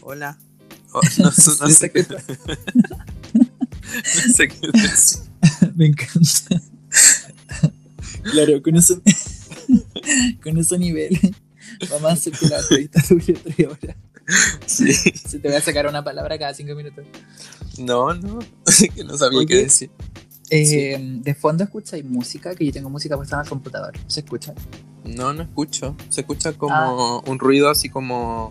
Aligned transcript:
hola. 0.00 0.38
Oh, 0.92 1.00
no, 1.18 1.24
no 1.24 1.30
sé 1.70 1.90
qué. 1.90 2.06
no 2.08 2.18
sé 4.34 4.48
qué 4.48 4.68
decir. 4.72 5.20
Me 5.74 5.86
encanta. 5.86 6.62
Claro, 8.22 8.62
con 8.62 8.76
eso, 8.76 9.00
con 10.42 10.58
ese 10.58 10.78
nivel, 10.78 11.18
vamos 11.90 12.10
a 12.10 12.14
hacer 12.14 12.32
que 12.32 12.46
la 12.46 12.60
entrevista 12.60 13.02
dure 13.08 13.32
tres 13.34 13.68
horas. 13.68 13.96
Sí. 14.66 14.92
Se 14.92 15.38
te 15.40 15.48
voy 15.48 15.56
a 15.56 15.60
sacar 15.60 15.86
una 15.88 16.04
palabra 16.04 16.38
cada 16.38 16.54
cinco 16.54 16.74
minutos. 16.74 17.04
No, 17.78 18.14
no. 18.14 18.38
que 18.94 19.04
no 19.04 19.18
sabía 19.18 19.44
qué 19.46 19.56
decir. 19.64 19.90
Eh, 20.50 20.98
De 21.22 21.34
fondo 21.34 21.64
escucháis 21.64 22.04
música, 22.04 22.54
que 22.54 22.66
yo 22.66 22.72
tengo 22.72 22.90
música 22.90 23.16
puesta 23.16 23.36
en 23.36 23.42
el 23.42 23.48
computador. 23.48 23.94
¿Se 24.06 24.20
escucha? 24.20 24.54
No, 25.04 25.32
no 25.32 25.42
escucho. 25.42 25.96
Se 26.08 26.20
escucha 26.20 26.52
como 26.52 27.20
un 27.20 27.38
ruido 27.38 27.70
así 27.70 27.88
como. 27.88 28.50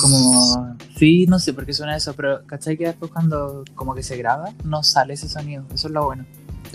Como. 0.00 0.76
Sí, 0.96 1.26
no 1.26 1.38
sé 1.38 1.52
por 1.52 1.66
qué 1.66 1.72
suena 1.72 1.96
eso, 1.96 2.14
pero 2.14 2.46
¿cachai 2.46 2.76
que 2.76 2.86
después 2.86 3.10
cuando 3.10 3.64
como 3.74 3.94
que 3.94 4.02
se 4.02 4.16
graba, 4.16 4.52
no 4.64 4.82
sale 4.82 5.14
ese 5.14 5.28
sonido? 5.28 5.64
Eso 5.74 5.88
es 5.88 5.94
lo 5.94 6.04
bueno. 6.04 6.24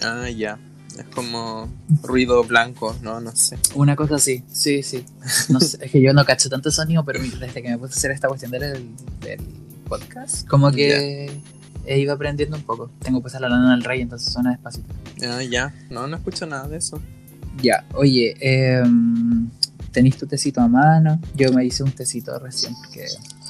Ah, 0.01 0.29
ya. 0.29 0.59
Es 0.97 1.05
como 1.15 1.69
ruido 2.03 2.43
blanco, 2.43 2.95
no, 3.01 3.21
no 3.21 3.33
sé. 3.35 3.57
Una 3.75 3.95
cosa 3.95 4.15
así, 4.15 4.43
sí, 4.51 4.83
sí. 4.83 5.05
No 5.49 5.59
sé, 5.59 5.77
es 5.81 5.91
que 5.91 6.01
yo 6.01 6.13
no 6.13 6.25
cacho 6.25 6.49
tanto 6.49 6.69
sonido, 6.69 7.05
pero 7.05 7.21
desde 7.21 7.61
que 7.61 7.69
me 7.69 7.77
puse 7.77 7.93
a 7.93 7.97
hacer 7.97 8.11
esta 8.11 8.27
cuestión 8.27 8.51
del, 8.51 8.89
del 9.21 9.39
podcast, 9.87 10.45
como 10.47 10.71
que 10.71 11.31
he 11.85 11.99
ido 11.99 12.13
aprendiendo 12.13 12.57
un 12.57 12.63
poco. 12.63 12.91
Tengo 12.99 13.21
puesta 13.21 13.39
la 13.39 13.49
lana 13.49 13.71
del 13.71 13.83
rey, 13.83 14.01
entonces 14.01 14.31
suena 14.31 14.51
despacito. 14.51 14.93
Ah, 15.23 15.41
ya. 15.43 15.73
No, 15.89 16.07
no 16.07 16.17
escucho 16.17 16.45
nada 16.45 16.67
de 16.67 16.77
eso. 16.77 17.01
Ya, 17.61 17.85
oye, 17.93 18.35
eh, 18.39 18.83
¿tenéis 19.91 20.17
tu 20.17 20.27
tecito 20.27 20.61
a 20.61 20.67
mano? 20.67 21.19
Yo 21.35 21.51
me 21.51 21.65
hice 21.65 21.83
un 21.83 21.91
tecito 21.91 22.37
recién, 22.39 22.75
porque 22.75 23.05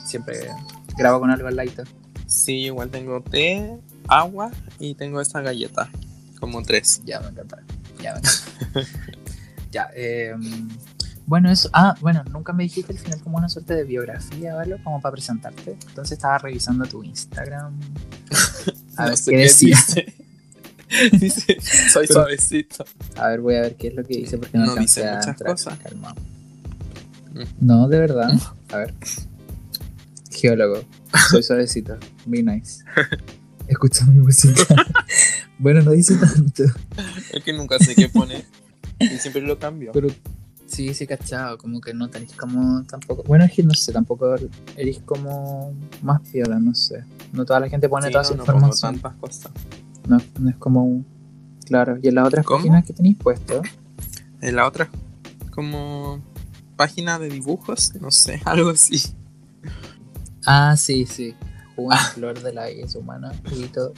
siempre 0.06 0.50
grabo 0.98 1.20
con 1.20 1.30
algo 1.30 1.48
al 1.48 1.56
ladito. 1.56 1.84
Sí, 2.26 2.66
igual 2.66 2.90
tengo 2.90 3.22
té, 3.22 3.78
agua 4.08 4.52
y 4.80 4.96
tengo 4.96 5.22
esta 5.22 5.42
galleta. 5.42 5.90
Como 6.40 6.62
tres. 6.64 7.02
Ya, 7.06 7.20
me 7.20 7.28
encanta. 7.28 7.60
Ya, 8.02 8.14
me 8.14 8.20
encanta. 8.20 8.32
ya, 9.72 9.90
eh, 9.96 10.36
bueno, 11.26 11.52
eso. 11.52 11.70
Ah, 11.72 11.96
bueno, 12.02 12.24
nunca 12.32 12.52
me 12.52 12.64
dijiste 12.64 12.92
al 12.94 13.00
final 13.00 13.22
como 13.22 13.38
una 13.38 13.48
suerte 13.48 13.76
de 13.76 13.84
biografía 13.84 14.60
algo, 14.60 14.78
como 14.84 15.00
para 15.02 15.14
presentarte. 15.14 15.78
Entonces 15.88 16.14
estaba 16.14 16.38
revisando 16.40 16.86
tu 16.86 17.04
Instagram. 17.04 17.80
A 18.98 19.04
No 19.04 19.10
ver 19.10 19.20
qué 19.24 19.32
qué 19.32 19.38
decía. 19.38 19.78
dice. 21.20 21.58
soy 21.62 22.08
Pero- 22.08 22.22
suavecito. 22.22 22.86
A 23.16 23.28
ver, 23.30 23.42
voy 23.42 23.56
a 23.56 23.62
ver 23.62 23.76
qué 23.76 23.88
es 23.88 23.96
lo 23.96 24.04
que 24.04 24.18
dice 24.18 24.38
porque 24.38 24.58
no, 24.58 24.66
No 24.68 24.76
dice 24.76 25.02
muchas 25.04 25.28
entrar. 25.28 25.52
cosas. 25.52 25.80
Calma. 25.80 26.14
Mm. 27.34 27.44
No, 27.66 27.88
de 27.88 28.00
verdad. 28.00 28.30
A 28.72 28.78
ver. 28.78 28.94
Geólogo. 30.32 30.84
Soy 31.30 31.44
suavecito. 31.44 31.98
Be 32.26 32.42
nice. 32.44 32.84
Escucha 33.68 34.06
mi 34.06 34.20
música. 34.20 34.64
bueno, 35.60 35.82
no 35.82 35.92
dice 35.92 36.16
tanto. 36.16 36.64
Es 37.34 37.44
que 37.44 37.54
nunca 37.54 37.78
sé 37.80 37.96
qué 37.96 38.10
pone. 38.10 38.46
Y 39.00 39.08
siempre 39.18 39.42
lo 39.42 39.58
cambio. 39.60 39.92
Pero 39.94 40.10
sí, 40.68 40.94
sí, 40.94 41.08
cachado. 41.08 41.58
Como 41.58 41.80
que 41.82 41.94
no 41.94 42.10
tenéis 42.10 42.34
como 42.34 42.84
tampoco. 42.84 43.24
Bueno, 43.24 43.46
es 43.46 43.52
que 43.54 43.64
no 43.64 43.74
sé, 43.74 43.92
tampoco 43.92 44.36
eres 44.76 45.00
como 45.06 45.74
más 46.02 46.22
piola, 46.30 46.60
no 46.60 46.74
sé. 46.76 47.04
No 47.34 47.46
toda 47.46 47.60
la 47.60 47.70
gente 47.70 47.88
pone 47.88 48.08
Sí, 48.08 48.12
toda 48.12 48.24
no, 48.24 48.30
su 48.30 48.36
no 48.36 48.44
pongo 48.46 48.58
información. 48.60 48.94
tantas 49.00 49.16
cosas. 49.20 49.52
No, 50.08 50.18
no 50.40 50.50
es 50.50 50.56
como 50.58 50.84
un. 50.84 51.06
Claro. 51.66 51.98
Y 52.02 52.08
en 52.10 52.16
las 52.16 52.28
otras 52.28 52.46
¿Cómo? 52.46 52.60
páginas 52.60 52.86
que 52.86 52.94
tenéis 52.94 53.18
puesto. 53.18 53.62
En 54.42 54.56
la 54.56 54.68
otra, 54.68 54.90
como 55.52 56.22
página 56.76 57.20
de 57.20 57.30
dibujos, 57.30 57.94
no 58.02 58.10
sé, 58.12 58.42
algo 58.46 58.72
así. 58.72 59.02
Ah, 60.46 60.76
sí, 60.78 61.06
sí. 61.06 61.36
Una 61.78 61.98
flor 61.98 62.42
de 62.42 62.54
la 62.54 62.66
belleza 62.66 63.00
humana, 63.00 63.32
juguito, 63.50 63.94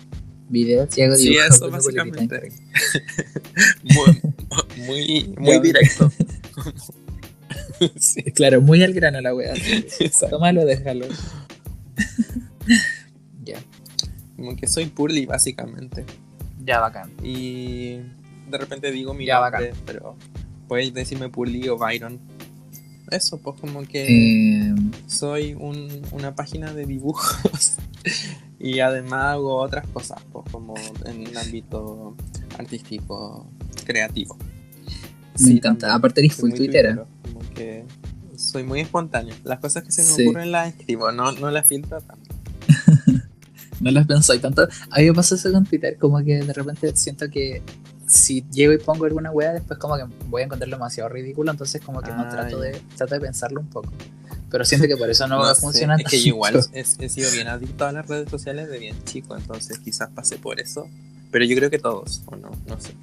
videos 0.50 0.96
y 0.97 1.02
hago 1.02 1.16
Sí, 1.16 1.36
eso 1.38 1.69
básicamente. 1.72 2.52
Muy, 4.78 5.34
muy, 5.38 5.59
directo. 5.62 6.12
sí, 7.97 8.24
Claro, 8.34 8.62
muy 8.62 8.84
al 8.84 8.94
grano 8.94 9.22
la 9.22 9.34
wea. 9.34 9.53
Tómalo, 10.30 10.66
déjalo. 10.66 11.06
Como 14.44 14.58
que 14.58 14.68
soy 14.68 14.88
Purly, 14.88 15.26
básicamente. 15.26 16.06
ya 16.66 16.80
bacán. 16.81 17.12
Y 17.24 17.94
de 18.50 18.58
repente 18.58 18.92
digo 18.92 19.14
mi 19.14 19.26
Ya, 19.26 19.40
nombre, 19.40 19.74
pero 19.86 20.16
puedes 20.68 20.94
decirme 20.94 21.30
Purly 21.30 21.70
o 21.70 21.78
Byron. 21.78 22.20
Eso, 23.09 23.38
pues 23.40 23.59
como 23.59 23.84
que 23.84 24.68
Eh, 24.70 24.76
soy 25.08 25.54
un- 25.54 26.02
una 26.12 26.36
página 26.36 26.74
de 26.74 26.86
dibujos 26.86 27.78
y 28.59 28.80
además 28.80 29.34
hago 29.36 29.56
otras 29.58 29.86
cosas, 29.88 30.22
pues 30.31 30.46
como 30.52 30.74
en 31.06 31.28
un 31.28 31.38
ámbito 31.38 32.16
artístico, 32.58 33.48
creativo. 33.86 34.38
me 35.40 35.52
encanta. 35.52 35.88
también. 35.88 35.98
Aparte 36.00 36.20
eres 36.22 36.34
full 36.36 36.52
twittera. 36.54 37.06
Como 37.24 37.40
que 37.56 37.86
soy 38.36 38.64
muy 38.64 38.81
espontáneo. 38.81 39.36
Las 39.46 39.60
cosas 39.60 39.84
que 39.84 39.92
se 39.92 40.02
me 40.04 40.08
Sí. 40.10 40.24
ocurren 40.28 40.52
las 40.52 40.68
escribo, 40.70 41.12
no, 41.14 41.31
no 41.34 41.50
las 41.52 41.66
filtro 41.68 42.00
tanto. 42.02 42.36
No 43.83 43.91
las 43.91 44.07
pensáis 44.07 44.41
tanto. 44.41 44.67
A 44.89 44.99
mí 44.99 45.05
me 45.05 45.13
pasa 45.13 45.35
eso 45.35 45.51
con 45.51 45.66
Twitter, 45.66 45.97
como 45.97 46.23
que 46.23 46.41
de 46.41 46.53
repente 46.53 46.95
siento 46.95 47.29
que 47.29 47.61
si 48.07 48.45
llego 48.51 48.73
y 48.73 48.77
pongo 48.77 49.05
alguna 49.05 49.31
wea, 49.31 49.53
después 49.53 49.79
como 49.79 49.97
que 49.97 50.03
voy 50.27 50.41
a 50.41 50.45
encontrarlo 50.45 50.77
demasiado 50.77 51.09
ridículo, 51.09 51.51
entonces 51.51 51.81
como 51.81 52.01
que 52.01 52.11
no 52.11 52.27
trato 52.29 52.59
de, 52.59 52.79
trato 52.95 53.16
de 53.16 53.21
pensarlo 53.21 53.59
un 53.59 53.67
poco. 53.67 53.91
Pero 54.49 54.66
siento 54.66 54.88
que 54.88 54.95
por 54.95 55.09
eso 55.09 55.27
no, 55.27 55.39
va 55.39 55.51
a 55.51 55.55
sé, 55.55 55.61
funcionar 55.61 55.99
Es 55.99 56.09
que 56.09 56.19
yo 56.19 56.27
igual 56.27 56.59
he, 56.73 56.79
he 56.79 57.09
sido 57.09 57.31
bien 57.31 57.47
adicto 57.47 57.85
a 57.85 57.91
las 57.91 58.07
redes 58.07 58.29
sociales 58.29 58.69
de 58.69 58.79
bien 58.79 58.95
chico, 59.03 59.35
entonces 59.35 59.79
quizás 59.79 60.09
pasé 60.09 60.38
por 60.38 60.59
eso. 60.59 60.88
Pero 61.31 61.45
yo 61.45 61.55
creo 61.55 61.69
que 61.69 61.79
todos, 61.79 62.21
o 62.27 62.35
no, 62.35 62.51
no 62.67 62.79
sé. 62.79 62.94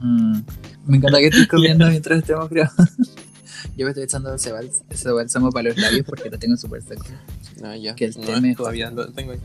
Mm, 0.00 0.40
me 0.86 0.96
encanta 0.98 1.18
que 1.18 1.26
estés 1.26 1.48
comiendo 1.48 1.86
mientras 1.90 2.18
estemos 2.18 2.50
grabando. 2.50 2.92
Yo 3.76 3.84
me 3.84 3.90
estoy 3.90 4.04
echando 4.04 4.34
ese, 4.34 4.52
bálsamo 5.12 5.50
para 5.50 5.68
los 5.68 5.76
labios 5.76 6.06
porque 6.06 6.30
lo 6.30 6.38
tengo 6.38 6.56
súper 6.56 6.82
seco. 6.82 7.04
No, 7.60 7.74
ya. 7.74 7.94
Que 7.94 8.06
el 8.06 8.14
no, 8.18 8.56
todavía 8.56 8.90
lo 8.90 9.08
tengo 9.12 9.32
ahí. 9.32 9.40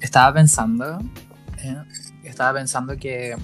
Estaba 0.00 0.32
pensando, 0.34 0.98
eh, 1.58 1.76
estaba 2.24 2.58
pensando 2.58 2.96
que 2.96 3.36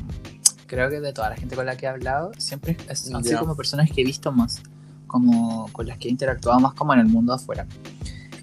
creo 0.66 0.88
que 0.90 1.00
de 1.00 1.12
toda 1.12 1.30
la 1.30 1.36
gente 1.36 1.54
con 1.54 1.66
la 1.66 1.76
que 1.76 1.86
he 1.86 1.88
hablado, 1.88 2.32
siempre 2.38 2.76
es- 2.88 3.12
han 3.12 3.22
sido 3.22 3.34
Ya. 3.36 3.38
como 3.40 3.54
personas 3.56 3.90
que 3.90 4.00
he 4.00 4.04
visto 4.04 4.32
más, 4.32 4.62
como 5.06 5.68
con 5.72 5.86
las 5.86 5.98
que 5.98 6.08
he 6.08 6.10
interactuado 6.10 6.58
más 6.60 6.74
como 6.74 6.92
en 6.94 7.00
el 7.00 7.06
mundo 7.06 7.32
afuera. 7.34 7.66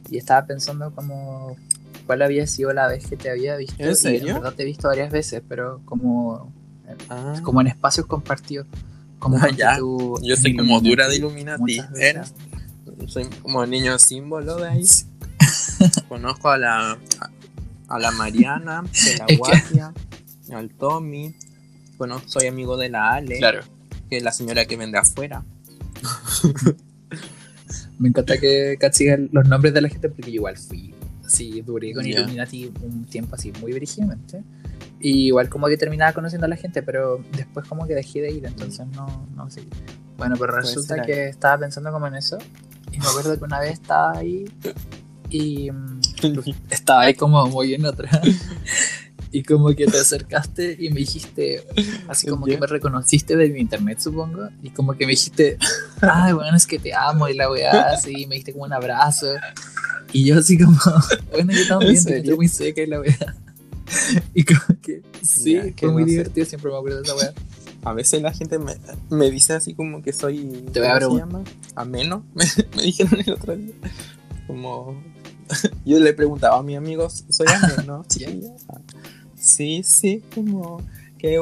Y 0.10 0.18
estaba 0.18 0.46
pensando 0.46 0.92
como 0.94 1.56
cuál 2.06 2.22
había 2.22 2.46
sido 2.48 2.72
la 2.74 2.88
vez 2.88 3.08
que 3.08 3.18
te 3.18 3.30
había 3.32 3.56
visto. 3.58 3.82
¿En 3.84 3.92
Y 3.92 3.96
serio? 3.96 4.28
en 4.30 4.34
verdad 4.36 4.54
te 4.54 4.64
he 4.64 4.66
visto 4.66 4.88
varias 4.88 5.12
veces, 5.12 5.42
pero 5.48 5.82
como, 5.86 6.52
Ah, 7.10 7.40
como 7.44 7.62
en 7.62 7.68
espacios 7.68 8.06
compartidos. 8.06 8.68
Como 9.18 9.38
Ah, 9.42 9.50
ya. 9.50 9.78
tú 9.78 10.20
yo 10.22 10.36
soy 10.36 10.56
como 10.56 10.80
dura 10.82 11.08
de 11.08 11.16
Illuminati, 11.16 11.82
veces. 11.92 12.34
Soy 13.08 13.26
como 13.42 13.66
niño 13.66 13.98
símbolo 13.98 14.58
de 14.58 14.70
ahí. 14.70 14.86
Conozco 16.10 16.50
a 16.50 16.58
la, 16.58 16.98
a, 17.96 18.00
la 18.00 18.12
Mariana, 18.12 18.84
de 18.84 19.18
la 19.18 19.26
Es 19.28 19.40
que- 20.48 20.54
al 20.54 20.70
Tommy. 20.70 21.36
Conozco, 21.98 22.28
soy 22.28 22.48
amigo 22.48 22.76
de 22.78 22.90
la 22.90 23.14
Ale, 23.14 23.38
Claro. 23.38 23.62
que 24.10 24.18
es 24.18 24.24
la 24.24 24.32
señora 24.32 24.66
que 24.66 24.76
vende 24.78 24.98
afuera. 24.98 25.44
Me 28.00 28.10
encanta 28.10 28.38
que 28.38 28.76
cachigan 28.80 29.30
los 29.32 29.48
nombres 29.48 29.74
de 29.74 29.82
la 29.82 29.90
gente 29.90 30.10
porque 30.10 30.32
yo 30.32 30.36
igual 30.36 30.58
fui 30.58 30.94
así, 31.26 31.62
duré 31.62 31.94
con 31.94 32.04
Ya. 32.04 32.20
Illuminati 32.20 32.72
un 32.82 33.06
tiempo 33.06 33.36
así 33.36 33.52
muy 33.62 33.74
brígidamente. 33.74 34.44
Y 35.00 35.28
igual 35.28 35.50
como 35.50 35.68
que 35.68 35.78
terminaba 35.78 36.14
conociendo 36.14 36.46
a 36.46 36.50
la 36.50 36.56
gente, 36.56 36.82
pero 36.82 37.24
después 37.36 37.68
como 37.68 37.86
que 37.88 37.94
dejé 37.94 38.22
de 38.22 38.32
ir, 38.32 38.46
entonces 38.46 38.86
no, 38.88 39.28
no 39.36 39.50
sé. 39.50 39.64
Bueno, 40.18 40.36
pero 40.40 40.54
resulta 40.56 41.02
que 41.02 41.30
estaba 41.30 41.58
pensando 41.60 41.92
como 41.92 42.08
en 42.08 42.16
eso. 42.16 42.38
Y 42.92 43.00
me 43.00 43.06
acuerdo 43.06 43.38
que 43.38 43.44
una 43.44 43.60
vez 43.60 43.74
estaba 43.74 44.18
ahí 44.18 44.46
y 45.30 45.72
mm, 45.72 46.02
estaba 46.70 47.02
ahí 47.02 47.14
como 47.14 47.46
muy 47.48 47.74
en 47.74 47.86
otra. 47.86 48.10
Y 49.32 49.42
como 49.42 49.70
que 49.74 49.88
te 49.88 49.98
acercaste 49.98 50.78
y 50.80 50.90
me 50.90 51.00
dijiste, 51.00 51.66
así 52.08 52.28
como 52.28 52.46
que 52.46 52.56
me 52.56 52.68
reconociste 52.68 53.36
de 53.36 53.50
mi 53.50 53.62
internet, 53.62 54.00
supongo. 54.00 54.48
Y 54.62 54.70
como 54.70 54.94
que 54.94 55.08
me 55.08 55.14
dijiste, 55.14 55.58
ay, 56.02 56.34
bueno, 56.34 56.56
es 56.56 56.68
que 56.68 56.78
te 56.78 56.94
amo 56.94 57.28
y 57.28 57.34
la 57.34 57.50
weá, 57.50 57.94
así, 57.94 58.28
me 58.28 58.36
diste 58.36 58.52
como 58.54 58.66
un 58.66 58.74
abrazo. 58.74 59.34
Y 60.12 60.26
yo 60.26 60.38
así 60.38 60.58
como, 60.60 60.78
bueno, 61.32 61.52
yo 61.52 61.68
también, 61.68 62.04
te 62.04 62.12
encontré 62.12 62.36
muy 62.36 62.48
seca 62.48 62.82
y 62.84 62.86
la 62.88 63.00
weá. 63.02 63.36
Y 64.36 64.44
como 64.44 64.80
que, 64.82 65.02
sí, 65.22 65.54
Ya, 65.54 65.64
que 65.72 65.86
fue 65.88 65.92
muy 65.92 66.04
no 66.04 66.08
sé. 66.08 66.12
divertido, 66.12 66.46
siempre 66.46 66.72
me 66.72 66.78
acuerdo 66.78 66.98
de 66.98 67.04
esa 67.04 67.16
weá. 67.16 67.34
A 67.86 67.94
veces 67.94 68.22
la 68.22 68.32
gente 68.34 68.60
me, 68.60 68.76
me 69.10 69.30
dice 69.30 69.54
así 69.54 69.74
como 69.74 70.02
que 70.02 70.14
soy. 70.14 70.64
Te 70.72 70.80
voy 70.80 70.90
a 70.90 71.00
¿Cómo 71.00 71.16
se 71.16 71.20
llama? 71.20 71.44
Ameno. 71.76 72.24
Me, 72.34 72.46
me 72.76 72.84
dijeron 72.84 73.20
el 73.20 73.34
otro 73.34 73.56
día. 73.56 73.74
Como. 74.48 75.04
Yo 75.86 76.00
le 76.00 76.14
preguntaba 76.14 76.58
a 76.58 76.64
mis 76.64 76.78
amigos, 76.78 77.26
¿soy 77.30 77.48
ameno? 77.48 78.06
Sí. 78.10 78.26
sí, 79.36 79.84
sí, 79.84 79.84
sí, 79.84 80.24
como. 80.34 80.82
Que 81.18 81.40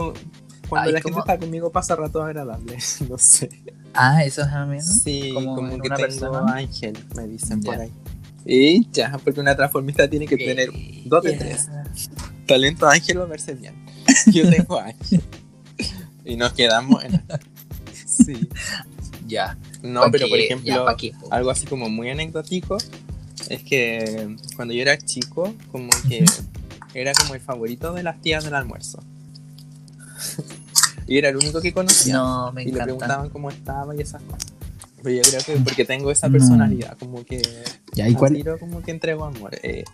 cuando 0.70 0.88
Ay, 0.88 0.94
la 0.94 1.02
gente 1.02 1.20
está 1.20 1.38
conmigo 1.38 1.72
pasa 1.72 1.96
rato 1.96 2.24
agradable. 2.24 2.78
No 3.10 3.18
sé. 3.18 3.50
Ah, 3.94 4.24
eso 4.24 4.42
es 4.42 4.48
ameno. 4.48 4.82
Sí, 4.84 5.32
Como 5.34 5.56
que 5.58 5.76
una 5.76 5.82
tengo 5.82 5.96
persona. 5.98 6.54
ángel, 6.56 6.98
me 7.16 7.28
dicen 7.28 7.62
por 7.62 7.76
ahí. 7.76 7.92
Y 8.46 8.90
ya, 8.92 9.20
porque 9.24 9.40
una 9.42 9.56
transformista 9.56 10.10
tiene 10.10 10.28
que 10.28 10.38
tener 10.38 10.70
dos 11.06 11.24
de 11.24 11.34
ya. 11.34 11.40
tres. 11.40 11.70
Talento 12.48 12.88
ángel 12.88 13.18
o 13.18 13.28
verse 13.28 13.54
bien. 13.54 13.76
Yo 14.28 14.50
tengo 14.50 14.80
ángel. 14.80 15.22
Y 16.24 16.38
nos 16.38 16.54
quedamos 16.54 17.04
en. 17.04 17.22
Sí. 18.06 18.48
Ya. 19.28 19.58
No, 19.82 20.02
¿Pa' 20.02 20.12
pero 20.12 20.28
por 20.30 20.40
ejemplo, 20.40 20.86
algo 21.32 21.50
así 21.50 21.66
como 21.66 21.90
muy 21.90 22.10
anecdótico 22.10 22.78
es 23.54 23.64
que 23.64 24.36
cuando 24.56 24.74
yo 24.74 24.82
era 24.82 24.98
chico, 24.98 25.54
como 25.72 25.90
que 26.08 26.26
era 26.94 27.14
como 27.14 27.36
el 27.36 27.42
favorito 27.42 27.94
de 27.94 28.04
las 28.04 28.22
tías 28.22 28.44
del 28.44 28.56
almuerzo. 28.56 29.02
y 31.08 31.18
era 31.18 31.30
el 31.30 31.38
único 31.38 31.62
que 31.62 31.74
conocía. 31.74 32.14
No, 32.16 32.52
me 32.52 32.64
y 32.64 32.66
le 32.66 32.72
encanta. 32.72 32.84
preguntaban 32.86 33.30
cómo 33.30 33.50
estaba 33.50 33.96
y 33.96 34.02
esas 34.02 34.22
cosas. 34.24 34.52
Pero 35.04 35.16
yo 35.16 35.22
creo 35.24 35.42
que 35.44 35.56
porque 35.64 35.86
tengo 35.86 36.12
esa 36.12 36.28
No. 36.28 36.34
personalidad, 36.34 36.98
como 36.98 37.24
que 37.26 37.42
Ya, 37.94 38.08
¿y 38.08 38.14
cuál? 38.14 38.34
tiro 38.34 38.60
como 38.60 38.82
que 38.82 38.92
entrego 38.92 39.26
amor. 39.26 39.58
Eh, 39.64 39.84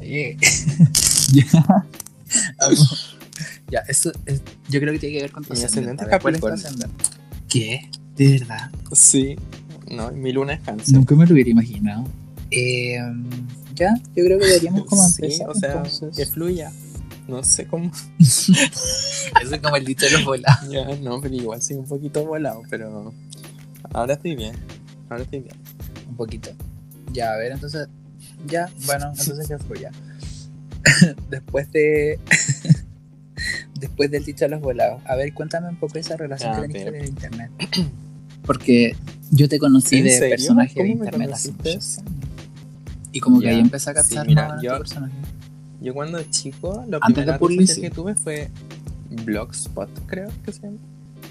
Eh, 0.00 0.36
ya. 1.32 1.86
Ya, 3.70 3.80
eso 3.88 4.12
es- 4.26 4.42
yo 4.68 4.78
creo 4.80 4.92
que 4.92 4.98
tiene 5.00 5.16
que 5.16 5.22
ver 5.22 5.32
con 5.32 5.44
tu 5.44 5.52
ascendente 5.54 6.04
¿Cuál 6.20 6.34
es 6.36 6.40
tu 6.40 6.46
ascendente? 6.46 6.94
¿Qué? 7.48 7.90
¿De 8.16 8.38
verdad? 8.38 8.70
sí, 8.92 9.36
no, 9.90 10.10
mi 10.12 10.32
luna 10.32 10.54
es 10.54 10.60
cáncer. 10.60 10.94
Nunca 10.94 11.14
me 11.14 11.26
lo 11.26 11.32
hubiera 11.34 11.50
imaginado. 11.50 12.04
Eh, 12.50 12.98
ya, 13.74 13.94
yo 14.14 14.24
creo 14.24 14.38
que 14.38 14.46
deberíamos 14.46 14.84
como 14.86 15.02
Sí, 15.08 15.22
empezar. 15.22 15.48
o 15.48 15.54
sea, 15.54 15.72
entonces. 15.72 16.16
que 16.16 16.26
fluya. 16.26 16.72
No 17.26 17.42
sé 17.42 17.66
cómo. 17.66 17.90
Eso 18.18 18.52
es 19.54 19.60
como 19.62 19.76
el 19.76 19.84
dicho 19.84 20.04
de 20.06 20.12
los 20.12 20.24
volados. 20.24 20.68
Ya, 20.70 20.84
no, 20.96 21.20
pero 21.20 21.34
igual 21.34 21.62
soy 21.62 21.76
un 21.76 21.86
poquito 21.86 22.24
volado, 22.24 22.62
pero 22.68 23.12
ahora 23.92 24.14
estoy 24.14 24.36
bien. 24.36 24.54
Ahora 25.08 25.22
estoy 25.24 25.40
bien. 25.40 25.56
Un 26.08 26.16
poquito. 26.16 26.50
Ya, 27.12 27.32
a 27.32 27.36
ver, 27.36 27.52
entonces. 27.52 27.88
Ya, 28.46 28.68
bueno, 28.86 29.10
entonces 29.10 29.48
que 29.48 29.58
fluya. 29.58 29.90
Después 31.30 31.70
de. 31.72 32.18
Después 33.80 34.10
del 34.10 34.24
dicho 34.24 34.44
de 34.44 34.50
los 34.50 34.60
volados. 34.60 35.02
A 35.06 35.16
ver, 35.16 35.32
cuéntame 35.32 35.68
un 35.68 35.76
poco 35.76 35.98
esa 35.98 36.16
relación 36.16 36.52
Ah, 36.54 36.60
que 36.62 36.68
tenés 36.68 36.84
con 36.84 36.94
el 36.94 37.06
internet. 37.08 37.50
Porque 38.44 38.96
yo 39.36 39.48
te 39.48 39.58
conocí 39.58 39.96
¿En 39.96 40.04
de 40.04 40.10
serio? 40.10 40.28
personaje 40.30 40.74
de 40.74 40.74
¿Cómo 40.74 40.86
me 41.00 41.04
internet 41.06 41.30
hace 41.32 41.52
muchos 41.52 41.98
años. 41.98 42.10
Y 43.12 43.20
como 43.20 43.40
que 43.40 43.48
ahí 43.48 43.60
empecé 43.60 43.90
a 43.90 43.94
sí, 43.94 44.14
captar 44.14 44.26
mira, 44.26 44.48
más 44.48 44.62
yo- 44.62 44.78
personaje. 44.78 45.14
Yo 45.80 45.92
cuando 45.92 46.22
chico, 46.24 46.84
lo 46.88 46.98
Antes 47.02 47.26
de 47.26 47.32
primero 47.32 47.38
Publicis. 47.38 47.78
que 47.78 47.90
tuve 47.90 48.14
fue 48.14 48.50
Blogspot, 49.10 49.88
creo 50.06 50.30
que 50.44 50.52
se 50.52 50.62
llama. 50.62 50.78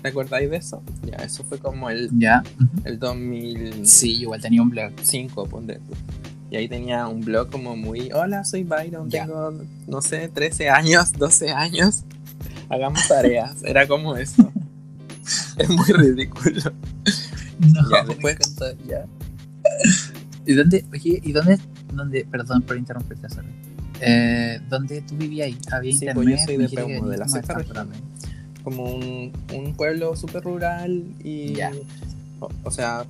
¿Te 0.02 0.10
acordáis 0.10 0.50
de 0.50 0.58
eso? 0.58 0.84
Ya, 1.06 1.16
eso 1.18 1.44
fue 1.44 1.60
como 1.60 1.90
el, 1.90 2.10
Ya. 2.18 2.44
ujú. 2.60 2.70
el 2.86 3.00
2005, 3.00 3.86
Sí, 3.86 4.16
igual 4.22 4.42
tenía 4.42 4.62
un 4.62 4.70
blog. 4.70 4.92
ponte 5.50 5.76
tú. 5.76 5.94
Y 6.52 6.56
ahí 6.58 6.68
tenía 6.68 7.08
un 7.08 7.22
blog 7.22 7.50
como 7.50 7.76
muy, 7.76 8.12
hola, 8.12 8.44
soy 8.44 8.64
Byron, 8.64 9.10
Ya. 9.10 9.26
tengo, 9.26 9.54
no 9.88 10.02
sé, 10.02 10.28
13 10.28 10.70
años, 10.70 11.14
12 11.14 11.50
años, 11.52 12.04
hagamos 12.70 13.08
tareas. 13.08 13.64
Era 13.64 13.88
como 13.88 14.16
eso. 14.18 14.52
es 15.58 15.70
muy 15.70 15.86
ridículo. 15.88 16.62
No, 17.60 17.82
Ya, 17.90 18.04
me 18.04 18.10
después- 18.14 18.38
ya. 18.88 19.06
¿Y 20.46 20.54
dónde, 20.54 20.86
oye, 20.92 21.22
y 21.24 21.32
dónde, 21.32 21.58
dónde, 21.94 22.26
perdón 22.30 22.62
por 22.64 22.78
interrumpirte, 22.78 23.30
sorry. 23.30 23.48
Eh, 24.02 24.60
¿Dónde 24.70 25.02
tú 25.02 25.16
vivías 25.16 25.48
ahí? 25.48 25.58
¿Había 25.72 25.92
Sí, 25.92 25.98
internet? 26.06 26.16
pues 26.16 26.40
yo 26.40 26.46
soy 26.46 26.58
de 26.58 26.70
Peumo, 26.70 27.08
de 27.08 27.18
la 27.18 27.28
sexta 27.30 27.54
región. 27.54 27.90
Como 28.64 28.84
un, 28.84 29.32
un 29.54 29.74
pueblo 29.76 30.16
súper 30.18 30.44
rural 30.44 31.04
y 31.24 31.54
Ya. 31.54 31.72
o, 32.40 32.50
o 32.64 32.72
sea 32.72 33.06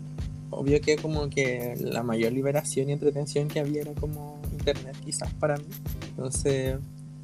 obvio 0.52 0.80
que 0.82 0.98
como 0.98 1.30
que 1.32 1.76
la 1.80 2.04
mayor 2.04 2.32
liberación 2.32 2.90
y 2.90 2.94
entretención 2.94 3.48
que 3.48 3.60
había 3.60 3.82
era 3.82 3.94
como 3.94 4.40
internet 4.52 4.96
quizás 5.04 5.34
para 5.36 5.58
mí 5.58 5.64
entonces 6.10 6.78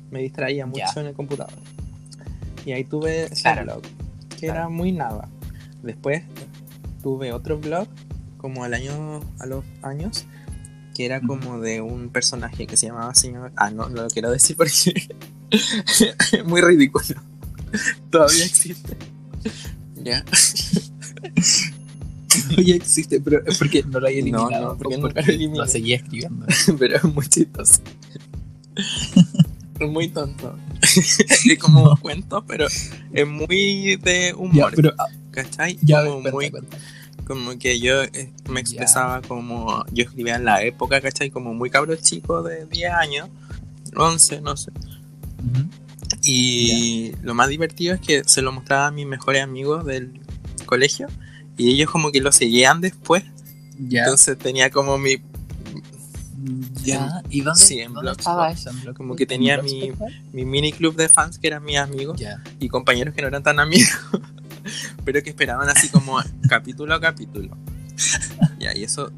me 0.10 0.22
distraía 0.22 0.66
mucho 0.66 0.80
Ya. 0.96 1.02
en 1.02 1.08
el 1.08 1.14
computador 1.14 1.54
y 2.66 2.72
ahí 2.72 2.84
tuve 2.86 3.30
Claro. 3.42 3.64
blog 3.66 3.82
que 4.32 4.48
Claro. 4.48 4.54
era 4.62 4.70
muy 4.70 4.92
nada 4.92 5.28
después 5.84 6.24
tuve 7.02 7.32
otro 7.34 7.58
blog 7.60 7.88
como 8.38 8.64
al 8.64 8.74
año 8.74 9.20
a 9.40 9.46
los 9.46 9.64
años 9.82 10.26
que 10.96 11.06
era 11.06 11.22
como 11.22 11.60
de 11.60 11.82
un 11.82 12.10
personaje 12.10 12.68
que 12.68 12.76
se 12.78 12.88
llamaba 12.88 13.14
señor 13.16 13.52
ah 13.56 13.70
no 13.72 13.90
no 13.90 14.04
lo 14.04 14.08
quiero 14.10 14.30
decir 14.32 14.56
porque 14.58 15.08
es 15.52 16.46
muy 16.46 16.62
ridículo. 16.62 17.06
Todavía 18.12 18.46
existe. 18.46 18.98
Ya. 19.96 20.24
Oye, 22.58 22.76
existe, 22.76 23.20
pero 23.20 23.44
es 23.46 23.58
porque 23.58 23.84
no 23.84 24.00
lo 24.00 24.08
hay 24.08 24.16
No, 24.16 24.48
eliminado. 24.48 24.68
no, 24.74 24.78
porque 24.78 24.96
o 24.96 25.00
nunca 25.00 25.22
lo. 25.22 25.56
Lo 25.56 25.68
seguía 25.68 25.96
escribiendo. 25.98 26.46
pero 26.80 26.98
es 26.98 27.04
muy 27.04 27.28
chistoso. 27.28 27.82
Es 29.80 29.90
muy 29.90 30.10
tonto. 30.10 30.56
Es 30.82 31.58
como 31.60 31.92
un 31.92 31.98
cuento 31.98 32.44
pero 32.46 32.68
es 33.14 33.28
muy 33.28 33.98
de 33.98 34.30
Ya, 34.30 34.36
humor. 34.36 34.74
pero 34.76 34.94
ah, 34.98 35.06
¿cachai? 35.32 35.78
ya, 35.82 36.04
como 36.06 36.22
muy 36.32 36.52
como 37.26 37.58
que 37.60 37.80
yo 37.80 38.02
eh, 38.04 38.32
me 38.50 38.60
expresaba 38.60 39.22
como 39.22 39.84
yo 39.92 40.04
escribía 40.06 40.36
en 40.36 40.46
la 40.46 40.64
época 40.64 41.00
¿cachai? 41.02 41.30
como 41.30 41.54
muy 41.54 41.70
cabro 41.70 41.96
chico 41.96 42.42
de 42.44 42.66
10 42.66 42.92
años 42.94 43.30
11 43.96 44.42
no 44.42 44.56
sé. 44.58 44.72
Y 46.24 47.12
lo 47.22 47.34
más 47.34 47.50
divertido 47.50 47.94
es 47.96 48.02
que 48.02 48.24
se 48.26 48.42
lo 48.42 48.52
mostraba 48.52 48.88
a 48.88 48.92
mis 48.92 49.06
mejores 49.06 49.44
amigos 49.44 49.86
del 49.86 50.20
colegio 50.66 51.08
y 51.58 51.70
ellos 51.72 51.90
como 51.90 52.12
que 52.12 52.22
lo 52.22 52.32
seguían 52.32 52.82
después. 52.82 53.24
Entonces 53.80 54.38
tenía 54.38 54.70
como 54.70 54.98
mi... 54.98 55.18
ya. 56.84 57.22
¿Y 57.30 57.42
dónde, 57.42 57.60
sí, 57.60 57.80
en 57.80 57.94
dónde 57.94 58.12
estaba 58.12 58.52
eso? 58.52 58.72
Como 58.96 59.16
que 59.16 59.24
¿En 59.24 59.30
tenía 59.30 59.62
mi- 59.62 59.92
mi 60.34 60.46
mini 60.46 60.72
club 60.74 60.96
de 60.96 61.10
fans 61.10 61.38
que 61.38 61.48
eran 61.48 61.64
mis 61.64 61.78
amigos 61.78 62.20
Ya. 62.20 62.42
y 62.60 62.68
compañeros 62.70 63.14
que 63.14 63.22
no 63.22 63.28
eran 63.28 63.44
tan 63.44 63.60
amigos, 63.60 63.90
pero 65.06 65.22
que 65.24 65.30
esperaban 65.30 65.70
así 65.70 65.90
como 65.90 66.18
capítulo 66.48 66.94
a 66.96 67.00
capítulo. 67.02 67.58
Ya, 68.60 68.76
y 68.76 68.84
eso 68.84 69.12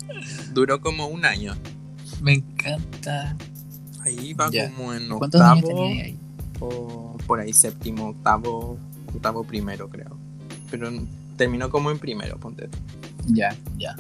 duró 0.54 0.82
como 0.82 1.08
un 1.08 1.26
año. 1.26 1.56
Me 2.22 2.34
encanta. 2.34 3.36
Ahí 4.02 4.34
va 4.34 4.50
Ya. 4.52 4.70
como 4.72 4.94
en 4.94 5.08
¿Cuántos 5.10 5.42
años 5.42 5.64
octavo 5.64 5.86
ahí? 5.86 6.18
o 6.60 7.18
por 7.28 7.40
ahí 7.40 7.54
séptimo, 7.54 8.10
octavo, 8.10 8.78
octavo 9.14 9.44
primero 9.44 9.90
creo. 9.90 10.18
Pero 10.72 10.92
terminó 11.38 11.70
como 11.70 11.92
en 11.92 12.00
primero, 12.00 12.38
ponte. 12.40 12.70
Ya, 13.28 13.56
ya. 13.78 13.96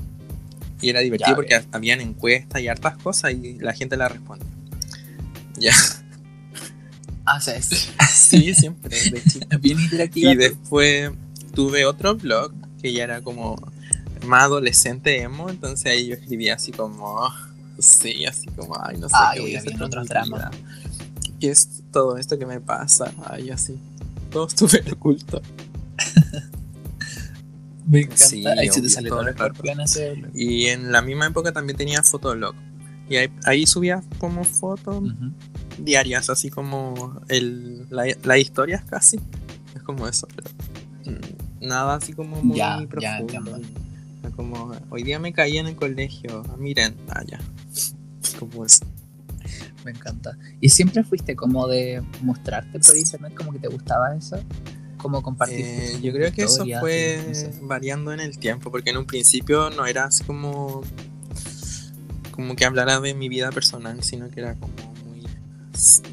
Y 0.81 0.89
era 0.89 1.01
divertido 1.01 1.29
Ya, 1.31 1.35
porque 1.35 1.61
habían 1.71 2.01
encuestas 2.01 2.61
y 2.61 2.67
hartas 2.67 2.97
cosas 2.97 3.33
y 3.33 3.59
la 3.59 3.73
gente 3.73 3.97
la 3.97 4.09
responde. 4.09 4.45
Ya, 5.59 5.73
Ah, 7.23 7.37
o 7.37 7.39
sea, 7.39 7.55
es 7.55 7.91
sí, 8.09 8.53
siempre, 8.55 8.97
de 9.11 9.57
bien 9.61 9.79
interactiva. 9.79 10.31
Y 10.31 10.35
después 10.35 11.11
tuve 11.53 11.85
otro 11.85 12.15
blog 12.15 12.53
que 12.81 12.93
ya 12.93 13.03
era 13.03 13.21
como 13.21 13.55
más 14.25 14.43
adolescente 14.43 15.21
emo, 15.21 15.49
entonces 15.49 15.85
ahí 15.91 16.07
yo 16.07 16.13
escribía 16.15 16.55
así 16.55 16.71
como, 16.71 17.19
sí, 17.79 18.25
así 18.25 18.47
como, 18.49 18.75
ay, 18.81 18.97
no 18.97 19.09
sé 19.09 19.15
Ay, 19.17 19.35
qué 19.35 19.41
voy 19.41 19.55
a 19.55 19.59
hacer 19.59 19.77
dramas. 19.77 20.29
vida. 20.29 20.51
¿Qué 21.39 21.49
es 21.49 21.81
todo 21.91 22.17
esto 22.17 22.37
que 22.37 22.45
me 22.45 22.59
pasa? 22.61 23.11
Ay, 23.25 23.49
así. 23.49 23.77
Todo 24.31 24.47
súper 24.49 24.91
oculto. 24.93 25.41
Me 27.87 28.01
encanta. 28.01 28.25
Sí, 28.25 28.45
ahí 28.45 28.69
se 28.69 28.81
te 28.81 28.89
sale 28.89 29.09
todo 29.09 29.21
el. 29.27 29.35
Y 30.33 30.67
en 30.67 30.91
la 30.91 31.01
misma 31.01 31.27
época 31.27 31.51
también 31.51 31.75
tenía 31.77 32.01
Fotolog. 32.03 32.55
Y 33.09 33.17
ahí, 33.17 33.29
ahí 33.43 33.67
subía 33.67 34.01
como 34.19 34.43
fotos 34.45 34.97
Ujú. 35.03 35.33
diarias, 35.79 36.29
así 36.29 36.49
como 36.49 37.19
el, 37.27 37.85
la, 37.89 38.05
las 38.23 38.37
historias 38.37 38.83
casi. 38.85 39.19
Es 39.75 39.81
como 39.81 40.07
eso, 40.07 40.27
pero 40.35 40.49
nada 41.59 41.95
así 41.95 42.13
como 42.13 42.41
muy 42.41 42.57
Ya, 42.57 42.79
profundo. 42.89 43.59
como, 44.35 44.71
hoy 44.89 45.03
día 45.03 45.19
me 45.19 45.33
caí 45.33 45.57
en 45.57 45.67
el 45.67 45.75
colegio, 45.75 46.43
ah, 46.49 46.55
miren, 46.57 46.95
ah, 47.09 47.23
ya. 47.27 47.39
Como 48.39 48.65
eso. 48.65 48.85
Me 49.83 49.91
encanta. 49.91 50.37
¿Y 50.59 50.69
siempre 50.69 51.03
fuiste 51.03 51.35
como 51.35 51.67
de 51.67 52.03
mostrarte 52.21 52.79
por 52.79 52.95
internet 52.95 53.33
como 53.35 53.51
que 53.51 53.59
te 53.59 53.67
gustaba 53.67 54.15
eso? 54.15 54.37
Como 54.97 55.23
compartir. 55.23 55.65
Eh, 55.65 55.99
yo 56.03 56.13
creo 56.13 56.31
que 56.31 56.43
eso 56.43 56.63
fue 56.79 57.23
no 57.27 57.33
sé. 57.33 57.51
variando 57.63 58.13
en 58.13 58.19
el 58.19 58.37
tiempo, 58.37 58.69
porque 58.71 58.91
en 58.91 58.97
un 58.97 59.05
principio 59.05 59.71
no 59.71 59.85
era 59.87 60.05
así 60.05 60.23
como 60.23 60.81
como 62.31 62.55
que 62.55 62.65
hablara 62.65 62.99
de 62.99 63.13
mi 63.13 63.27
vida 63.29 63.51
personal, 63.51 64.03
sino 64.03 64.29
que 64.29 64.39
era 64.39 64.55
como 64.55 64.73
muy 65.05 65.21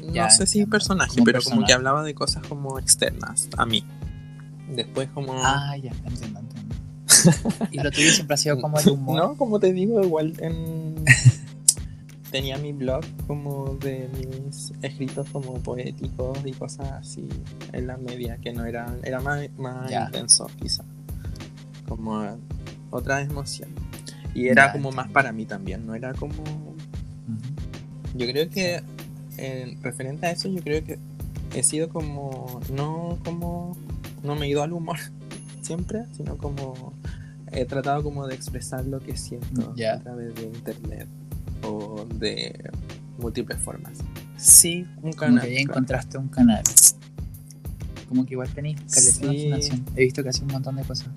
no 0.07 0.13
Ya, 0.13 0.29
sé 0.29 0.45
si 0.47 0.65
personaje, 0.65 1.21
pero 1.23 1.41
como 1.41 1.65
que 1.65 1.73
hablaba 1.73 2.03
de 2.03 2.13
cosas 2.13 2.45
como 2.47 2.77
externas 2.79 3.47
a 3.57 3.65
mí. 3.65 3.83
Después 4.75 5.09
como 5.13 5.33
Ah, 5.35 5.75
ya, 5.77 5.91
entiendo, 6.05 6.39
entiendo. 6.39 6.75
y 7.71 7.77
lo 7.79 7.91
tuyo 7.91 8.11
siempre 8.11 8.33
ha 8.35 8.37
sido 8.37 8.61
como 8.61 8.79
el 8.79 8.89
humor. 8.89 9.17
no, 9.21 9.35
como 9.35 9.59
te 9.59 9.73
digo, 9.73 10.01
igual 10.03 10.33
en 10.39 10.95
tenía 12.31 12.57
mi 12.59 12.73
blog 12.73 13.03
como 13.25 13.75
de 13.75 14.07
mis 14.15 14.71
escritos 14.83 15.27
como 15.31 15.55
poéticos 15.59 16.37
y 16.45 16.51
cosas 16.51 16.91
así 16.91 17.27
en 17.73 17.87
la 17.87 17.97
media 17.97 18.37
que 18.37 18.53
no 18.53 18.65
eran 18.65 18.99
era 19.03 19.19
más, 19.19 19.49
más 19.57 19.89
Ya. 19.89 20.05
intenso 20.05 20.45
quizá 20.61 20.83
como 21.87 22.37
otra 22.91 23.21
emoción 23.21 23.69
Y 24.35 24.47
era 24.49 24.67
Ya, 24.67 24.71
como 24.73 24.91
más 24.91 25.07
para 25.09 25.31
mí 25.31 25.45
también, 25.45 25.85
no 25.87 25.95
era 25.95 26.13
como... 26.13 26.43
Yo 28.15 28.25
creo 28.27 28.47
que 28.49 28.81
en 29.37 29.81
referente 29.81 30.27
a 30.27 30.31
eso, 30.31 30.47
yo 30.49 30.61
creo 30.61 30.83
que 30.83 30.99
he 31.55 31.63
sido 31.63 31.89
como, 31.89 32.59
no 32.71 33.17
como, 33.23 33.75
no 34.23 34.35
me 34.35 34.45
he 34.45 34.49
ido 34.49 34.63
al 34.63 34.73
humor 34.73 34.97
siempre, 35.61 36.05
sino 36.15 36.37
como 36.37 36.93
he 37.51 37.65
tratado 37.65 38.03
como 38.03 38.27
de 38.27 38.35
expresar 38.35 38.85
lo 38.85 38.99
que 38.99 39.17
siento 39.17 39.73
Ya. 39.75 39.93
a 39.95 39.99
través 39.99 40.35
de 40.35 40.43
internet 40.43 41.07
o 41.63 42.05
de 42.15 42.69
múltiples 43.17 43.59
formas. 43.59 43.97
Sí, 44.37 44.85
un 44.97 45.11
Como 45.11 45.15
canal. 45.15 45.41
que 45.41 45.47
ahí 45.49 45.65
claro. 45.65 45.71
encontraste 45.79 46.17
un 46.17 46.27
canal. 46.29 46.63
Como 48.07 48.25
que 48.25 48.33
igual 48.33 48.49
tenéis 48.49 48.79
Sí. 48.87 49.49
He 49.95 50.03
visto 50.05 50.23
que 50.23 50.29
hace 50.29 50.41
un 50.43 50.47
montón 50.47 50.75
de 50.77 50.83
cosas. 50.83 51.07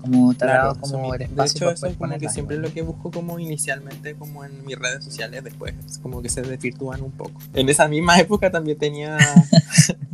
Como 0.00 0.32
dado 0.34 0.74
Claro, 0.74 0.80
como 0.80 1.14
el 1.14 1.22
espacio 1.22 1.66
de 1.66 1.66
hecho, 1.66 1.70
eso 1.74 1.86
es 1.86 1.96
como 1.96 2.18
que 2.18 2.28
siempre 2.28 2.56
igual. 2.56 2.68
lo 2.68 2.74
que 2.74 2.82
busco 2.82 3.10
como 3.10 3.38
inicialmente 3.40 4.14
como 4.14 4.44
en 4.44 4.64
mis 4.64 4.78
redes 4.78 5.02
sociales, 5.04 5.42
después 5.42 5.74
es 5.84 5.98
como 5.98 6.22
que 6.22 6.28
se 6.28 6.42
desvirtúan 6.42 7.00
un 7.02 7.10
poco. 7.12 7.40
En 7.54 7.68
esa 7.68 7.88
misma 7.88 8.18
época 8.20 8.50
también 8.50 8.78
tenía 8.78 9.16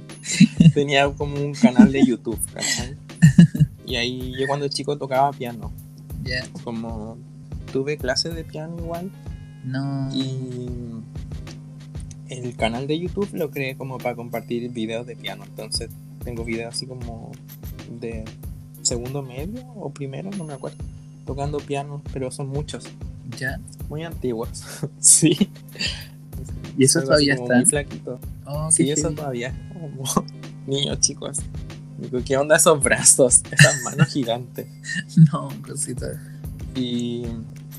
tenía 0.74 1.08
como 1.10 1.36
un 1.36 1.52
canal 1.54 1.90
de 1.92 2.04
YouTube, 2.06 2.38
¿cachai? 2.52 2.96
Y 3.86 3.96
ahí 3.96 4.32
yo 4.38 4.46
cuando 4.46 4.68
chico 4.68 4.96
tocaba 4.96 5.30
piano, 5.32 5.70
Ya. 6.24 6.44
como 6.64 7.18
tuve 7.72 7.96
clases 7.98 8.34
de 8.34 8.44
piano 8.44 8.76
igual 8.78 9.10
No. 9.64 10.08
y 10.14 10.68
el 12.28 12.56
canal 12.56 12.86
de 12.86 12.98
YouTube 12.98 13.28
lo 13.34 13.50
creé 13.50 13.76
como 13.76 13.98
para 13.98 14.14
compartir 14.16 14.70
videos 14.70 15.06
de 15.06 15.16
piano, 15.16 15.44
entonces 15.44 15.90
tengo 16.24 16.44
videos 16.44 16.74
así 16.74 16.86
como 16.86 17.32
de 18.00 18.24
segundo 18.82 19.20
medio 19.22 19.66
o 19.74 19.90
primero, 19.90 20.30
no 20.38 20.44
me 20.44 20.54
acuerdo, 20.54 20.78
tocando 21.26 21.58
piano, 21.58 22.02
pero 22.12 22.30
son 22.30 22.48
muchos. 22.48 22.84
Ya. 23.38 23.60
Muy 23.88 24.04
antiguos. 24.04 24.64
sí. 24.98 25.36
Y 26.78 26.84
eso 26.84 27.02
todavía 27.02 27.34
está. 27.34 27.56
Muy 27.56 27.66
flaquito. 27.66 28.18
Oh, 28.46 28.70
Sí, 28.70 28.90
eso 28.90 29.10
todavía 29.10 29.48
es 29.48 29.54
como 29.72 30.04
niños 30.66 31.00
chicos. 31.00 31.38
Digo, 31.98 32.20
¿qué 32.24 32.36
onda 32.36 32.56
esos 32.56 32.82
brazos? 32.82 33.42
Esas 33.50 33.82
manos 33.84 34.08
gigantes. 34.12 34.66
No, 35.32 35.48
cosita. 35.66 36.20
Y 36.74 37.22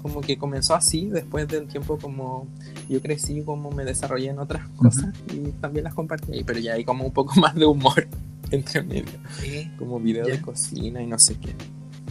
como 0.02 0.22
que 0.22 0.38
comenzó 0.38 0.76
así, 0.76 1.08
después 1.08 1.48
del 1.48 1.68
tiempo 1.68 1.98
como 1.98 2.48
yo 2.90 3.02
crecí, 3.02 3.42
como 3.42 3.72
me 3.72 3.86
desarrollé 3.86 4.30
en 4.30 4.40
otras 4.40 4.68
cosas 4.76 5.14
y 5.34 5.52
también 5.62 5.86
las 5.86 5.94
compartí 5.94 6.34
ahí, 6.34 6.44
pero 6.44 6.60
ya 6.60 6.74
hay 6.74 6.84
como 6.84 7.06
un 7.06 7.12
poco 7.14 7.34
más 7.40 7.56
de 7.56 7.66
humor 7.66 8.08
entre 8.52 8.84
medio, 8.84 9.06
Eh, 9.44 9.72
como 9.80 10.00
videos 10.00 10.28
Ya. 10.28 10.36
de 10.36 10.42
cocina 10.42 11.02
y 11.02 11.08
no 11.08 11.18
sé 11.20 11.36
qué. 11.36 11.56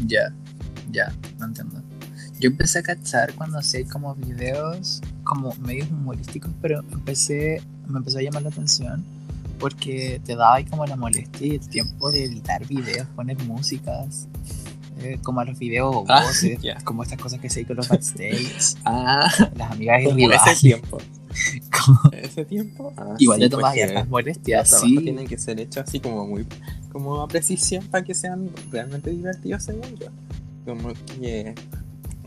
Ya, 0.06 0.34
ya, 0.90 1.12
no 1.38 1.46
entiendo. 1.46 1.80
Yo 2.40 2.48
empecé 2.48 2.80
a 2.80 2.82
cachar 2.82 3.34
cuando 3.34 3.58
hacía 3.58 3.84
como 3.86 4.14
videos 4.16 5.00
como 5.22 5.54
medios 5.56 5.88
humorísticos, 5.90 6.50
pero 6.60 6.80
empecé, 6.90 7.62
me 7.86 7.98
empezó 7.98 8.18
a 8.18 8.22
llamar 8.22 8.42
la 8.42 8.48
atención 8.48 9.04
porque 9.62 10.21
te 10.25 10.35
daba 10.35 10.57
ahí 10.57 10.64
como 10.64 10.85
la 10.85 10.97
molestia 10.97 11.47
y 11.47 11.50
el 11.52 11.61
tiempo 11.69 12.11
de 12.11 12.25
editar 12.25 12.66
videos, 12.66 13.07
poner 13.14 13.38
músicas, 13.45 14.26
eh, 14.99 15.19
como 15.23 15.40
a 15.40 15.45
los 15.45 15.57
videos 15.59 15.95
o 15.95 16.04
Ah, 16.09 16.25
voces, 16.26 16.59
como 16.85 17.04
estas 17.04 17.19
cosas 17.21 17.38
que 17.40 17.49
se 17.49 17.61
hay 17.61 17.64
con 17.64 17.76
los 17.76 17.88
backstage, 17.88 18.75
Ah, 18.85 19.31
las 19.57 19.71
amigas 19.71 20.02
y 20.02 20.25
ese 20.25 20.61
tiempo. 20.61 20.99
como- 21.71 22.12
Ese 22.12 22.45
tiempo. 22.45 22.92
Ah, 22.97 23.14
igual 23.19 23.38
sí, 23.38 23.45
le 23.45 23.50
tomas 23.50 23.76
las 23.76 24.09
molestias, 24.09 24.71
Los 24.73 24.81
sí, 24.81 24.99
tienen 24.99 25.26
que 25.28 25.38
ser 25.38 25.59
hechos 25.61 25.85
así 25.88 26.00
como 26.00 26.26
muy 26.26 26.45
como 26.90 27.23
a 27.23 27.28
precisión 27.28 27.87
para 27.87 28.04
que 28.04 28.14
sean 28.14 28.50
realmente 28.71 29.11
divertidos 29.11 29.62
según 29.62 29.95
yo. 29.97 30.09
Como 30.66 30.92
que 31.21 31.54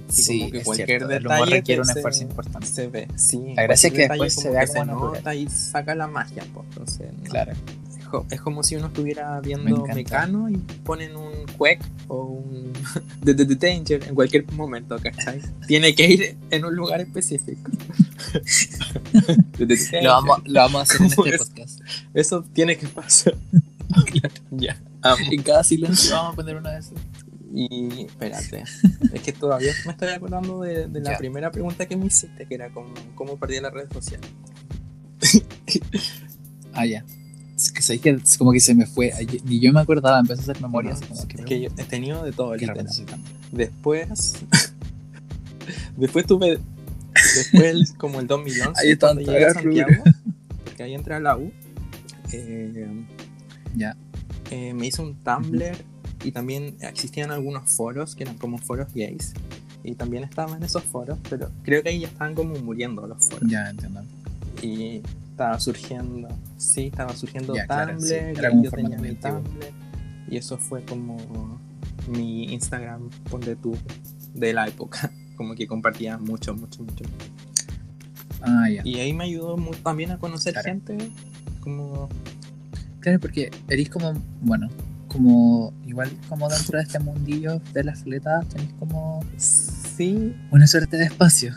sí, 0.10 0.24
sí, 0.24 0.40
como 0.40 0.52
que 0.52 0.64
cualquier 0.64 0.88
cierto, 0.88 1.06
el 1.10 1.24
detalle 1.24 1.42
humor 1.44 1.50
requiere 1.50 1.82
un 1.82 1.88
se- 1.88 1.94
esfuerzo 1.94 2.22
importante. 2.24 2.68
se 2.68 2.88
ve 2.88 3.08
sí 3.16 3.54
La 3.56 3.64
gracia 3.64 3.88
es 3.88 3.94
que 3.94 4.00
después 4.08 4.36
detalle 4.36 4.42
se 4.42 4.50
vea 4.76 4.86
como 4.86 5.06
nota 5.12 5.36
y 5.36 5.50
saca 5.50 5.96
la 5.96 6.08
magia 6.08 6.44
pues 6.54 6.66
entonces 6.70 7.08
no. 7.18 7.24
Claro, 7.24 7.52
es, 7.52 8.06
co- 8.08 8.26
es 8.30 8.42
como 8.42 8.64
si 8.64 8.76
uno 8.76 8.88
estuviera 8.88 9.36
Me 9.36 9.48
viendo 9.48 9.70
encanta. 9.76 9.96
Mecano 9.96 10.50
y 10.50 10.58
ponen 10.84 11.16
un 11.16 11.46
Quake 11.58 11.84
o 12.08 12.24
un 12.24 12.74
The, 13.24 13.34
The- 13.34 13.46
The 13.46 13.56
Danger 13.56 14.04
en 14.08 14.16
cualquier 14.16 14.52
momento 14.54 14.98
¿cachai? 15.02 15.42
tiene 15.68 15.96
que 15.96 16.08
ir 16.08 16.38
en 16.52 16.66
un 16.66 16.76
lugar 16.76 17.02
específico 17.02 17.72
The- 19.58 20.02
lo 20.02 20.10
vamos, 20.10 20.40
lo 20.46 20.60
vamos 20.62 20.80
a 20.80 20.82
hacer 20.84 21.02
en 21.02 21.10
¿Cómo 21.12 21.26
este 21.26 21.36
es? 21.44 21.50
podcast. 21.50 21.80
Eso 22.14 22.44
tiene 22.54 22.78
que 22.78 22.88
pasar. 22.88 23.36
ya. 24.52 24.80
Amo. 25.02 25.24
En 25.32 25.44
cada 25.44 25.64
silencio 25.64 26.16
vamos 26.16 26.34
a 26.34 26.36
poner 26.36 26.56
una 26.56 26.72
de 26.72 26.80
esas. 26.80 26.94
Y 27.58 28.02
espérate, 28.08 28.64
es 29.14 29.22
que 29.22 29.32
todavía 29.32 29.72
me 29.86 29.94
estoy 29.94 30.10
acordando 30.10 30.62
de, 30.62 30.88
de 30.88 31.00
la 31.00 31.12
Ya. 31.12 31.18
primera 31.18 31.52
pregunta 31.52 31.86
que 31.86 31.96
me 31.96 32.06
hiciste, 32.08 32.46
que 32.46 32.54
era 32.56 32.70
como, 32.70 32.94
cómo 33.16 33.38
perdí 33.38 33.62
la 33.62 33.70
red 33.70 33.90
social. 33.94 34.20
Ah, 36.74 36.86
ya. 36.86 37.06
Es 37.56 37.72
que 37.72 37.82
sabéis 37.82 38.02
que 38.02 38.20
como 38.38 38.52
que 38.52 38.60
se 38.60 38.76
me 38.76 38.86
fue. 38.86 39.14
Ni 39.46 39.62
yo 39.62 39.72
me 39.72 39.80
acordaba, 39.80 40.20
empecé 40.20 40.42
a 40.42 40.44
hacer 40.44 40.62
memoria. 40.62 40.92
así 40.92 41.06
como 41.06 41.22
es 41.22 41.46
que 41.46 41.62
yo 41.62 41.70
he 41.78 41.84
tenido 41.86 42.24
de 42.26 42.34
todo, 42.34 42.54
literal. 42.56 42.86
Después, 43.54 44.34
después 45.98 46.26
tuve, 46.28 46.60
después 47.14 47.94
como 47.94 48.20
el 48.20 48.28
2011, 48.28 48.82
Ahí 48.86 48.98
cuando 48.98 49.22
llegué 49.22 49.38
a 49.46 49.48
las 49.48 49.54
Santiago, 49.54 50.04
porque 50.66 50.84
ahí 50.84 50.94
entré 50.94 51.16
a 51.16 51.20
la 51.22 51.38
U, 51.38 51.54
eh, 52.34 52.86
Ya. 53.78 53.96
eh, 54.52 54.74
me 54.74 54.88
hice 54.88 55.02
un 55.02 55.16
Tumblr 55.24 55.78
y 56.26 56.32
también 56.32 56.76
existían 56.82 57.32
algunos 57.32 57.72
foros 57.72 58.16
que 58.16 58.24
eran 58.24 58.38
como 58.38 58.58
foros 58.58 58.88
gays. 58.94 59.34
Y 59.84 59.94
también 59.94 60.24
estaba 60.24 60.58
en 60.58 60.64
esos 60.64 60.84
foros, 60.84 61.20
pero 61.30 61.52
creo 61.62 61.84
que 61.84 61.90
ahí 61.90 62.00
ya 62.00 62.08
estaban 62.08 62.34
como 62.34 62.56
muriendo 62.60 63.06
los 63.06 63.24
foros. 63.30 63.48
Ya, 63.48 63.70
entiendo. 63.70 64.02
Y 64.62 65.02
estaba 65.30 65.60
surgiendo, 65.60 66.28
sí, 66.58 66.88
estaba 66.88 67.16
surgiendo 67.16 67.54
Ya, 67.54 67.68
claro, 67.68 67.94
Tumblr, 67.94 68.08
sí. 68.08 68.16
Era 68.16 68.50
como 68.50 68.62
un 68.62 68.66
yo 68.66 68.72
tenía 68.72 68.98
mi. 68.98 69.14
Tumblr. 69.14 69.68
Y 70.28 70.38
eso 70.38 70.58
fue 70.58 70.84
como 70.84 71.60
mi 72.08 72.46
Instagram, 72.52 73.10
ponte 73.30 73.56
tú, 73.56 73.78
de 74.34 74.54
la 74.54 74.68
época. 74.68 75.12
Como 75.36 75.54
que 75.54 75.68
compartía 75.68 76.18
mucho, 76.18 76.56
mucho, 76.56 76.82
mucho. 76.82 77.04
Ah, 78.42 78.70
ya. 78.70 78.82
Y 78.86 79.02
ahí 79.02 79.12
me 79.12 79.26
ayudó 79.26 79.58
también 79.84 80.12
a 80.12 80.18
conocer 80.18 80.54
Claro. 80.54 80.66
gente 80.66 80.98
como... 81.60 82.08
Claro, 83.02 83.20
porque 83.20 83.52
eres 83.68 83.90
como, 83.90 84.14
bueno, 84.42 84.70
como 85.16 85.74
igual 85.86 86.12
como 86.30 86.50
dentro 86.50 86.78
de 86.78 86.84
este 86.84 87.00
mundillo 87.00 87.62
de 87.74 87.84
las 87.84 88.04
fletadas 88.04 88.48
tenéis 88.50 88.72
como 88.80 89.24
Sí, 89.38 90.36
una 90.52 90.68
suerte 90.68 90.98
de 90.98 91.06
espacio. 91.06 91.54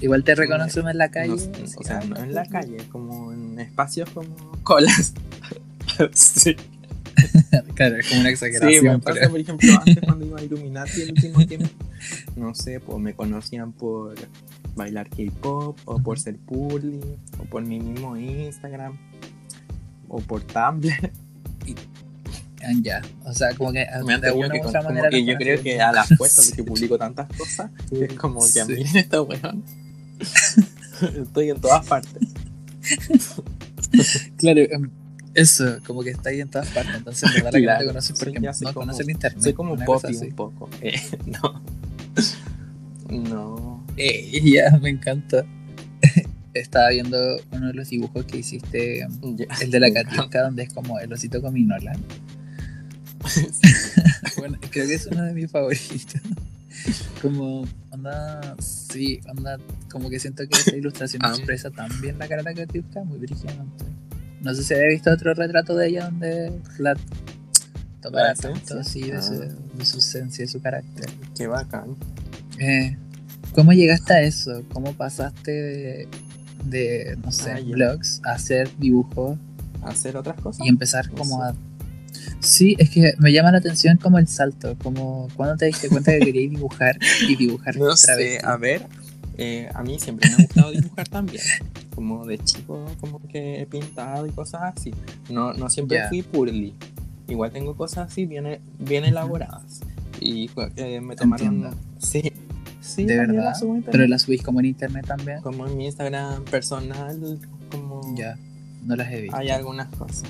Igual 0.00 0.24
te 0.24 0.34
reconocen 0.34 0.88
en 0.88 0.98
la 0.98 1.10
calle. 1.10 1.28
no- 1.36 1.80
o 1.80 1.82
sea, 1.84 2.00
no 2.00 2.16
en 2.16 2.34
la 2.34 2.46
calle, 2.46 2.78
como 2.90 3.32
en 3.32 3.58
espacios 3.60 4.08
como 4.10 4.34
colas. 4.62 5.12
sí. 6.12 6.56
Claro, 7.74 7.96
es 7.96 8.08
como 8.08 8.20
una 8.20 8.28
Sí, 8.30 8.34
exageración. 8.34 8.84
me 8.96 8.98
pasa, 9.00 9.18
pero- 9.20 9.30
por 9.30 9.40
ejemplo, 9.40 9.68
antes 9.78 9.98
cuando 10.04 10.26
iba 10.26 10.38
a 10.40 10.42
Illuminati 10.42 11.02
el 11.02 11.10
último 11.12 11.46
tiempo, 11.46 11.68
no 12.36 12.54
sé, 12.54 12.80
pues 12.80 12.98
me 12.98 13.14
conocían 13.14 13.72
por 13.72 14.14
bailar 14.74 15.08
K-pop, 15.08 15.78
o 15.84 15.98
por 16.00 16.18
ser 16.18 16.36
purly, 16.38 17.00
o 17.38 17.44
por 17.44 17.62
mi 17.64 17.78
mismo 17.78 18.16
Instagram, 18.16 18.98
o 20.08 20.18
por 20.18 20.42
Tumblr. 20.42 21.12
Ah, 22.66 22.72
ya. 22.82 23.02
O 23.24 23.32
sea, 23.32 23.54
como 23.54 23.72
que 23.72 23.86
Me 24.06 24.18
de 24.18 24.32
una 24.32 24.48
que 24.48 24.58
u 24.58 24.60
con- 24.60 24.68
otra 24.68 24.82
manera. 24.82 25.10
que 25.10 25.24
yo 25.24 25.36
creo 25.36 25.62
que 25.62 25.80
a 25.80 25.92
la 25.92 26.04
fuerza, 26.04 26.42
Sí. 26.42 26.50
porque 26.50 26.64
publico 26.64 26.98
tantas 26.98 27.28
cosas, 27.36 27.70
es 27.92 28.12
como 28.14 28.40
que 28.40 28.48
Sí. 28.48 28.60
miren 28.68 28.96
esta 28.96 29.20
weón. 29.22 29.62
Estoy 31.22 31.50
en 31.50 31.60
todas 31.60 31.86
partes. 31.86 32.28
Claro, 34.38 34.60
em, 34.60 34.90
eso, 35.34 35.78
como 35.86 36.02
que 36.02 36.10
está 36.10 36.30
ahí 36.30 36.40
en 36.40 36.48
todas 36.50 36.68
partes. 36.68 36.94
Entonces, 36.96 37.28
en 37.36 37.44
verdad, 37.44 37.52
la 37.52 37.52
que 37.52 37.60
no 37.60 37.64
Claro, 37.66 37.80
te 37.80 37.86
conoce 37.86 38.06
sí, 38.08 38.12
porque 38.18 38.52
soy 38.52 38.66
no 38.66 38.72
como- 38.74 38.86
conoce 38.86 39.02
el 39.02 39.10
internet. 39.10 39.42
Soy 39.42 39.52
como 39.52 39.76
Poppy 39.84 40.16
un 40.16 40.32
poco. 40.34 40.68
Eh, 40.80 41.00
no. 41.26 41.62
No. 43.10 43.84
Eh, 43.96 44.40
ya, 44.44 44.76
me 44.78 44.90
encanta. 44.90 45.44
Estaba 46.52 46.90
viendo 46.90 47.18
uno 47.52 47.68
de 47.68 47.74
los 47.74 47.88
dibujos 47.88 48.24
que 48.26 48.38
hiciste, 48.38 49.06
Ya. 49.36 49.46
el 49.60 49.70
de 49.70 49.80
la. 49.80 49.92
Katinka, 49.92 50.42
donde 50.42 50.64
es 50.64 50.72
como 50.72 50.98
el 51.00 51.12
osito 51.12 51.40
gominola. 51.40 51.92
bueno, 54.36 54.58
creo 54.70 54.86
que 54.86 54.94
es 54.94 55.06
uno 55.06 55.22
de 55.24 55.32
mis 55.34 55.50
favoritos. 55.50 56.20
Como, 57.22 57.64
onda, 57.90 58.56
sí, 58.60 59.20
onda, 59.28 59.58
como 59.90 60.10
que 60.10 60.18
siento 60.18 60.42
que 60.48 60.58
esa 60.58 60.76
ilustración 60.76 61.22
Ah. 61.24 61.30
expresa 61.30 61.70
tan 61.70 61.88
bien 62.00 62.18
la 62.18 62.28
cara 62.28 62.42
de 62.42 62.54
Katinka, 62.54 63.02
muy 63.04 63.18
brígidamente. 63.18 63.84
No 64.42 64.54
sé 64.54 64.62
si 64.64 64.74
había 64.74 64.88
visto 64.88 65.10
otro 65.10 65.32
retrato 65.34 65.74
de 65.76 65.88
ella 65.88 66.04
donde 66.06 66.52
la 66.78 66.94
tomara 68.02 68.28
¿La 68.28 68.34
tanto 68.34 68.78
así 68.78 69.02
de, 69.02 69.16
Ah. 69.16 69.22
su, 69.22 69.32
de 69.38 69.84
su 69.86 69.98
esencia 69.98 70.44
y 70.44 70.48
su 70.48 70.60
carácter. 70.60 71.08
Qué 71.36 71.46
bacán. 71.46 71.96
Eh, 72.58 72.96
¿Cómo 73.54 73.72
llegaste 73.72 74.12
a 74.12 74.22
eso? 74.22 74.62
¿Cómo 74.72 74.92
pasaste 74.92 75.50
de, 75.52 76.08
de, 76.64 77.16
no 77.24 77.32
sé, 77.32 77.52
Ah, 77.52 77.60
blogs 77.64 78.20
a 78.24 78.32
hacer 78.32 78.68
dibujos 78.78 79.38
Hacer 79.82 80.16
otras 80.16 80.38
cosas. 80.40 80.64
y 80.66 80.68
empezar 80.68 81.08
No 81.10 81.14
como 81.18 81.38
sé. 81.38 81.44
a... 81.44 81.54
Sí, 82.44 82.76
es 82.78 82.90
que 82.90 83.14
me 83.18 83.32
llama 83.32 83.50
la 83.52 83.58
atención 83.58 83.96
como 83.96 84.18
el 84.18 84.28
salto, 84.28 84.76
como 84.82 85.28
cuando 85.34 85.56
te 85.56 85.66
diste 85.66 85.88
cuenta 85.88 86.12
que 86.12 86.20
querías 86.20 86.50
dibujar 86.50 86.98
y 87.28 87.36
dibujar 87.36 87.76
No 87.76 87.84
otra 87.86 87.96
sé, 87.96 88.16
vez. 88.16 88.44
a 88.44 88.56
ver, 88.56 88.86
eh, 89.38 89.68
a 89.74 89.82
mí 89.82 89.98
siempre 89.98 90.28
me 90.28 90.34
ha 90.34 90.38
gustado 90.46 90.70
dibujar 90.72 91.08
también. 91.08 91.42
Como 91.94 92.26
de 92.26 92.38
chico, 92.38 92.84
como 93.00 93.20
que 93.28 93.62
he 93.62 93.66
pintado 93.66 94.26
y 94.26 94.30
cosas 94.30 94.74
así. 94.76 94.92
No, 95.30 95.52
no 95.54 95.70
siempre 95.70 95.96
Ya. 95.98 96.08
fui 96.08 96.22
purly. 96.22 96.74
Igual 97.28 97.50
tengo 97.52 97.74
cosas 97.76 98.10
así 98.12 98.26
bien, 98.26 98.58
bien 98.78 99.04
elaboradas. 99.04 99.80
Y 100.20 100.50
eh, 100.76 101.00
me 101.00 101.16
tomaron. 101.16 101.46
Entiendo. 101.46 101.76
Sí, 101.98 102.32
sí, 102.80 103.04
De 103.04 103.16
verdad. 103.16 103.44
la 103.44 103.54
subo. 103.54 103.80
Pero 103.90 104.06
la 104.06 104.18
subís 104.18 104.42
como 104.42 104.60
en 104.60 104.66
internet 104.66 105.06
también. 105.06 105.40
Como 105.40 105.66
en 105.66 105.76
mi 105.76 105.86
Instagram 105.86 106.44
personal, 106.44 107.38
como 107.70 108.14
Ya, 108.16 108.36
no 108.84 108.96
las 108.96 109.10
he 109.12 109.22
visto. 109.22 109.36
hay 109.36 109.48
algunas 109.50 109.88
cosas. 109.88 110.24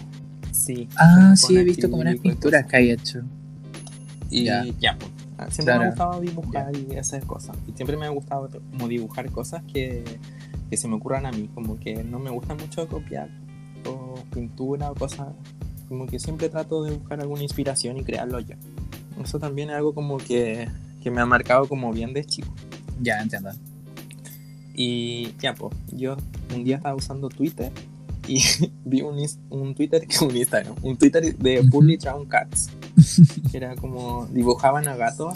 Sí. 0.64 0.88
Ah, 0.96 1.34
sí, 1.36 1.56
he 1.56 1.64
visto 1.64 1.90
como 1.90 2.02
unas 2.02 2.16
pinturas 2.16 2.64
que 2.66 2.76
hay 2.76 2.90
hecho. 2.90 3.20
Y 4.30 4.44
Ya. 4.44 4.64
ya, 4.80 4.96
pues. 4.98 5.10
Siempre 5.54 5.74
me 5.74 5.80
Claro. 5.80 5.82
ha 5.82 5.86
gustado 5.88 6.20
dibujar 6.20 6.72
y 6.76 6.96
hacer 6.96 7.24
cosas. 7.24 7.56
Y 7.68 7.72
siempre 7.72 7.96
me 7.96 8.06
ha 8.06 8.08
gustado 8.10 8.48
como 8.70 8.88
dibujar 8.88 9.30
cosas 9.30 9.62
que, 9.72 10.04
que 10.70 10.76
se 10.76 10.88
me 10.88 10.94
ocurran 10.94 11.26
a 11.26 11.32
mí. 11.32 11.50
Como 11.54 11.78
que 11.78 12.02
no 12.04 12.18
me 12.18 12.30
gusta 12.30 12.54
mucho 12.54 12.88
copiar 12.88 13.28
o 13.86 14.14
pintura 14.32 14.90
o 14.90 14.94
cosas. 14.94 15.28
Como 15.88 16.06
que 16.06 16.18
siempre 16.18 16.48
trato 16.48 16.82
de 16.84 16.92
buscar 16.92 17.20
alguna 17.20 17.42
inspiración 17.42 17.96
y 17.98 18.04
crearlo 18.04 18.40
yo. 18.40 18.54
Eso 19.22 19.38
también 19.38 19.70
es 19.70 19.76
algo 19.76 19.92
como 19.92 20.16
que, 20.18 20.68
que 21.02 21.10
me 21.10 21.20
ha 21.20 21.26
marcado 21.26 21.68
como 21.68 21.92
bien 21.92 22.14
de 22.14 22.24
chico. 22.24 22.54
Ya, 23.02 23.20
entiendo. 23.20 23.50
Y 24.74 25.34
ya, 25.40 25.54
pues, 25.54 25.74
yo 25.92 26.16
un 26.54 26.64
día 26.64 26.76
estaba 26.76 26.94
usando 26.94 27.28
Twitter 27.28 27.70
y 28.26 28.40
vi 28.84 29.02
un, 29.02 29.18
un 29.50 29.74
Twitter, 29.74 30.06
un 30.22 30.36
Instagram, 30.36 30.74
un 30.82 30.96
Twitter 30.96 31.36
de. 31.36 31.60
Bully 31.62 31.96
Drown 31.96 32.26
Cats. 32.26 32.70
Que 33.50 33.56
era 33.56 33.74
como, 33.76 34.26
dibujaban 34.32 34.86
a 34.88 34.96
gatos 34.96 35.34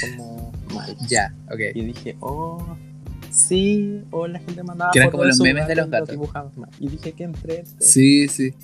como 0.00 0.52
mal. 0.74 0.96
Ya, 1.08 1.34
ok. 1.50 1.60
Y 1.74 1.84
dije, 1.84 2.16
oh, 2.20 2.76
sí, 3.30 4.02
o 4.10 4.26
la 4.26 4.38
gente 4.38 4.62
mandaba 4.62 4.90
Que 4.92 5.00
eran 5.00 5.10
como 5.10 5.24
los 5.24 5.38
memes 5.40 5.66
de 5.66 5.76
los 5.76 5.90
gatos. 5.90 6.10
dibujaban 6.10 6.52
mal. 6.56 6.70
Y 6.78 6.88
dije, 6.88 7.12
qué 7.12 7.24
entrete. 7.24 7.68
Sí, 7.80 8.28
sí. 8.28 8.54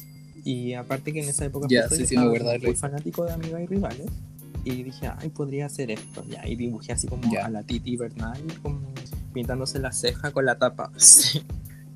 Y 0.45 0.73
aparte 0.75 1.13
que 1.13 1.21
en 1.23 1.29
esa 1.29 1.45
época 1.45 1.67
Ya, 1.69 1.89
sí, 1.89 2.07
sí, 2.07 2.17
me 2.17 2.25
acuerdo 2.25 2.53
muy 2.63 2.75
fanático 2.77 3.25
de 3.27 3.33
Amigas 3.33 3.61
y 3.63 3.67
Rivales. 3.67 4.07
Y 4.65 4.83
dije, 4.83 5.11
ay, 5.19 5.29
podría 5.31 5.67
hacer 5.67 5.91
esto. 5.91 6.25
Ya, 6.29 6.47
y 6.47 6.57
dibujé 6.57 6.93
así 6.93 7.07
como 7.07 7.31
Ya. 7.33 7.47
a 7.47 7.51
la 7.51 7.63
Titi 7.63 7.97
Bernal, 7.97 8.41
como 8.63 8.81
pintándose 9.33 9.79
la 9.79 9.93
ceja 9.93 10.31
con 10.31 10.45
la 10.47 10.59
tapa. 10.59 10.91
Sí. 10.99 11.43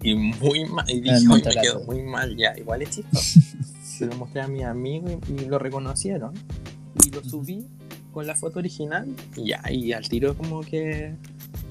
Y 0.03 0.15
muy 0.15 0.65
mal. 0.67 0.85
Y 0.91 1.01
dije, 1.01 1.17
El 1.17 1.31
"Ay, 1.33 1.43
me 1.45 1.61
quedó 1.63 1.85
muy 1.85 2.03
mal 2.03 2.37
ya. 2.37 2.57
Igual 2.59 2.83
es 2.83 2.91
chistoso. 2.91 3.41
Se 3.83 4.07
lo 4.07 4.17
mostré 4.17 4.41
a 4.41 4.49
mi 4.49 4.63
amigo 4.63 5.09
y, 5.29 5.43
y 5.43 5.45
lo 5.47 5.59
reconocieron. 5.59 6.33
Y 7.05 7.11
lo 7.11 7.23
subí 7.23 7.67
con 8.13 8.27
la 8.27 8.35
foto 8.35 8.59
original. 8.59 9.09
Y 9.37 9.49
ya, 9.49 9.63
y 9.71 9.93
al 9.93 10.09
tiro 10.09 10.37
como 10.37 10.61
que 10.61 11.15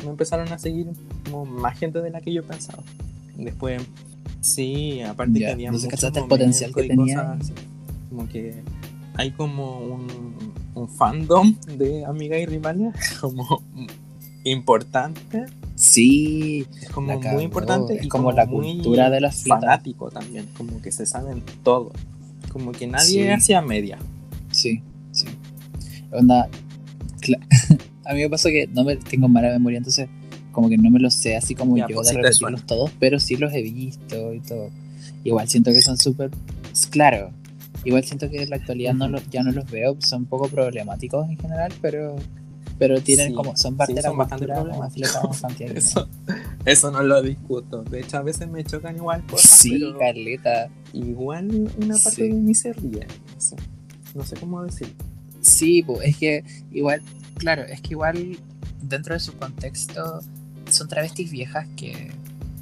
me 0.04 0.10
empezaron 0.10 0.52
a 0.52 0.58
seguir 0.58 0.88
como 1.26 1.46
más 1.46 1.78
gente 1.78 2.02
de 2.02 2.10
la 2.10 2.22
que 2.22 2.34
yo 2.34 2.44
pensaba. 2.44 2.84
Después, 3.38 3.82
sí, 4.42 5.02
aparte 5.02 5.40
Ya, 5.40 5.48
que 5.48 5.54
había 5.54 5.72
muchos 5.72 6.04
el 6.04 6.26
potencial 6.26 6.74
que 6.74 6.84
tenía 6.84 7.34
así. 7.34 7.54
Como 8.10 8.28
que 8.28 8.62
hay 9.16 9.32
como 9.32 9.80
un, 9.80 10.08
un 10.76 10.90
fandom 10.90 11.56
de 11.78 12.06
amigas 12.06 12.40
y 12.42 12.46
rivales 12.46 12.94
como 13.22 13.64
importante. 14.44 15.46
Sí, 15.84 16.68
Es 16.80 16.90
como 16.90 17.20
cagó. 17.20 17.34
muy 17.36 17.44
importante. 17.46 17.96
Es 17.96 18.06
y 18.06 18.08
como 18.08 18.32
la 18.32 18.46
cultura 18.46 19.10
de 19.10 19.20
las 19.20 19.44
fanático 19.46 20.12
también. 20.12 20.46
Como 20.56 20.80
que 20.80 20.92
se 20.92 21.08
saben 21.08 21.42
todo. 21.64 21.92
Como 22.52 22.72
que 22.72 22.86
nadie 22.86 23.24
Sí. 23.24 23.28
hacía 23.30 23.62
media. 23.64 23.98
sí, 24.52 24.84
sí. 25.12 25.26
Onda, 26.12 26.48
a 28.06 28.14
mí 28.14 28.20
me 28.22 28.30
pasó 28.30 28.50
que 28.50 28.68
no 28.68 28.84
me 28.84 28.96
tengo 28.98 29.28
mala 29.28 29.50
memoria, 29.50 29.78
entonces 29.78 30.08
como 30.52 30.70
que 30.70 30.78
no 30.78 30.92
me 30.92 31.00
los 31.00 31.14
sé 31.16 31.36
así 31.36 31.56
como 31.56 31.78
Ya, 31.78 31.88
yo 31.88 31.96
pues, 31.96 32.08
de 32.10 32.14
sí 32.14 32.18
repetirlos 32.22 32.66
todos, 32.68 32.92
pero 33.00 33.20
sí 33.20 33.38
los 33.38 33.52
he 33.54 33.62
visto 33.64 34.34
y 34.34 34.40
todo. 34.42 34.70
Igual 35.24 35.48
siento 35.48 35.72
que 35.72 35.82
son 35.82 35.98
súper, 35.98 36.30
claro, 36.92 37.32
igual 37.86 38.04
siento 38.04 38.30
que 38.30 38.44
en 38.44 38.50
la 38.52 38.58
actualidad 38.58 38.94
no 38.94 39.08
los- 39.08 39.28
ya 39.30 39.42
no 39.44 39.52
los 39.52 39.66
veo, 39.72 39.96
son 40.00 40.24
un 40.24 40.28
poco 40.28 40.48
problemáticos 40.50 41.28
en 41.30 41.38
general, 41.38 41.72
pero 41.82 42.18
pero 42.82 43.00
tienen 43.00 43.28
Sí, 43.28 43.34
como, 43.36 43.56
son 43.56 43.78
parte 43.78 43.94
sí, 43.94 43.98
de 43.98 44.02
la 44.02 44.10
bastante 44.10 44.52
atleta 44.52 45.34
santiaguina. 45.34 45.78
Eso, 45.80 46.08
eso 46.66 46.90
no 46.90 47.04
lo 47.04 47.22
discuto. 47.22 47.84
De 47.84 48.00
hecho, 48.00 48.18
a 48.18 48.24
veces 48.24 48.50
me 48.50 48.64
chocan 48.64 48.96
igual 48.96 49.24
cosas. 49.28 49.52
Sí, 49.52 49.78
pero 49.80 50.00
Carleta. 50.00 50.68
igual 50.92 51.72
una 51.78 51.94
parte 51.94 52.10
Sí. 52.16 52.22
de 52.24 52.34
mí 52.34 52.56
se 52.56 52.74
ríe. 52.74 53.06
No 53.36 53.40
sé, 53.40 53.56
no 54.16 54.24
sé 54.26 54.36
cómo 54.38 54.64
decir. 54.64 54.92
Sí, 55.42 55.84
pues 55.84 56.00
es 56.10 56.18
que 56.18 56.44
igual, 56.72 57.04
claro, 57.36 57.62
es 57.62 57.82
que 57.82 57.90
igual 57.92 58.40
dentro 58.82 59.14
de 59.14 59.20
su 59.20 59.34
contexto 59.34 60.22
son 60.72 60.88
travestis 60.88 61.30
viejas 61.30 61.68
que 61.78 62.10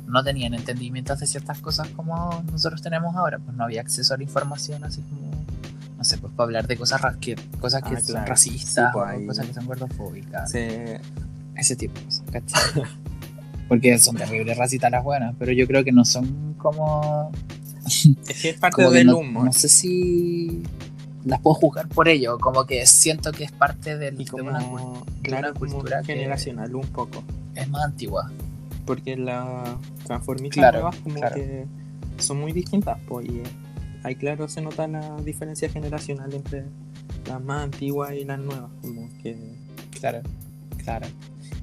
no 0.06 0.22
tenían 0.22 0.54
entendimientos 0.54 1.18
de 1.22 1.28
ciertas 1.28 1.60
cosas 1.62 1.88
como 1.96 2.44
nosotros 2.52 2.82
tenemos 2.82 3.16
ahora, 3.16 3.40
pues 3.40 3.56
no 3.56 3.64
había 3.64 3.80
acceso 3.80 4.14
a 4.14 4.18
la 4.18 4.24
información 4.24 4.84
así 4.84 5.00
como, 5.04 5.32
no 6.00 6.04
sé, 6.04 6.18
pues 6.18 6.34
para 6.34 6.46
hablar 6.46 6.66
de 6.66 6.78
cosas, 6.78 7.00
ra- 7.02 7.18
que, 7.20 7.36
cosas 7.60 7.84
que 7.84 7.90
Ah, 7.96 8.00
son 8.00 8.14
claro. 8.16 8.26
racistas 8.28 8.92
Sí, 8.94 8.98
o 9.22 9.28
cosas 9.28 9.46
que 9.46 9.54
son 9.54 9.66
gordofóbicas, 9.68 10.50
Se, 10.50 11.00
ese 11.56 11.76
tipo 11.76 12.00
de 12.00 12.06
cosas, 12.06 12.24
¿cachai? 12.32 12.84
Porque 13.68 14.00
son 14.00 14.16
terribles 14.16 14.58
racistas 14.58 14.90
las 14.90 15.04
buenas, 15.04 15.36
pero 15.38 15.52
yo 15.52 15.68
creo 15.68 15.84
que 15.84 15.92
no 15.92 16.04
son 16.06 16.56
como 16.58 17.30
es 17.86 18.42
que 18.42 18.50
es 18.50 18.58
parte 18.60 18.82
del 18.90 19.08
no, 19.08 19.18
humor. 19.20 19.46
no 19.46 19.54
sé 19.54 19.68
si 19.70 20.64
las 21.26 21.40
puedo 21.42 21.56
juzgar 21.56 21.88
por 21.90 22.08
ello, 22.08 22.38
como 22.40 22.66
que 22.66 22.86
siento 22.88 23.32
que 23.32 23.44
es 23.44 23.52
parte 23.52 23.98
del, 23.98 24.16
y 24.20 24.24
de 24.26 24.32
como, 24.32 24.50
una 24.50 24.60
claro, 25.22 25.54
como 25.54 25.72
cultura 25.74 26.04
generacional 26.04 26.74
un 26.76 26.88
poco. 26.88 27.22
es 27.56 27.68
más 27.70 27.84
antigua. 27.86 28.32
Porque 28.86 29.16
las 29.18 29.70
transformistas 30.06 30.58
Claro, 30.58 30.80
nuevas 30.80 30.96
como 30.98 31.16
claro. 31.16 31.36
que 31.36 31.66
son 32.18 32.40
muy 32.40 32.52
distintas. 32.54 32.98
Pues, 33.08 33.28
y 33.28 33.44
ahí 34.04 34.16
claro 34.16 34.48
se 34.48 34.62
nota 34.62 34.88
la 34.88 35.18
diferencia 35.22 35.70
generacional 35.70 36.34
entre 36.34 36.66
las 37.28 37.42
más 37.42 37.64
antiguas 37.64 38.14
y 38.14 38.24
las 38.26 38.40
nuevas. 38.40 38.70
Como 38.82 39.10
que 39.22 39.38
Claro, 40.00 40.22
claro. 40.84 41.08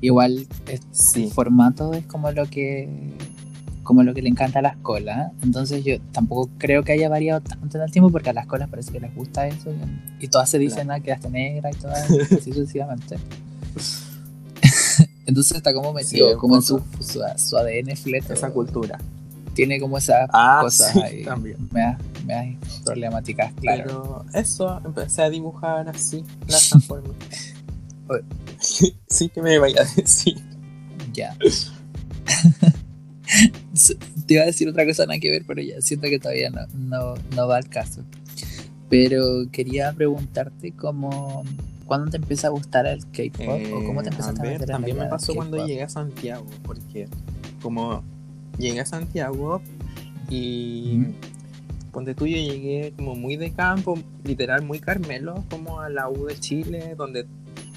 Igual 0.01 0.47
es- 0.69 0.83
sí. 0.93 1.25
el 1.25 1.31
formato 1.33 1.93
es 1.95 2.05
como 2.07 2.31
lo 2.33 2.47
que 2.47 2.89
como 3.83 4.03
lo 4.03 4.15
que 4.15 4.21
le 4.21 4.29
encanta 4.29 4.59
a 4.59 4.63
las 4.63 4.77
colas. 4.79 5.31
Entonces 5.45 5.85
yo 5.85 6.01
tampoco 6.13 6.51
creo 6.59 6.83
que 6.83 6.91
haya 6.93 7.09
variado 7.09 7.41
tanto 7.41 7.79
en 7.79 7.85
el 7.85 7.91
tiempo 7.93 8.11
porque 8.11 8.31
a 8.31 8.33
las 8.33 8.47
colas 8.47 8.69
parece 8.69 8.91
que 8.93 8.99
les 9.01 9.15
gusta 9.15 9.47
eso 9.47 9.71
y, 10.21 10.25
y 10.25 10.29
todas 10.29 10.51
se 10.51 10.59
dicen 10.59 10.91
ah, 10.91 10.99
quedaste 11.01 11.31
negra 11.31 11.71
y 11.71 11.75
todas 11.77 12.11
así 12.33 12.53
sucesivamente. 12.53 13.17
Entonces 15.27 15.57
está 15.57 15.73
como 15.75 15.93
metido, 15.93 16.31
Sí, 16.33 16.37
como 16.39 16.57
en 16.57 16.63
su, 16.63 16.81
su, 17.01 17.21
su 17.37 17.57
ADN 17.57 17.97
fleto. 17.97 18.33
Esa 18.33 18.51
cultura. 18.51 18.99
Tiene 19.55 19.81
como 19.81 19.99
esas 19.99 20.29
Ah, 20.33 20.59
cosas 20.63 20.93
sí, 20.93 21.01
ahí. 21.01 21.25
también. 21.25 21.57
Me 21.73 21.81
da, 21.81 21.99
me 22.27 22.35
da 22.35 22.45
problemáticas, 22.85 23.53
claro. 23.55 23.85
Pero 23.87 24.27
eso, 24.35 24.81
empecé 24.85 25.23
a 25.23 25.31
dibujar 25.31 25.89
así 25.89 26.25
las 26.47 26.71
sí 29.09 29.29
que 29.29 29.43
me 29.43 29.59
vaya 29.59 29.83
a 29.83 29.85
decir. 29.95 30.37
Ya. 31.13 31.37
Te 34.27 34.35
iba 34.35 34.43
a 34.43 34.47
decir 34.47 34.69
otra 34.69 34.87
cosa 34.87 35.07
nada 35.07 35.19
que 35.19 35.31
ver, 35.31 35.45
pero 35.47 35.63
ya 35.63 35.81
siento 35.81 36.09
que 36.09 36.19
todavía 36.19 36.51
no, 36.51 36.67
no, 36.75 37.15
no 37.35 37.49
va 37.49 37.57
al 37.57 37.69
caso. 37.69 38.03
Pero 38.89 39.51
quería 39.51 39.93
preguntarte 39.93 40.73
cómo 40.73 41.43
¿cuándo 41.87 42.11
te 42.11 42.17
empieza 42.19 42.49
a 42.49 42.51
gustar 42.51 42.87
el 42.87 43.05
K-pop? 43.07 43.61
¿O 43.73 43.85
cómo 43.85 44.03
te 44.03 44.09
Eh, 44.09 44.13
empezaste 44.13 44.41
a, 44.41 44.45
a 44.45 44.47
ver, 44.47 44.61
la 44.61 44.67
también 44.67 44.99
me 44.99 45.07
pasó 45.07 45.35
cuando 45.35 45.65
llegué 45.67 45.83
a 45.83 45.89
Santiago, 45.89 46.47
porque 46.65 47.09
como 47.63 48.03
llegué 48.59 48.81
a 48.81 48.87
Santiago 48.87 49.63
y. 50.29 51.07
ponte 51.97 52.15
tú, 52.15 52.27
yo 52.27 52.37
llegué 52.37 52.93
como 52.95 53.15
muy 53.15 53.37
de 53.37 53.53
campo, 53.53 53.99
literal 54.23 54.63
muy 54.63 54.81
Carmelo, 54.81 55.47
como 55.49 55.81
a 55.81 55.89
la 55.89 56.11
U 56.11 56.27
de 56.27 56.39
Chile, 56.39 56.95
donde 56.95 57.25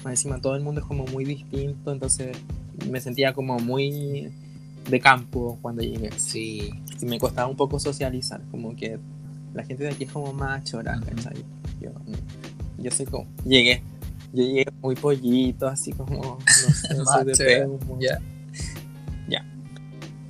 más 0.04 0.12
encima 0.12 0.38
todo 0.42 0.56
el 0.56 0.62
mundo 0.62 0.82
es 0.82 0.86
como 0.86 1.06
muy 1.06 1.24
distinto, 1.24 1.90
entonces 1.90 2.36
me 2.90 3.00
sentía 3.00 3.32
como 3.32 3.58
muy 3.60 4.30
de 4.90 5.00
campo 5.00 5.58
cuando 5.62 5.80
llegué. 5.80 6.10
Sí, 6.18 6.68
Y 7.00 7.06
me 7.06 7.18
costaba 7.18 7.48
un 7.48 7.56
poco 7.56 7.80
socializar, 7.80 8.42
como 8.50 8.76
que 8.76 8.98
la 9.54 9.64
gente 9.64 9.84
de 9.84 9.88
aquí 9.88 10.04
es 10.04 10.12
como 10.12 10.34
más 10.34 10.64
chora. 10.64 11.00
Yo, 11.80 11.90
yo 12.76 12.90
sé 12.90 13.06
cómo, 13.06 13.26
llegué, 13.46 13.82
yo 14.34 14.42
llegué 14.42 14.66
muy 14.82 14.96
pollito, 14.96 15.66
así 15.66 15.92
como, 15.94 16.14
no 16.14 16.40
sé, 16.44 16.94
soy 17.06 17.24
de. 17.24 17.34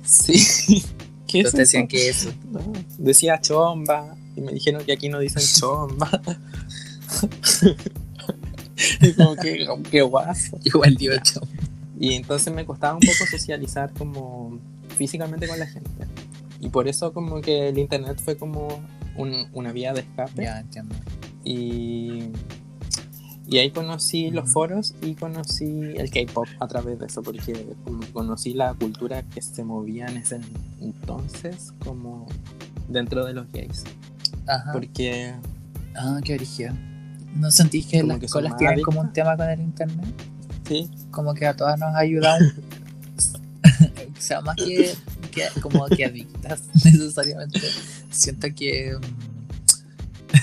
Sí. 0.05 0.81
¿Qué 1.31 1.39
es 1.39 1.45
Entonces 1.45 1.59
decían 1.59 1.87
que 1.87 2.09
eso. 2.09 2.31
No, 2.51 2.61
decía 2.97 3.39
chomba, 3.39 4.15
y 4.35 4.41
me 4.41 4.51
dijeron 4.53 4.83
que 4.83 4.93
aquí 4.93 5.09
no 5.09 5.19
dicen 5.19 5.43
chomba. 5.59 6.09
y 9.01 9.13
como 9.13 9.35
que, 9.35 9.67
qué 9.89 10.01
guaso. 10.01 10.59
Igual 10.63 10.95
dio 10.95 11.11
chom. 11.21 11.43
Y 11.99 12.15
entonces 12.15 12.53
me 12.53 12.65
costaba 12.65 12.95
un 12.95 12.99
poco 13.01 13.25
socializar 13.29 13.91
como 13.93 14.59
físicamente 14.97 15.47
con 15.47 15.59
la 15.59 15.67
gente. 15.67 15.89
Y 16.59 16.69
por 16.69 16.87
eso 16.87 17.13
como 17.13 17.41
que 17.41 17.69
el 17.69 17.77
internet 17.77 18.19
fue 18.23 18.37
como 18.37 18.67
un- 19.17 19.47
una 19.53 19.71
vía 19.71 19.93
de 19.93 20.01
escape. 20.01 20.43
Ya 20.43 20.59
entiendo. 20.59 20.95
Y, 21.43 22.23
y 23.51 23.59
ahí 23.59 23.69
conocí 23.69 24.31
los 24.31 24.49
foros 24.49 24.95
y 25.01 25.13
conocí 25.13 25.65
el 25.95 26.09
K-pop 26.09 26.47
a 26.59 26.67
través 26.67 26.97
de 26.99 27.05
eso, 27.05 27.21
porque 27.21 27.75
conocí 28.13 28.53
la 28.53 28.73
cultura 28.73 29.21
que 29.23 29.41
se 29.41 29.63
movía 29.63 30.07
en 30.07 30.17
ese 30.17 30.39
entonces, 30.79 31.73
como 31.85 32.27
dentro 32.87 33.25
de 33.25 33.33
los 33.33 33.51
gays. 33.51 33.83
Ajá. 34.47 34.71
Porque 34.71 35.35
Ah, 35.95 36.19
qué 36.23 36.35
origen. 36.35 37.19
¿No 37.35 37.51
sentís 37.51 37.85
que 37.85 38.03
las 38.03 38.19
que 38.19 38.27
colas 38.27 38.57
tienen 38.57 38.81
como 38.81 39.01
un 39.01 39.13
tema 39.13 39.37
con 39.37 39.49
el 39.49 39.59
internet? 39.59 40.05
sí, 40.67 40.89
Como 41.11 41.33
que 41.33 41.45
a 41.45 41.55
todas 41.55 41.79
nos 41.79 41.93
ha 41.93 41.99
ayudado. 41.99 42.45
o 44.17 44.21
sea, 44.21 44.41
más 44.41 44.55
que, 44.55 44.93
que 45.31 45.43
como 45.61 45.85
que 45.87 46.05
adictas 46.05 46.63
necesariamente. 46.85 47.61
Siento 48.09 48.47
que. 48.55 48.97
mm, 48.97 50.35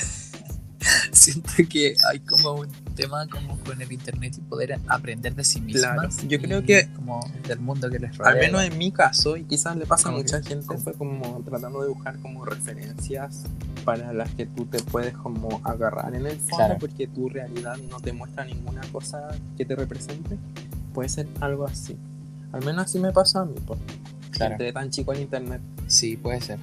siento 1.13 1.53
que 1.69 1.95
hay 2.11 2.21
como 2.21 2.53
un 2.53 2.69
tema 2.99 3.27
como 3.29 3.57
con 3.61 3.81
el 3.81 3.91
internet 3.93 4.35
y 4.39 4.41
poder 4.41 4.79
aprender 4.89 5.35
de 5.35 5.45
sí 5.45 5.61
mismas. 5.61 6.17
Claro, 6.17 6.29
yo 6.29 6.41
creo 6.41 6.63
que- 6.65 6.89
Como 6.97 7.21
del 7.47 7.61
mundo 7.61 7.89
que 7.89 7.99
les 8.01 8.17
rodea. 8.17 8.33
Al 8.33 8.39
menos 8.41 8.63
en 8.65 8.77
mi 8.77 8.91
caso, 8.91 9.37
y 9.37 9.45
quizás 9.45 9.77
le 9.77 9.87
pasa 9.87 10.09
a 10.09 10.13
mucha 10.13 10.41
que- 10.41 10.49
gente, 10.51 10.77
fue 10.79 10.93
como 10.95 11.41
tratando 11.45 11.83
de 11.83 11.89
buscar 11.89 12.19
como 12.19 12.45
referencias 12.45 13.45
para 13.85 14.13
las 14.13 14.31
que 14.35 14.47
tú 14.47 14.67
te 14.67 14.83
puedes 14.83 15.15
como 15.17 15.61
agarrar 15.65 16.15
en 16.15 16.27
el 16.27 16.37
fondo, 16.39 16.57
Claro. 16.57 16.77
porque 16.81 17.07
tu 17.07 17.29
realidad 17.29 17.77
no 17.89 18.01
te 18.01 18.13
muestra 18.13 18.45
ninguna 18.45 18.81
cosa 18.93 19.29
que 19.57 19.65
te 19.65 19.77
represente. 19.77 20.37
Puede 20.93 21.09
ser 21.09 21.29
algo 21.41 21.67
así. 21.67 21.97
Al 22.53 22.65
menos 22.65 22.85
así 22.87 22.99
me 22.99 23.13
pasó 23.13 23.41
a 23.41 23.45
mí, 23.45 23.55
porque 23.67 23.83
Claro. 24.33 24.53
entré 24.55 24.73
tan 24.73 24.91
chico 24.91 25.13
en 25.15 25.21
internet. 25.23 25.61
Sí, 25.87 26.17
puede 26.17 26.41
ser. 26.41 26.59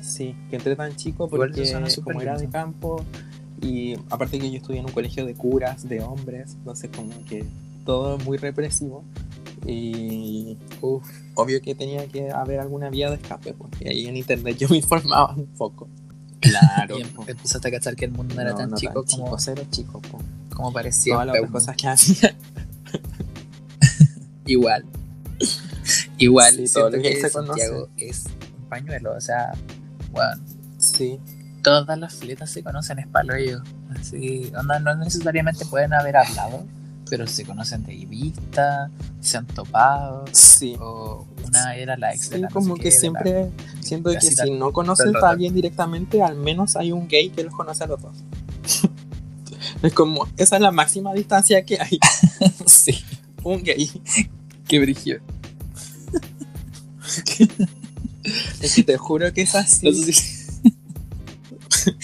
Sí, 0.00 0.34
que 0.48 0.56
entré 0.56 0.76
tan 0.76 0.94
chico 0.96 1.28
porque 1.28 1.62
como 2.02 2.20
era 2.22 2.36
de 2.38 2.48
campo 2.48 3.04
y 3.60 3.94
aparte 4.10 4.38
que 4.38 4.50
yo 4.50 4.56
estudié 4.58 4.80
en 4.80 4.86
un 4.86 4.92
colegio 4.92 5.26
de 5.26 5.34
curas, 5.34 5.88
de 5.88 6.00
hombres, 6.00 6.52
entonces 6.54 6.90
como 6.94 7.12
que 7.26 7.44
todo 7.84 8.18
muy 8.18 8.38
represivo 8.38 9.02
y 9.66 10.56
Uf, 10.80 11.04
obvio 11.34 11.60
que 11.60 11.74
tenía 11.74 12.06
que 12.06 12.30
haber 12.30 12.60
alguna 12.60 12.88
vía 12.90 13.10
de 13.10 13.16
escape, 13.16 13.52
porque 13.54 13.88
ahí 13.88 14.06
en 14.06 14.16
internet 14.16 14.56
yo 14.56 14.68
me 14.68 14.76
informaba 14.76 15.34
un 15.34 15.46
poco. 15.46 15.88
Claro. 16.40 16.98
y 16.98 17.02
em- 17.02 17.08
empezaste 17.26 17.68
a 17.68 17.70
cachar 17.70 17.96
que 17.96 18.06
el 18.06 18.12
mundo 18.12 18.34
no 18.34 18.40
era 18.40 18.54
tan 18.54 18.72
chico 18.74 19.04
como, 19.04 19.38
cero 19.38 19.62
chico, 19.70 20.00
po. 20.00 20.18
como 20.54 20.72
parecía. 20.72 21.14
Todas 21.14 21.26
las 21.40 21.50
cosas 21.50 21.76
que 21.76 21.88
hacía. 21.88 22.34
Igual. 24.46 24.84
Igual, 26.18 26.54
Sí, 26.56 26.72
todo 26.72 26.90
lo 26.90 26.96
que 26.96 27.02
que 27.02 27.20
se 27.20 27.30
Santiago 27.30 27.88
es 27.96 28.24
un 28.58 28.66
pañuelo. 28.68 29.14
O 29.16 29.20
sea, 29.20 29.52
bueno, 30.12 30.42
Sí, 30.78 31.18
todas 31.62 31.98
las 31.98 32.14
fletas 32.14 32.50
se 32.50 32.62
conocen, 32.62 32.98
es 32.98 33.06
palo 33.06 33.34
ellos. 33.34 33.62
Así, 33.98 34.50
onda, 34.56 34.78
no 34.78 34.94
necesariamente 34.96 35.64
pueden 35.66 35.92
haber 35.92 36.16
hablado, 36.16 36.64
pero 37.08 37.26
se 37.26 37.44
conocen 37.44 37.84
de 37.84 37.94
vista, 38.06 38.90
se 39.20 39.36
han 39.38 39.46
topado. 39.46 40.24
sí. 40.32 40.76
O 40.80 41.26
una 41.46 41.74
era 41.74 41.96
la 41.96 42.14
ex 42.14 42.30
de 42.30 42.38
la 42.38 42.48
no 42.48 42.54
como 42.54 42.76
sé 42.76 42.82
que 42.82 42.84
qué, 42.88 42.88
de 42.88 42.94
la- 42.94 43.00
siempre 43.00 43.50
siento 43.80 44.10
que 44.12 44.20
si 44.20 44.50
no 44.52 44.72
conoces 44.72 45.12
a 45.22 45.30
alguien 45.30 45.52
directamente, 45.54 46.22
al 46.22 46.36
menos 46.36 46.76
hay 46.76 46.92
un 46.92 47.08
gay 47.08 47.30
que 47.30 47.42
los 47.42 47.54
conoce 47.54 47.84
a 47.84 47.86
los 47.88 48.00
dos. 48.00 48.16
es 49.82 49.92
como, 49.92 50.28
esa 50.36 50.56
es 50.56 50.62
la 50.62 50.70
máxima 50.70 51.12
distancia 51.12 51.64
que 51.64 51.80
hay. 51.80 51.98
sí, 52.66 53.02
Un 53.42 53.62
gay. 53.64 53.90
qué 54.68 54.78
brillo. 54.78 55.18
Es 58.62 58.74
que 58.74 58.82
te 58.84 58.96
juro 58.98 59.32
que 59.32 59.42
es 59.42 59.54
así. 59.54 59.88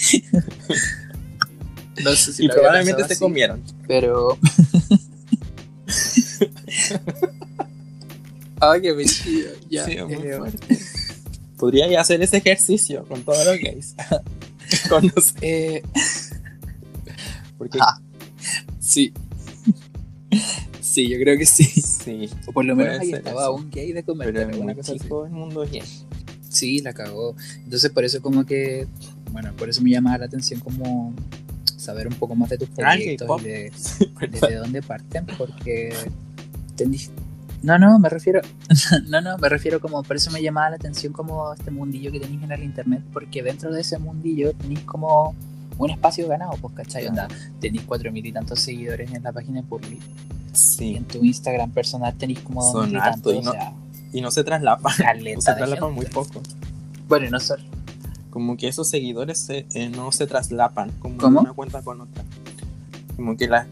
No 2.03 2.11
sé 2.15 2.31
si, 2.33 2.45
y 2.45 2.47
probablemente 2.47 3.01
así, 3.03 3.15
comieron. 3.17 3.63
Pero. 3.87 4.37
Ay, 8.59 8.81
qué 8.81 8.91
brillo. 8.91 9.11
Ya, 9.69 9.85
Sí, 9.85 9.91
eh, 9.93 10.35
fuerte. 10.37 10.77
Podría 11.57 11.99
hacer 12.01 12.21
ese 12.21 12.37
ejercicio 12.37 13.03
con 13.05 13.23
todos 13.23 13.45
los 13.45 13.57
gays. 13.57 13.95
Conocer. 14.89 15.33
eh, 15.41 15.81
Porque 17.57 17.79
Ah. 17.81 17.99
sí. 18.79 19.13
Sí, 20.81 21.09
yo 21.09 21.17
creo 21.19 21.37
que 21.37 21.45
sí. 21.45 21.63
sí, 21.65 22.29
O 22.47 22.51
por 22.51 22.65
lo 22.65 22.75
menos 22.75 22.99
ahí 22.99 23.11
estaba 23.13 23.43
eso. 23.43 23.53
un 23.53 23.69
gay 23.69 23.91
de 23.93 24.03
comer. 24.03 24.33
pero 24.33 24.47
alguna 24.49 24.73
muy 24.73 24.75
cosa 24.75 24.93
chico 24.93 25.25
el 25.25 25.31
mundo 25.31 25.61
gay. 25.69 25.83
Sí, 26.49 26.79
la 26.81 26.93
cagó. 26.93 27.35
Entonces 27.63 27.89
por 27.91 28.03
eso 28.03 28.21
como 28.21 28.45
que, 28.45 28.87
bueno, 29.41 29.55
por 29.57 29.69
eso 29.69 29.81
me 29.81 29.91
llamaba 29.91 30.17
la 30.19 30.25
atención 30.25 30.59
como 30.59 31.13
saber 31.75 32.07
un 32.07 32.15
poco 32.15 32.35
más 32.35 32.49
de 32.49 32.57
tus 32.57 32.69
Ah, 32.69 32.73
proyectos 32.95 33.41
y 33.41 33.45
de, 33.45 33.71
desde 34.31 34.55
dónde 34.55 34.81
parten, 34.81 35.25
porque 35.37 35.93
tendí- 36.75 37.09
No, 37.63 37.77
no, 37.77 37.99
me 37.99 38.09
refiero, 38.09 38.41
no, 39.07 39.21
no, 39.21 39.37
me 39.37 39.47
refiero 39.49 39.79
como, 39.79 40.01
por 40.03 40.15
eso 40.15 40.31
me 40.31 40.41
llamaba 40.41 40.71
la 40.71 40.75
atención 40.77 41.13
como 41.13 41.53
este 41.53 41.69
mundillo 41.71 42.11
que 42.11 42.19
tenéis 42.19 42.41
en 42.43 42.51
el 42.51 42.63
internet, 42.63 43.03
porque 43.13 43.43
dentro 43.43 43.71
de 43.71 43.81
ese 43.81 43.97
mundillo 43.99 44.53
tenéis 44.53 44.81
como 44.81 45.35
un 45.77 45.89
espacio 45.91 46.27
ganado, 46.27 46.53
pues, 46.59 46.73
¿cachai? 46.73 47.05
Onda, 47.07 47.27
tenéis 47.61 47.83
cuatro 47.85 48.11
mil 48.11 48.25
y 48.25 48.31
tantos 48.31 48.59
seguidores 48.59 49.11
en 49.13 49.21
la 49.21 49.31
página 49.31 49.61
de 49.61 49.67
Purly, 49.67 49.97
y 49.97 50.57
Sí. 50.57 50.95
en 50.95 51.05
tu 51.05 51.23
Instagram 51.23 51.69
personal 51.71 52.15
tenéis 52.17 52.39
como 52.39 52.63
dos 52.63 52.71
Son 52.71 52.85
mil 52.89 52.97
y 52.97 52.99
tantos, 52.99 53.33
y 53.33 53.37
o 53.37 53.41
no- 53.43 53.51
sea, 53.51 53.73
Y 54.13 54.21
no 54.21 54.31
se 54.31 54.43
traslapan. 54.43 54.93
caleta 54.97 55.41
Se 55.55 55.65
gente. 55.65 55.85
muy 55.91 56.05
poco. 56.07 56.41
Bueno, 57.07 57.27
y 57.27 57.29
no 57.29 57.39
Como 58.37 58.55
que 58.55 58.67
esos 58.67 58.87
seguidores 58.87 59.39
se- 59.39 59.65
eh, 59.73 59.89
no 59.89 60.11
se 60.11 60.27
traslapan 60.27 60.91
como 60.99 61.17
¿Cómo? 61.17 61.39
de 61.39 61.45
una 61.45 61.53
cuenta 61.53 61.81
con 61.81 62.01
otra. 62.01 62.23
Como 63.15 63.35
que 63.35 63.47
la, 63.47 63.65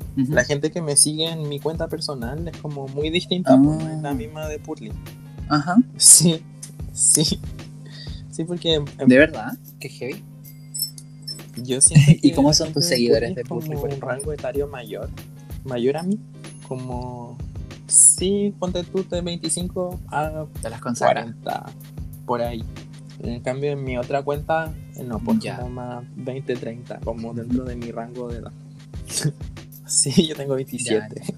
gente 0.48 0.72
que 0.72 0.82
me 0.82 0.96
sigue 0.96 1.30
en 1.30 1.48
mi 1.48 1.60
cuenta 1.60 1.88
personal 1.88 2.48
es 2.48 2.58
como 2.58 2.88
muy 2.88 3.12
distinta, 3.12 3.56
no 3.58 3.80
es 3.88 4.02
la 4.02 4.16
misma 4.16 4.48
de 4.48 4.58
Purly. 4.58 4.92
Ajá, 5.50 5.76
Sí, 5.98 6.42
sí. 6.94 7.40
Sí, 8.32 8.44
porque 8.44 8.84
de 9.06 9.18
verdad, 9.20 9.56
que 9.80 9.88
heavy. 9.88 10.24
yo 11.58 11.80
siento 11.80 12.08
que 12.20 12.28
¿Y 12.28 12.32
cómo 12.32 12.52
son 12.52 12.74
tus 12.74 12.86
seguidores 12.86 13.36
de 13.36 13.44
Purly, 13.44 13.68
como 13.70 13.82
por 13.82 13.94
un 13.94 14.02
rango 14.02 14.34
etario 14.34 14.68
mayor, 14.68 15.12
mayor 15.64 15.98
a 15.98 16.02
mí, 16.02 16.20
como 16.68 17.38
sí, 17.86 18.52
ponte 18.58 18.82
tú 18.84 19.06
de 19.08 19.22
25 19.22 20.00
a 20.08 20.48
Te 20.60 20.72
las 20.72 20.82
consagras. 20.82 21.26
40 21.44 21.66
por 22.26 22.42
ahí. 22.42 22.64
En 23.28 23.42
cambio 23.42 23.72
en 23.72 23.84
mi 23.84 23.98
otra 23.98 24.24
cuenta 24.24 24.74
no, 25.06 25.20
pues 25.20 25.40
Ya. 25.40 25.58
como 25.58 25.70
más 25.72 26.04
20, 26.16 26.56
30, 26.56 27.00
como 27.00 27.34
dentro 27.34 27.64
de 27.66 27.76
mi 27.76 27.92
rango 27.92 28.30
de 28.30 28.40
edad. 28.40 28.52
sí, 29.86 30.28
yo 30.28 30.36
tengo 30.36 30.56
27. 30.56 31.22
Ya, 31.22 31.34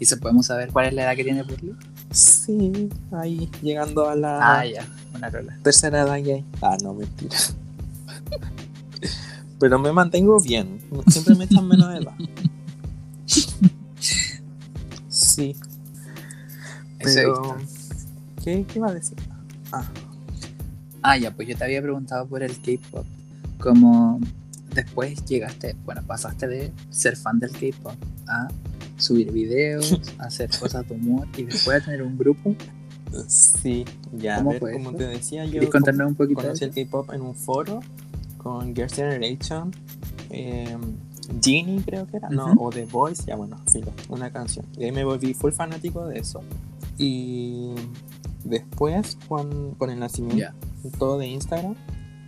¿Y 0.00 0.04
se 0.04 0.16
podemos 0.16 0.46
saber 0.46 0.70
cuál 0.72 0.86
es 0.86 0.94
la 0.94 1.02
edad 1.04 1.16
que 1.16 1.24
tiene 1.24 1.44
Purly? 1.44 1.74
Sí, 2.10 2.88
ahí 3.12 3.50
llegando 3.62 4.08
a 4.08 4.14
la 4.14 4.60
Ah, 4.60 4.64
ya, 4.66 4.86
una 5.14 5.28
rola. 5.28 5.58
tercera 5.62 6.02
edad 6.02 6.22
gay. 6.22 6.44
Ah, 6.62 6.76
no, 6.82 6.94
mentira. 6.94 7.36
Pero 9.60 9.78
me 9.78 9.92
mantengo 9.92 10.40
bien. 10.40 10.80
Siempre 11.08 11.34
me 11.34 11.44
echan 11.44 11.66
menos 11.66 11.92
edad. 12.00 12.14
Sí. 15.08 15.56
Pero. 17.02 17.56
¿Qué, 18.42 18.64
¿Qué 18.66 18.78
iba 18.78 18.88
a 18.88 18.94
decir? 18.94 19.18
Ah, 19.72 19.84
Ah, 21.08 21.16
ya, 21.16 21.30
pues 21.34 21.48
yo 21.48 21.56
te 21.56 21.64
había 21.64 21.80
preguntado 21.82 22.26
por 22.26 22.42
el 22.42 22.52
K-pop. 22.60 23.06
Como 23.60 24.20
después 24.74 25.24
llegaste, 25.24 25.74
bueno, 25.84 26.02
pasaste 26.06 26.46
de 26.46 26.72
ser 26.90 27.16
fan 27.16 27.38
del 27.38 27.50
K-pop 27.50 27.94
a 28.28 28.48
subir 28.96 29.32
videos, 29.32 29.98
a 30.18 30.24
hacer 30.24 30.50
cosas 30.58 30.86
de 30.88 30.94
humor 30.94 31.26
y 31.36 31.44
después 31.44 31.82
a 31.82 31.84
tener 31.84 32.02
un 32.02 32.18
grupo. 32.18 32.54
sí, 33.26 33.84
ya. 34.12 34.36
a 34.36 34.38
¿Cómo 34.38 34.50
ver, 34.50 34.60
fue 34.60 34.72
como 34.74 34.90
eso? 34.90 34.98
te 34.98 35.06
decía, 35.06 35.44
yo 35.44 35.50
¿Quieres 35.52 35.70
contarnos 35.70 36.08
un 36.08 36.14
poquito? 36.14 36.42
conocí 36.42 36.64
el 36.64 36.70
K-pop 36.72 37.10
en 37.12 37.22
un 37.22 37.34
foro 37.34 37.80
con 38.36 38.74
Girls' 38.74 38.94
Generation, 38.94 39.72
eh, 40.30 40.76
Genie 41.42 41.82
creo 41.84 42.06
que 42.06 42.18
era, 42.18 42.28
no, 42.30 42.52
o 42.58 42.70
The 42.70 42.84
Voice, 42.86 43.24
ya 43.26 43.36
bueno, 43.36 43.56
filo, 43.70 43.92
una 44.08 44.30
canción. 44.30 44.64
Y 44.76 44.84
ahí 44.84 44.92
me 44.92 45.04
volví 45.04 45.34
full 45.34 45.52
fanático 45.52 46.06
de 46.06 46.18
eso. 46.20 46.42
Y 46.96 47.70
después, 48.44 49.16
con, 49.28 49.74
con 49.74 49.90
el 49.90 49.98
nacimiento. 49.98 50.52
Todo 50.98 51.18
de 51.18 51.26
Instagram, 51.28 51.74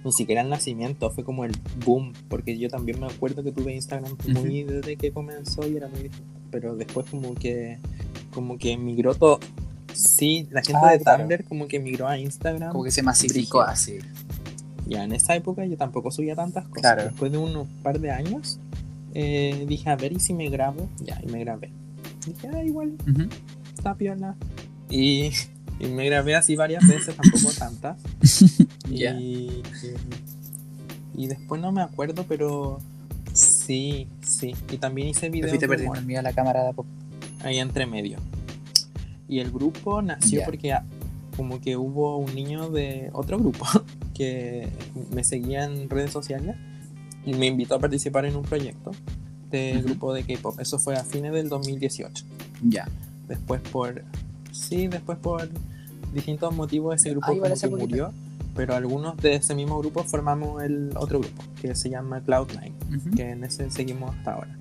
ni 0.05 0.13
siquiera 0.13 0.41
el 0.43 0.49
nacimiento, 0.49 1.11
fue 1.11 1.25
como 1.25 1.45
el 1.45 1.53
boom, 1.85 2.13
porque 2.29 2.57
yo 2.59 2.69
también 2.69 3.01
me 3.01 3.07
acuerdo 3.07 3.43
que 3.43 3.53
tuve 3.53 3.75
Instagram 3.75 4.17
muy 4.29 4.63
desde 4.65 4.97
que 4.97 5.13
comenzó 5.13 5.67
y 5.69 5.77
era 5.77 5.89
muy 5.89 6.05
difícil. 6.05 6.25
Pero 6.51 6.75
después 6.75 7.07
como 7.11 7.35
que, 7.35 7.79
como 8.33 8.59
que 8.59 8.77
migró 8.77 9.15
todo. 9.15 9.39
Sí, 9.93 10.49
la 10.51 10.63
gente 10.63 10.81
Ah, 10.85 10.93
de 10.93 11.01
claro. 11.01 11.19
Tumblr 11.25 11.45
como 11.45 11.69
que 11.69 11.79
migró 11.81 12.09
a 12.09 12.19
Instagram. 12.19 12.73
Como 12.73 12.85
que 12.85 12.91
se 12.91 13.03
masificó 13.03 13.61
así. 13.61 13.99
Ya 14.87 15.05
en 15.05 15.13
esa 15.13 15.37
época 15.37 15.65
yo 15.67 15.77
tampoco 15.77 16.11
subía 16.11 16.35
tantas 16.35 16.65
cosas. 16.67 16.81
Claro. 16.81 17.05
Después 17.05 17.31
de 17.31 17.39
unos 17.39 17.69
par 17.83 18.01
de 18.01 18.11
años, 18.11 18.59
eh, 19.15 19.65
dije, 19.69 19.89
a 19.91 19.97
ver, 19.97 20.13
¿y 20.13 20.21
si 20.21 20.33
me 20.35 20.49
grabo? 20.49 20.89
Ya, 21.05 21.21
y 21.23 21.31
me 21.31 21.41
grabé. 21.41 21.71
Dije, 22.27 22.49
ah, 22.53 22.65
igual, 22.65 22.95
Ujú. 23.09 23.29
está 23.77 23.95
piola. 23.95 24.35
Y, 24.89 25.31
y 25.81 25.87
me 25.89 26.07
grabé 26.07 26.35
así 26.37 26.57
varias 26.57 26.87
veces, 26.87 27.17
tampoco 27.17 27.53
tantas. 27.59 27.97
Y, 28.91 29.05
y, 29.05 29.63
y 31.15 31.27
después 31.29 31.61
no 31.61 31.71
me 31.71 31.81
acuerdo, 31.81 32.25
pero 32.29 32.81
sí 33.33 34.09
Sí. 34.21 34.55
Y 34.71 34.79
también 34.79 35.09
hice 35.09 35.23
Te 35.23 35.31
videos 35.31 35.51
fuiste 35.51 35.67
el 35.99 36.05
mío 36.07 36.19
a 36.19 36.23
la 36.23 36.33
cámara 36.33 36.63
de 36.63 36.69
a 36.71 36.73
poco. 36.73 36.89
ahí 37.45 37.59
entre 37.59 37.87
medio. 37.87 38.19
Y 39.29 39.39
el 39.41 39.51
grupo 39.51 40.03
nació 40.03 40.43
porque 40.45 40.73
ah, 40.73 40.85
como 41.37 41.61
que 41.61 41.77
hubo 41.77 42.17
un 42.17 42.35
niño 42.35 42.71
de 42.71 43.11
otro 43.13 43.39
grupo 43.39 43.65
que 44.15 44.69
me 45.13 45.23
seguía 45.25 45.65
en 45.65 45.89
redes 45.89 46.11
sociales 46.11 46.57
y 47.25 47.35
me 47.35 47.47
invitó 47.47 47.77
a 47.77 47.79
participar 47.79 48.25
en 48.25 48.37
un 48.37 48.43
proyecto 48.43 48.91
de 49.51 49.75
Ujú. 49.79 49.85
grupo 49.89 50.15
de 50.15 50.25
K-pop. 50.25 50.59
Eso 50.61 50.79
fue 50.79 50.97
a 50.97 51.05
fines 51.05 51.33
del 51.33 51.49
2018. 51.49 52.25
Ya. 52.63 52.89
Después 53.29 53.61
por 53.61 54.03
sí, 54.53 54.87
después 54.89 55.19
por 55.19 55.49
distintos 56.13 56.55
motivos 56.55 56.97
ese 56.97 57.11
grupo 57.11 57.27
Ah, 57.29 57.37
como 57.39 57.55
que 57.55 57.69
murió, 57.87 58.13
pero 58.57 58.75
algunos 58.75 59.17
de 59.19 59.37
ese 59.37 59.55
mismo 59.55 59.79
grupo 59.79 60.03
formamos 60.05 60.63
el 60.63 60.93
otro 60.97 61.21
grupo 61.21 61.43
que 61.61 61.75
se 61.75 61.89
llama 61.91 62.21
Cloud9, 62.25 62.73
Ujú. 62.97 63.11
que 63.17 63.31
en 63.31 63.45
ese 63.45 63.71
seguimos 63.71 64.15
hasta 64.17 64.33
ahora. 64.35 64.57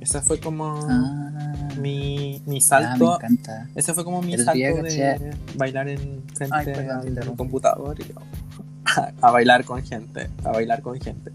Esa 0.00 0.20
fue 0.20 0.38
como 0.38 0.86
Ah, 0.88 1.68
mi, 1.80 2.42
mi 2.46 2.56
ah, 2.56 2.56
me 2.56 2.60
salto 2.60 3.14
encanta. 3.16 3.68
ese 3.74 3.94
fue 3.94 4.04
como 4.04 4.20
mi 4.22 4.34
El 4.34 4.44
salto 4.44 4.82
de 4.82 5.34
bailar 5.56 5.88
en 5.88 6.22
frente 6.34 6.54
Ay, 6.56 6.66
perdón, 6.66 7.08
interrumpí. 7.08 7.36
computador 7.38 7.96
y 8.00 8.04
a, 8.86 9.12
a 9.26 9.30
bailar 9.30 9.64
con 9.64 9.82
gente, 9.82 10.28
a 10.44 10.50
bailar 10.50 10.82
con 10.82 11.00
gente. 11.00 11.32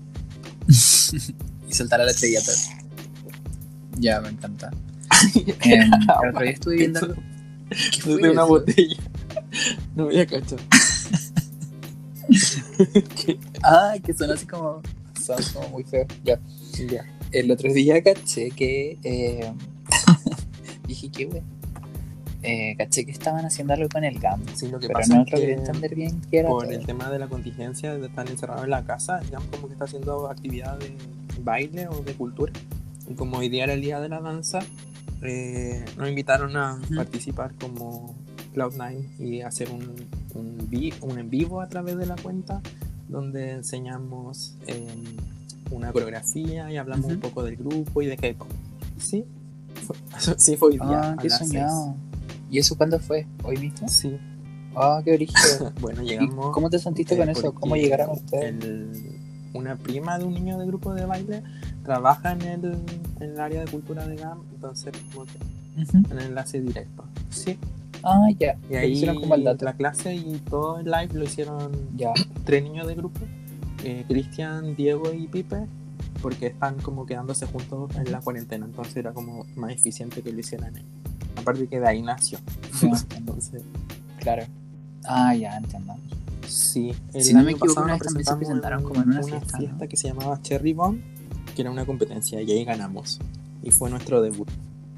y 0.67 1.73
soltar 1.73 1.99
a 2.01 2.05
la 2.05 2.11
estrellita. 2.11 2.51
Ya, 3.97 4.21
me 4.21 4.29
encanta. 4.29 4.71
Em, 5.61 5.91
el 5.91 6.29
otro 6.29 6.41
día 6.41 6.51
estuve 6.51 6.75
viendo 6.77 6.99
algo. 6.99 7.15
¿Qué 7.69 8.01
fue 8.01 8.15
de 8.15 8.29
una 8.31 8.41
eso? 8.41 8.47
botella. 8.47 8.97
No 9.95 10.03
había 10.05 10.25
cachado. 10.27 10.61
¿Qué? 13.25 13.39
Ah, 13.63 13.95
que 14.03 14.13
son 14.13 14.31
así 14.31 14.45
como. 14.45 14.81
Son 15.21 15.37
como 15.53 15.69
muy 15.69 15.83
feos. 15.83 16.07
Ya. 16.23 16.39
Ya. 16.89 17.05
El 17.31 17.51
otro 17.51 17.71
día 17.73 18.01
caché 18.03 18.51
que. 18.51 18.97
eh, 19.03 19.51
dije 20.87 21.09
que, 21.09 21.25
güey. 21.25 21.41
Eh, 22.41 22.75
caché 22.77 23.05
que 23.05 23.11
estaban 23.11 23.45
haciendo 23.45 23.73
algo 23.73 23.89
con 23.89 24.03
el 24.03 24.17
GAM. 24.19 24.41
Sí, 24.55 24.67
lo 24.69 24.79
que 24.79 24.87
Pero 24.87 24.99
pasa 24.99 25.15
no 25.15 25.23
es 25.23 25.31
que 25.33 25.51
entender 25.51 25.93
bien 25.95 26.21
qué 26.31 26.39
era. 26.39 26.49
por 26.49 26.63
todo. 26.63 26.71
el 26.73 26.85
tema 26.85 27.09
de 27.09 27.19
la 27.19 27.27
contingencia 27.27 27.95
de 27.97 28.07
estar 28.07 28.29
encerrado 28.29 28.63
en 28.63 28.69
la 28.69 28.85
casa, 28.85 29.19
digamos 29.19 29.47
como 29.49 29.67
que 29.67 29.73
está 29.73 29.85
haciendo 29.85 30.29
actividad 30.29 30.77
de 30.79 30.95
baile 31.43 31.87
o 31.89 32.01
de 32.01 32.13
cultura. 32.13 32.53
Y 33.09 33.13
como 33.15 33.39
hoy 33.39 33.49
día 33.49 33.65
era 33.65 33.73
el 33.73 33.81
día 33.81 33.99
de 33.99 34.07
la 34.07 34.21
danza, 34.21 34.59
eh, 35.21 35.83
nos 35.97 36.09
invitaron 36.09 36.55
a 36.57 36.79
participar 36.95 37.53
como 37.59 38.15
Cloud9 38.55 39.19
y 39.19 39.41
hacer 39.41 39.69
un, 39.71 39.83
un, 40.35 40.69
vi- 40.69 40.93
un 41.01 41.19
en 41.19 41.29
vivo 41.29 41.61
a 41.61 41.67
través 41.67 41.97
de 41.97 42.05
la 42.05 42.15
cuenta 42.15 42.61
donde 43.07 43.51
enseñamos 43.51 44.55
eh, 44.67 44.87
una 45.71 45.91
coreografía 45.91 46.71
y 46.71 46.77
hablamos 46.77 47.11
un 47.11 47.19
poco 47.19 47.43
del 47.43 47.55
grupo 47.57 48.01
y 48.01 48.05
de 48.07 48.17
K-pop. 48.17 48.47
Sí, 48.97 49.25
fue, 49.85 49.95
sí, 50.37 50.55
fue 50.57 50.69
hoy 50.69 50.75
día. 50.75 51.11
Ah, 51.11 51.15
qué 51.21 51.29
soñado. 51.29 51.95
¿Y 52.51 52.57
eso 52.59 52.75
cuándo 52.77 52.99
fue? 52.99 53.27
¿Hoy 53.43 53.57
mismo? 53.57 53.87
Sí, 53.87 54.17
Ah, 54.75 55.01
qué 55.03 55.13
origen. 55.13 55.35
bueno, 55.81 56.01
¿Y 56.03 56.07
llegamos. 56.09 56.51
cómo 56.53 56.69
te 56.69 56.79
sentiste 56.79 57.15
Eh, 57.15 57.17
con 57.17 57.29
eso? 57.29 57.53
¿Cómo 57.53 57.75
llegaron 57.75 58.11
ustedes? 58.11 58.63
el- 58.63 59.19
una 59.51 59.75
prima 59.75 60.19
de 60.19 60.25
un 60.25 60.33
niño 60.35 60.59
de 60.59 60.67
grupo 60.67 60.93
de 60.93 61.05
baile 61.07 61.41
trabaja 61.93 62.33
en 62.33 62.41
el, 62.43 62.65
en 63.19 63.31
el 63.31 63.39
área 63.39 63.65
de 63.65 63.71
cultura 63.71 64.05
de 64.05 64.15
GAM, 64.15 64.37
entonces 64.53 64.93
como 65.11 65.25
que 65.25 65.81
Ujú. 65.81 66.03
en 66.11 66.19
enlace 66.19 66.61
directo. 66.61 67.03
Sí, 67.31 67.57
Ah, 68.03 68.27
ya. 68.37 68.55
y 68.69 68.75
ahí 68.75 68.91
hicieron 68.91 69.19
como 69.19 69.33
el 69.33 69.43
dato. 69.43 69.65
la 69.65 69.73
clase 69.73 70.13
y 70.15 70.37
todo 70.49 70.77
el 70.79 70.85
live 70.85 71.09
lo 71.13 71.23
hicieron 71.23 71.71
Ya. 71.97 72.13
tres 72.45 72.61
niños 72.63 72.85
de 72.85 72.93
grupo, 72.93 73.19
eh, 73.83 74.05
Cristian, 74.07 74.75
Diego 74.75 75.11
y 75.11 75.25
Pipe, 75.27 75.65
porque 76.21 76.45
están 76.47 76.75
como 76.79 77.07
quedándose 77.07 77.47
juntos 77.47 77.89
en 77.95 78.11
la 78.11 78.19
cuarentena, 78.21 78.65
entonces 78.67 78.95
era 78.95 79.11
como 79.11 79.45
más 79.55 79.71
eficiente 79.71 80.21
que 80.21 80.31
lo 80.31 80.39
hicieran 80.39 80.75
ahí. 80.75 80.85
Aparte 81.37 81.67
que 81.67 81.79
de 81.79 81.87
ahí 81.87 82.03
nació. 82.03 82.37
Entonces, 83.17 83.63
claro. 84.19 84.43
Ah, 85.05 85.33
ya 85.33 85.57
entiendo. 85.57 85.95
Sí, 86.47 86.93
el 87.13 87.23
Si 87.23 87.33
no 87.33 87.41
me 87.43 87.51
equivoco, 87.53 87.81
una 87.81 87.93
vez 87.93 88.03
también 88.03 88.25
se 88.25 88.35
presentaron 88.35 88.83
como 88.83 89.01
en 89.01 89.09
una 89.09 89.23
fiesta, 89.23 89.57
fiesta, 89.57 89.77
¿no? 89.83 89.89
que 89.89 89.97
se 89.97 90.07
llamaba 90.09 90.39
Cherry 90.41 90.73
Bomb, 90.73 90.99
que 91.59 91.63
era 91.63 91.71
una 91.71 91.85
competencia 91.85 92.41
y 92.41 92.49
ahí 92.53 92.63
ganamos. 92.63 93.19
Y 93.61 93.71
fue 93.71 93.89
nuestro 93.89 94.21
debut. 94.21 94.47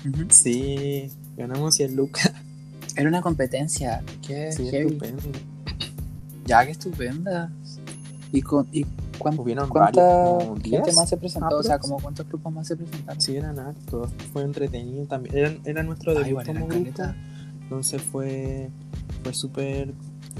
Ujú. 0.07 0.25
Sí, 0.29 1.09
ganamos 1.35 1.79
y 1.79 1.83
el 1.83 1.95
Luca. 1.95 2.21
Era 2.95 3.09
una 3.09 3.19
competencia. 3.19 4.03
Qué 4.21 4.51
Sí, 4.51 4.67
estupendo. 4.67 5.23
Ya, 6.45 6.63
qué 6.63 6.71
estupenda. 6.71 7.51
¿Y, 8.31 8.43
con, 8.43 8.67
y 8.71 8.85
cuán- 9.17 9.39
Hubieron 9.39 9.69
cuánta 9.69 10.03
varios, 10.03 10.43
como 10.43 10.53
gente 10.61 10.69
10 10.69 10.95
más 10.95 11.09
se 11.09 11.17
presentó? 11.17 11.57
O 11.57 11.63
sea, 11.63 11.79
como 11.79 11.97
cuántos 11.99 12.27
grupos 12.27 12.53
más 12.53 12.67
se 12.67 12.75
presentaron. 12.75 13.19
Sí, 13.19 13.35
eran 13.35 13.57
hartos. 13.57 14.11
Fue 14.31 14.43
entretenido 14.43 15.05
también. 15.05 15.35
Era, 15.35 15.55
era 15.65 15.81
nuestro 15.83 16.13
debut 16.13 16.27
igual, 16.29 16.45
como 16.45 16.65
eran 16.67 16.83
grupo. 16.83 17.03
Entonces 17.63 18.01
fue, 18.03 18.69
fue 19.23 19.33
súper 19.33 19.93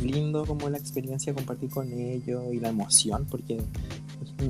lindo 0.04 0.46
como 0.46 0.70
la 0.70 0.78
experiencia 0.78 1.34
compartir 1.34 1.72
con 1.72 1.92
ellos 1.92 2.44
y 2.54 2.60
la 2.60 2.70
emoción, 2.70 3.26
porque 3.28 3.60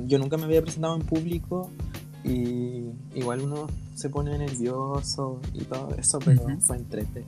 yo 0.06 0.18
nunca 0.18 0.36
me 0.36 0.44
había 0.44 0.62
presentado 0.62 0.94
en 0.96 1.02
público 1.02 1.70
y 2.24 2.90
igual 3.14 3.40
uno 3.40 3.66
se 3.94 4.08
pone 4.08 4.36
nervioso 4.38 5.40
y 5.52 5.64
todo 5.64 5.94
eso, 5.98 6.18
pero 6.24 6.42
fue 6.60 6.76
entrete. 6.76 7.24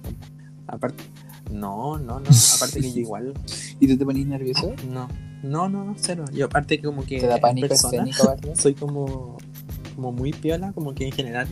Aparte, 0.67 1.03
no, 1.51 1.99
no, 1.99 2.21
no, 2.21 2.31
aparte 2.57 2.81
que 2.81 2.93
yo 2.93 3.01
igual, 3.01 3.35
¿Y 3.81 3.89
tú 3.89 3.99
te 3.99 4.05
ponías 4.05 4.27
nervioso? 4.27 4.73
no, 4.91 5.09
no, 5.43 5.69
no, 5.69 5.85
no, 5.85 5.95
cero. 5.99 6.25
Yo 6.33 6.47
aparte 6.47 6.79
que 6.79 6.85
como 6.85 7.05
que 7.05 7.21
¿Te 7.21 7.27
da 7.27 7.39
pánico 7.39 7.69
persona 7.69 8.05
escénico, 8.09 8.55
soy 8.57 8.75
como, 8.75 9.37
como 9.95 10.13
muy 10.13 10.33
piola, 10.33 10.73
como 10.73 10.95
que 10.95 11.07
en 11.07 11.13
general 11.13 11.49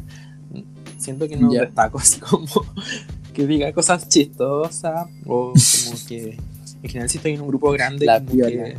siento 0.98 1.28
que 1.28 1.36
no 1.36 1.52
Ya. 1.52 1.62
destaco 1.62 1.98
así 1.98 2.20
como 2.20 2.46
que 3.34 3.46
diga 3.46 3.72
cosas 3.72 4.08
chistosas 4.08 5.08
o 5.26 5.52
como 5.52 5.98
que 6.06 6.38
en 6.82 6.88
general 6.88 7.08
si 7.10 7.16
estoy 7.18 7.32
en 7.32 7.40
un 7.42 7.48
grupo 7.48 7.70
grande 7.72 8.06
La 8.06 8.18
como 8.20 8.32
piola. 8.32 8.50
que 8.64 8.78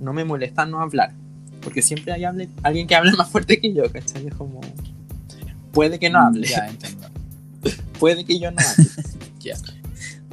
no 0.00 0.12
me 0.12 0.24
molesta 0.24 0.64
no 0.66 0.80
hablar 0.80 1.12
porque 1.62 1.82
siempre 1.82 2.12
hay 2.12 2.22
hable- 2.22 2.48
alguien 2.62 2.86
que 2.86 2.94
hable 2.94 3.12
más 3.16 3.28
fuerte 3.30 3.60
que 3.60 3.72
yo, 3.72 3.90
¿cachai? 3.90 4.26
Es 4.26 4.34
como 4.34 4.60
puede 5.72 5.98
que 5.98 6.10
no 6.10 6.18
hable, 6.20 6.46
Ya, 6.48 6.66
entiendo. 6.68 7.06
puede 7.98 8.24
que 8.24 8.38
yo 8.38 8.50
no 8.50 8.58
hable. 8.60 8.90
Ya. 9.40 9.54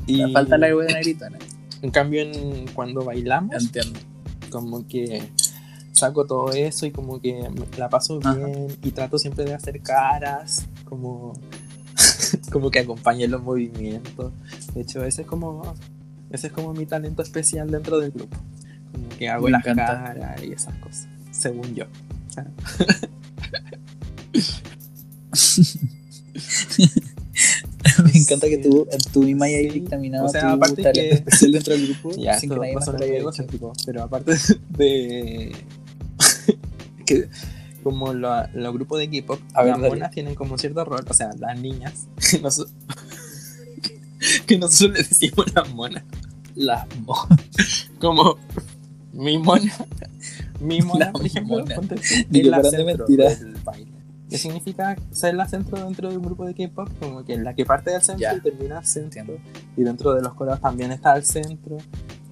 Y 0.08 0.24
Me 0.24 0.32
falta 0.34 0.58
la 0.58 0.74
buena 0.74 1.00
gritona. 1.00 1.38
en 1.82 1.92
cambio 1.92 2.22
en, 2.22 2.68
cuando 2.74 3.04
bailamos 3.04 3.56
Entiendo. 3.64 4.00
como 4.50 4.88
que 4.88 5.24
saco 5.92 6.26
todo 6.26 6.52
eso 6.52 6.86
y 6.86 6.92
como 6.92 7.20
que 7.22 7.48
la 7.78 7.90
paso 7.90 8.20
Ajá. 8.24 8.34
bien 8.36 8.68
y 8.84 8.92
trato 8.92 9.18
siempre 9.18 9.46
de 9.46 9.54
hacer 9.54 9.82
caras, 9.82 10.66
como, 10.86 11.34
como 12.52 12.70
que 12.70 12.80
acompañe 12.80 13.28
los 13.28 13.42
movimientos. 13.42 14.34
De 14.74 14.82
hecho, 14.82 15.04
ese 15.06 15.22
es 15.24 15.28
como 15.28 15.74
ese 16.32 16.48
es 16.48 16.54
como 16.54 16.74
mi 16.74 16.86
talento 16.86 17.22
especial 17.24 17.72
dentro 17.72 17.98
del 18.00 18.12
grupo. 18.12 18.38
Como 18.92 19.10
que 19.10 19.30
hago 19.30 19.46
Me 19.46 19.52
las 19.52 19.62
encanta. 19.66 19.86
caras 19.86 20.44
y 20.44 20.52
esas 20.52 20.76
cosas, 20.80 21.08
según 21.38 21.76
yo. 21.76 21.86
Sea, 22.30 22.46
Me 28.04 28.12
encanta 28.20 28.48
que 28.48 28.58
tú, 28.58 28.88
tú 29.14 29.22
misma 29.24 29.46
hayas 29.46 29.74
dictaminado 29.74 30.26
O 30.26 30.30
sea, 30.30 30.42
tu 30.42 30.48
aparte 30.48 30.92
que- 30.94 31.10
especial 31.12 31.52
dentro 31.52 31.74
del 31.76 31.88
grupo 31.88 32.12
ya, 32.18 32.40
sin 32.40 32.50
que 32.50 32.56
nadie 32.58 32.74
más 32.74 32.88
lo 32.88 33.00
egocéntrico, 33.04 33.74
pero 33.86 34.04
aparte 34.04 34.34
de 34.70 35.56
que 37.06 37.30
como 37.84 38.14
lo- 38.14 38.48
los 38.54 38.74
grupos 38.74 39.00
de 39.00 39.10
K-pop, 39.10 39.40
las 39.54 39.78
monas 39.80 40.12
tienen 40.12 40.34
como 40.36 40.58
cierto 40.58 40.84
rol, 40.86 41.06
o 41.08 41.14
sea, 41.14 41.30
las 41.38 41.60
niñas, 41.60 42.08
que 42.32 42.40
nosotros, 42.40 42.74
que 44.48 44.58
nosotros 44.58 44.98
les 44.98 45.10
decimos 45.10 45.46
las 45.54 45.70
monas, 45.72 46.04
Las 46.56 46.88
mo- 47.02 47.28
como 48.00 48.38
mi 49.14 49.38
mona, 49.38 49.72
mi 50.60 50.82
mona, 50.82 51.06
La 51.08 51.12
por 51.12 51.26
ejemplo, 51.26 51.60
es 51.60 52.46
la 52.46 52.64
centro 52.64 52.86
mentira. 52.86 53.30
del 53.36 53.54
baile. 53.64 53.92
¿Qué 54.30 54.38
significa 54.40 54.96
ser 55.12 55.36
la 55.36 55.48
centro 55.48 55.84
dentro 55.84 56.10
de 56.10 56.18
un 56.18 56.24
grupo 56.24 56.46
de 56.46 56.56
K-pop? 56.56 56.90
Como 57.00 57.24
que 57.24 57.38
la 57.38 57.54
que 57.54 57.64
parte 57.66 57.92
del 57.92 58.02
centro 58.02 58.22
Ya. 58.22 58.34
y 58.36 58.42
termina 58.42 58.80
al 58.80 58.86
centro. 58.86 59.20
Entiendo. 59.22 59.44
Y 59.78 59.84
dentro 59.84 60.14
de 60.14 60.22
los 60.22 60.34
coros 60.34 60.60
también 60.60 60.92
está 60.92 61.12
al 61.14 61.24
centro. 61.24 61.78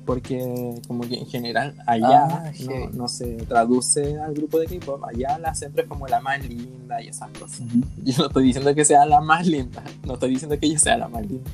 Porque 0.06 0.76
como 0.88 1.08
que 1.08 1.16
en 1.16 1.26
general 1.28 1.76
allá 1.88 2.24
Ah, 2.26 2.44
no, 2.46 2.52
heavy. 2.52 2.98
no 2.98 3.08
se 3.08 3.36
traduce 3.48 4.20
al 4.20 4.34
grupo 4.34 4.60
de 4.60 4.66
K-pop. 4.66 5.02
Allá 5.06 5.38
la 5.40 5.54
centro 5.56 5.84
es 5.84 5.88
como 5.88 6.08
la 6.08 6.20
más 6.20 6.44
linda 6.46 7.02
y 7.02 7.08
esas 7.08 7.30
cosas. 7.40 7.62
Ujú. 7.62 7.86
Yo 8.04 8.18
no 8.18 8.26
estoy 8.28 8.44
diciendo 8.44 8.76
que 8.76 8.84
sea 8.84 9.06
la 9.06 9.22
más 9.22 9.48
linda. 9.48 9.82
No 10.06 10.14
estoy 10.16 10.32
diciendo 10.32 10.60
que 10.60 10.70
yo 10.70 10.78
sea 10.80 10.98
la 10.98 11.08
más 11.08 11.22
linda. 11.26 11.50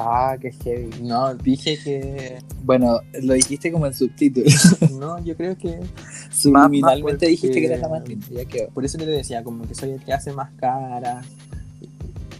Ah, 0.00 0.36
qué 0.40 0.52
heavy. 0.52 0.90
No, 1.02 1.34
dije 1.34 1.76
que... 1.82 2.38
Bueno, 2.62 3.00
lo 3.22 3.34
dijiste 3.34 3.72
como 3.72 3.86
en 3.86 3.94
subtítulo. 3.94 4.46
No, 4.98 5.18
yo 5.24 5.36
creo 5.36 5.56
que... 5.58 5.80
Subliminalmente 6.32 7.26
dijiste 7.26 7.60
que 7.60 7.66
eras 7.66 7.80
la 7.80 7.88
más 7.88 8.08
linda. 8.08 8.26
Ya 8.30 8.44
quedó. 8.44 8.68
Por 8.70 8.84
eso 8.84 8.96
le 8.98 9.06
decía, 9.06 9.42
como 9.42 9.66
que 9.66 9.74
soy 9.74 9.90
el 9.90 10.04
que 10.04 10.12
hace 10.12 10.32
más 10.32 10.50
caras. 10.52 11.26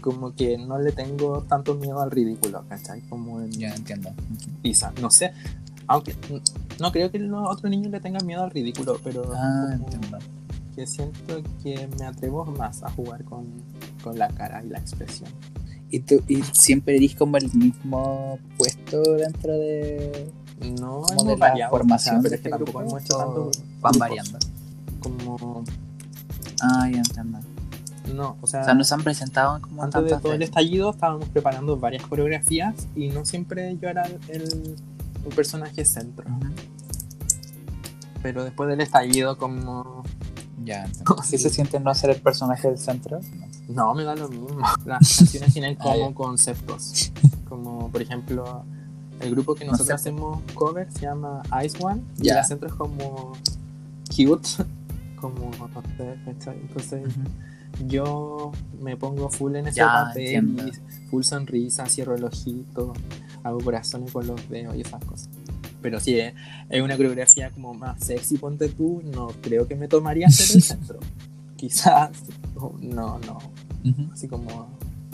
Como 0.01 0.33
que 0.33 0.57
no 0.57 0.79
le 0.79 0.91
tengo 0.93 1.41
tanto 1.43 1.75
miedo 1.75 2.01
al 2.01 2.09
ridículo, 2.11 2.63
¿cachai? 2.69 3.01
Como 3.09 3.41
en 3.41 3.51
Ya 3.51 3.75
entiendo. 3.75 4.09
Pisa. 4.61 4.93
No 5.01 5.11
sé. 5.11 5.33
Aunque 5.87 6.15
no 6.79 6.91
creo 6.91 7.11
que 7.11 7.19
los 7.19 7.45
otros 7.49 7.69
niños 7.69 7.91
le 7.91 7.99
tengan 7.99 8.25
miedo 8.25 8.43
al 8.43 8.51
ridículo, 8.51 8.99
pero 9.03 9.29
Ah, 9.35 9.71
entiendo. 9.73 10.17
porque 10.69 10.87
siento 10.87 11.41
que 11.61 11.89
me 11.99 12.05
atrevo 12.05 12.45
más 12.45 12.83
a 12.83 12.91
jugar 12.91 13.23
con, 13.25 13.45
con 14.03 14.17
la 14.17 14.29
cara 14.29 14.63
y 14.63 14.69
la 14.69 14.77
expresión. 14.79 15.29
¿Y 15.91 15.99
tú 16.01 16.21
y 16.27 16.41
siempre 16.53 16.95
eres 16.97 17.15
como 17.15 17.37
el 17.37 17.51
mismo 17.53 18.37
puesto 18.57 19.01
dentro 19.15 19.53
de, 19.53 20.31
No 20.79 21.01
como 21.15 21.35
de 21.35 21.37
la 21.37 21.69
formación 21.69 22.21
pero 22.21 22.35
es 22.35 22.41
que 22.41 22.47
este 22.47 22.49
tampoco 22.49 22.79
grupo, 22.79 22.89
hemos 22.89 23.03
hecho 23.03 23.17
o 23.17 23.19
tanto 23.19 23.51
van 23.81 23.93
variando? 23.97 24.39
Como, 24.99 25.63
Ah, 26.61 26.89
ya 26.91 26.97
entiendo. 26.97 27.39
no, 28.13 28.37
o 28.41 28.47
sea, 28.47 28.61
O 28.61 28.63
sea, 28.65 28.73
no 28.73 28.83
se 28.83 28.93
han 28.93 29.03
presentado 29.03 29.61
como 29.61 29.81
antes 29.83 30.03
de 30.03 30.17
todo 30.17 30.33
el 30.33 30.41
estallido 30.43 30.91
estábamos 30.91 31.27
preparando 31.29 31.77
varias 31.77 32.03
coreografías 32.05 32.75
y 32.95 33.07
no 33.09 33.25
siempre 33.25 33.77
yo 33.81 33.89
era 33.89 34.03
el, 34.27 34.75
el 35.25 35.35
personaje 35.35 35.85
centro. 35.85 36.25
Pero 38.21 38.43
después 38.43 38.69
del 38.69 38.81
estallido 38.81 39.37
como... 39.37 40.03
Ya 40.63 40.83
entiendo. 40.85 41.15
Sí. 41.23 41.31
¿Qué 41.31 41.37
se 41.37 41.49
siente 41.49 41.79
no 41.79 41.93
ser 41.95 42.09
el 42.09 42.21
personaje 42.21 42.67
del 42.67 42.77
centro? 42.77 43.19
No, 43.21 43.47
me 43.69 44.03
da 44.03 44.15
lo 44.15 44.29
mismo. 44.29 44.59
Las 44.85 45.17
canciones 45.17 45.53
tienen 45.53 45.75
como 45.75 46.13
conceptos. 46.13 47.11
Como, 47.49 47.89
por 47.89 48.01
ejemplo, 48.01 48.63
el 49.19 49.31
grupo 49.31 49.55
que 49.55 49.65
No 49.65 49.71
nosotros 49.71 49.99
hacemos 49.99 50.39
cover 50.53 50.91
se 50.91 51.01
llama 51.01 51.41
Ice 51.63 51.77
One. 51.81 52.01
Y 52.21 52.29
el 52.29 52.45
centro 52.45 52.67
es 52.67 52.75
como 52.75 53.33
cute. 54.15 54.49
Como, 55.19 55.51
no 55.57 55.81
sé, 55.97 56.15
¿cachai? 56.25 56.57
Entonces 56.61 57.03
yo 57.87 58.51
me 58.81 58.95
pongo 58.97 59.29
full 59.29 59.55
en 59.55 59.67
ese 59.67 59.81
papel 59.81 60.71
full 61.09 61.23
sonrisa, 61.23 61.87
cierro 61.87 62.15
el 62.15 62.23
ojito, 62.23 62.93
hago 63.43 63.59
corazones 63.59 64.11
con 64.11 64.27
los 64.27 64.47
dedos 64.49 64.75
y 64.75 64.81
esas 64.81 65.03
cosas. 65.03 65.29
Pero 65.81 65.99
si 65.99 66.19
es, 66.19 66.33
es 66.69 66.81
una 66.81 66.95
coreografía 66.95 67.51
como 67.51 67.73
más 67.73 68.03
sexy, 68.03 68.37
ponte 68.37 68.69
tú, 68.69 69.01
no 69.13 69.29
creo 69.41 69.67
que 69.67 69.75
me 69.75 69.87
tomaría 69.87 70.29
ser 70.29 70.55
el 70.55 70.61
centro. 70.61 70.99
Quizás, 71.59 72.11
no, 72.79 73.19
no, 73.19 73.37
así 74.13 74.29
como, 74.29 74.69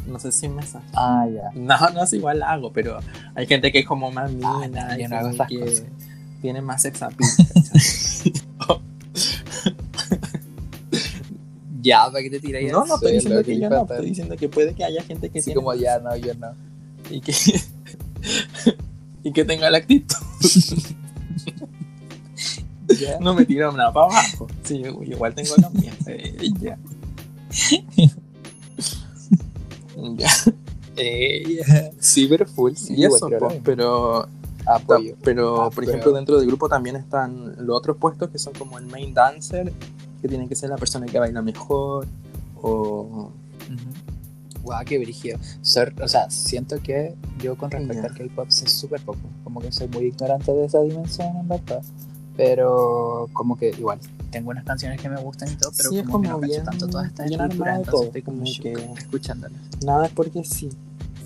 no 0.05 0.19
sé 0.19 0.31
si 0.31 0.47
me 0.47 0.61
Ah, 0.93 1.25
ya. 1.27 1.49
No, 1.55 1.89
no 1.89 2.03
es 2.03 2.13
igual 2.13 2.43
hago, 2.43 2.71
pero 2.71 2.99
hay 3.33 3.47
gente 3.47 3.71
que 3.71 3.79
es 3.79 3.87
como 3.87 4.11
más 4.11 4.29
Ah, 4.43 4.59
mina 4.61 4.89
no, 4.89 4.95
y 4.95 5.01
yo 5.01 5.09
no 5.09 5.15
hago 5.17 5.29
esas 5.29 5.47
que 5.47 5.59
cosas. 5.59 5.83
tiene 6.41 6.61
más 6.61 6.83
sex. 6.83 6.99
Ya, 11.81 12.05
¿para 12.11 12.23
qué 12.23 12.29
te 12.31 12.39
tiras 12.39 12.61
No, 12.71 12.85
no 12.85 12.95
estoy 12.95 13.13
diciendo 13.13 13.43
que 13.43 13.59
yo 13.59 13.69
no, 13.69 13.81
estoy 13.81 14.05
diciendo 14.07 14.35
que 14.35 14.49
puede 14.49 14.73
que 14.75 14.83
haya 14.83 15.03
gente 15.03 15.29
que 15.29 15.41
tiene 15.41 15.55
como 15.55 15.73
ya, 15.73 15.99
no, 15.99 16.15
yo 16.15 16.33
no. 16.35 16.47
y 17.11 17.21
que 17.21 17.33
y 19.23 19.31
que 19.31 19.45
tenga 19.45 19.69
la 19.71 19.79
actitud. 19.79 20.15
Ya. 22.99 23.19
No 23.19 23.33
me 23.33 23.45
tiro 23.45 23.71
nada 23.71 23.91
para 23.91 24.07
abajo. 24.07 24.47
Sí, 24.63 24.79
yo 24.79 25.01
igual 25.03 25.33
tengo 25.35 25.55
míos. 25.73 25.95
Eh, 26.07 26.51
ya. 26.59 26.77
ya. 30.17 30.29
Eh, 30.97 31.91
sí, 31.99 32.27
pero 32.27 32.45
full, 32.45 32.73
sí. 32.75 32.93
Y 32.95 33.05
eso, 33.05 33.27
mismo. 33.29 33.49
pero, 33.63 34.27
Apoyo. 34.65 35.15
pero 35.23 35.61
Ah, 35.63 35.69
por 35.69 35.75
pero- 35.83 35.89
ejemplo, 35.91 36.11
dentro 36.13 36.37
del 36.37 36.47
grupo 36.47 36.69
también 36.69 36.95
están 36.95 37.55
los 37.65 37.77
otros 37.77 37.97
puestos 37.97 38.29
que 38.29 38.39
son 38.39 38.53
como 38.53 38.77
el 38.79 38.85
main 38.87 39.13
dancer, 39.13 39.71
que 40.21 40.27
tiene 40.27 40.47
que 40.47 40.55
ser 40.55 40.69
la 40.69 40.77
persona 40.77 41.05
que 41.05 41.19
baila 41.19 41.41
mejor, 41.41 42.07
o 42.61 43.31
Ujú. 43.69 44.61
Guau, 44.63 44.83
qué 44.85 44.97
brígido. 44.97 45.37
O 46.01 46.07
sea, 46.07 46.29
siento 46.31 46.79
que 46.81 47.13
yo 47.39 47.55
con 47.55 47.69
respecto 47.69 48.01
Ya. 48.01 48.09
al 48.09 48.15
K-pop 48.17 48.49
sé 48.49 48.67
súper 48.67 48.99
poco. 49.01 49.19
Como 49.43 49.59
que 49.61 49.71
soy 49.71 49.87
muy 49.89 50.05
ignorante 50.05 50.51
de 50.51 50.65
esa 50.65 50.81
dimensión, 50.81 51.35
en 51.37 51.47
verdad. 51.47 51.83
Pero 52.37 53.29
como 53.33 53.57
que 53.57 53.69
igual, 53.69 53.99
tengo 54.31 54.49
unas 54.49 54.65
canciones 54.65 54.99
que 55.01 55.07
me 55.09 55.19
gustan 55.21 55.51
y 55.51 55.55
todo, 55.55 55.71
pero 55.77 55.89
Sí, 55.89 55.99
es 55.99 56.05
como, 56.05 56.21
que 56.21 56.29
como 56.29 56.41
no 56.41 56.47
bien- 56.47 56.63
tanto 56.63 56.87
todas 56.87 57.07
estas 57.07 57.31
estructuras, 57.31 57.77
entonces 57.79 57.91
todo, 57.91 58.03
estoy 58.03 58.21
como, 58.21 58.37
como 58.39 58.51
que- 58.61 58.99
escuchándolas. 59.01 59.59
nada 59.85 60.05
es 60.07 60.11
porque 60.11 60.43
sí. 60.43 60.69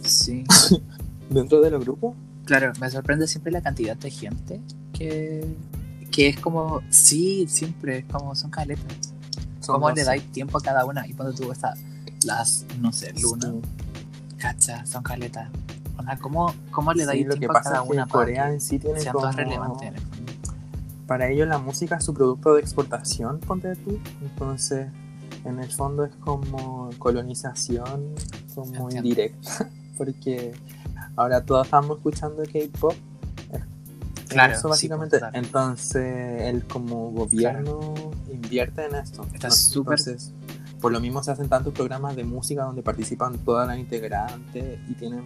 Sí. 0.03 0.43
Dentro 1.29 1.61
de 1.61 1.71
los 1.71 1.83
grupos, 1.83 2.15
Claro, 2.45 2.71
me 2.81 2.89
sorprende 2.89 3.27
siempre 3.27 3.51
la 3.51 3.61
cantidad 3.61 3.95
de 3.95 4.09
gente 4.09 4.59
que, 4.93 5.45
que 6.09 6.29
es 6.29 6.39
como, 6.39 6.81
sí, 6.89 7.45
siempre, 7.47 7.99
es 7.99 8.05
como 8.05 8.33
son 8.33 8.49
caletas. 8.49 9.13
¿Cómo 9.67 9.91
le 9.91 10.03
dais 10.03 10.23
tiempo 10.31 10.57
a 10.57 10.61
cada 10.61 10.83
una? 10.85 11.05
Y 11.05 11.13
cuando 11.13 11.35
tú 11.35 11.51
estás, 11.51 11.77
las, 12.25 12.65
no 12.79 12.91
sé, 12.91 13.13
luna, 13.21 13.51
Sí. 13.51 13.61
cacha, 14.37 14.83
son 14.87 15.03
caletas. 15.03 15.47
O 15.99 16.01
sea, 16.03 16.17
¿cómo, 16.17 16.51
cómo 16.71 16.91
le 16.93 17.05
dais 17.05 17.27
tiempo 17.37 17.55
a 17.55 17.61
cada 17.61 17.83
una 17.83 18.07
Corea 18.07 18.51
en 18.51 18.59
sí 18.61 18.79
tiene 18.79 18.99
sean 18.99 19.13
como... 19.13 19.23
todas 19.23 19.35
relevantes 19.35 19.87
en 19.89 19.95
el? 19.95 20.01
Para 21.09 21.27
ellos 21.27 21.47
la 21.47 21.57
música 21.57 21.95
es 21.97 22.05
su 22.05 22.13
producto 22.13 22.53
de 22.53 22.61
exportación, 22.61 23.39
ponte 23.39 23.75
tú. 23.75 23.99
Entonces, 24.21 24.87
en 25.43 25.59
el 25.59 25.69
fondo 25.71 26.05
es 26.05 26.13
como 26.17 26.91
colonización, 26.99 28.13
como 28.53 28.89
indirecta, 28.91 29.67
porque 29.97 30.53
ahora 31.15 31.43
todos 31.43 31.65
estamos 31.65 31.97
escuchando 31.97 32.43
K-pop. 32.43 32.93
Claro, 34.27 34.53
Eso 34.53 34.69
básicamente. 34.69 35.17
claro. 35.17 35.35
Entonces, 35.35 36.41
él 36.43 36.63
como 36.67 37.09
gobierno 37.09 37.95
invierte 38.31 38.85
en 38.85 38.93
esto. 38.95 39.25
Está 39.33 39.49
súper- 39.49 39.99
por 40.79 40.91
lo 40.91 40.99
mismo 40.99 41.23
se 41.23 41.31
hacen 41.31 41.49
tantos 41.49 41.73
programas 41.73 42.15
de 42.15 42.23
música 42.23 42.63
donde 42.63 42.83
participan 42.83 43.37
todas 43.39 43.67
las 43.67 43.79
integrantes 43.79 44.79
y 44.87 44.93
tienen 44.93 45.23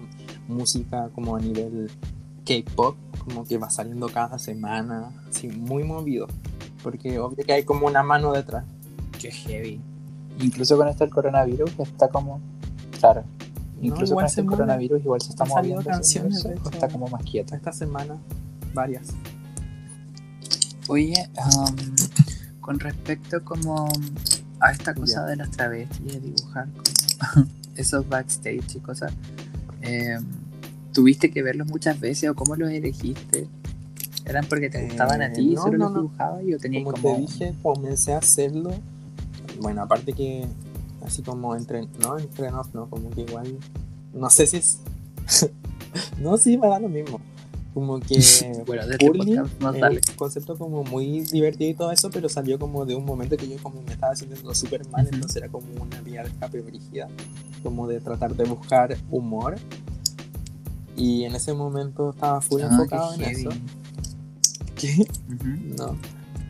música 0.48 1.10
como 1.14 1.36
a 1.36 1.40
nivel 1.40 1.92
K-pop, 2.46 2.96
como 3.24 3.46
que 3.46 3.58
va 3.58 3.70
saliendo 3.70 4.08
cada 4.10 4.38
semana, 4.40 5.12
así 5.30 5.48
muy 5.48 5.84
movido. 5.84 6.28
Porque 6.82 7.18
obvio 7.20 7.46
que 7.46 7.54
hay 7.54 7.64
como 7.64 7.88
una 7.88 8.04
mano 8.04 8.34
detrás. 8.34 8.66
Qué 9.20 9.32
heavy. 9.32 9.80
Incluso 10.40 10.76
con 10.78 10.88
esto 10.88 11.04
el 11.04 11.10
coronavirus 11.12 11.72
está 11.80 12.10
como, 12.10 12.42
claro. 13.00 13.24
No, 13.78 13.88
Incluso 13.88 14.14
igual 14.14 14.24
con 14.26 14.30
este 14.30 14.44
mueve. 14.44 14.58
coronavirus 14.58 15.02
igual 15.04 15.22
se 15.22 15.30
está 15.30 15.46
moviendo. 15.46 15.84
canciones, 15.84 16.44
universo, 16.44 16.70
está 16.72 16.88
como 16.90 17.08
más 17.08 17.24
quieto. 17.24 17.56
Esta 17.56 17.72
semana, 17.72 18.16
varias. 18.74 19.08
Oye, 20.88 21.30
um, 21.38 21.76
con 22.60 22.80
respecto 22.80 23.44
como 23.44 23.88
a 24.60 24.72
esta 24.72 24.94
cosa 24.94 25.22
Ya. 25.22 25.26
de 25.26 25.36
las 25.38 25.52
travestis, 25.52 26.06
de 26.14 26.20
dibujar 26.20 26.68
como 26.72 27.48
esos 27.76 28.08
backstage 28.08 28.76
y 28.76 28.80
cosas, 28.80 29.14
eh, 29.82 30.18
¿tuviste 30.94 31.32
que 31.32 31.42
verlos 31.44 31.68
muchas 31.68 32.00
veces 32.00 32.30
o 32.30 32.36
cómo 32.36 32.56
los 32.56 32.70
elegiste? 32.70 33.48
¿Eran 34.26 34.46
porque 34.48 34.70
te 34.70 34.80
Eh, 34.80 34.88
gustaban 34.88 35.22
a 35.22 35.34
ti 35.34 35.42
y 35.42 35.56
no, 35.56 35.62
solo 35.64 35.78
no, 35.78 35.86
los 35.90 35.96
dibujabas 35.96 36.44
y 36.46 36.54
o 36.54 36.58
tenías 36.60 36.84
Como, 36.84 36.96
como... 36.96 37.16
te 37.16 37.22
dije, 37.22 37.54
comencé 37.62 38.14
a 38.14 38.20
hacerlo. 38.20 38.72
Bueno, 39.62 39.82
aparte 39.82 40.14
que 40.14 40.46
así 41.06 41.22
como 41.22 41.56
entre, 41.56 41.88
no 42.02 42.18
entre 42.18 42.50
nos, 42.52 42.74
no, 42.74 42.90
como 42.90 43.10
que 43.10 43.22
igual, 43.22 43.58
no 44.14 44.30
sé 44.30 44.48
si 44.48 44.58
es, 44.58 44.80
no, 46.22 46.38
sí 46.38 46.58
me 46.58 46.68
da 46.68 46.80
lo 46.80 46.88
mismo. 46.90 47.20
Como 47.74 48.00
que 48.00 48.16
Bueno, 48.68 48.86
de 48.88 48.94
este 48.94 49.08
eh, 49.08 49.44
sale. 49.60 49.96
un 50.10 50.16
concepto 50.16 50.58
como 50.58 50.84
muy 50.84 51.22
divertido 51.22 51.70
y 51.72 51.74
todo 51.74 51.92
eso, 51.92 52.10
pero 52.12 52.30
salió 52.30 52.58
como 52.60 52.86
de 52.86 52.96
un 52.96 53.04
momento 53.04 53.36
que 53.36 53.48
yo 53.50 53.58
como 53.62 53.82
me 53.82 53.94
estaba 53.94 54.16
sintiendo 54.16 54.54
súper 54.54 54.88
mal, 54.90 55.08
entonces 55.12 55.38
era 55.38 55.50
como 55.50 55.66
una 55.82 56.00
vía 56.02 56.22
de 56.24 56.30
escape 56.30 56.62
brígida, 56.62 57.08
como 57.64 57.88
de 57.88 58.00
tratar 58.00 58.36
de 58.36 58.44
buscar 58.46 58.96
humor. 59.12 59.56
Y 60.96 61.24
en 61.24 61.36
ese 61.36 61.54
momento 61.54 62.12
estaba 62.12 62.40
full 62.42 62.62
Ah, 62.62 62.68
enfocado 62.72 63.14
en 63.16 63.20
heavy. 63.22 63.42
eso. 63.42 63.50
Que 64.76 64.88
Ujú. 65.30 65.76
no, 65.78 65.98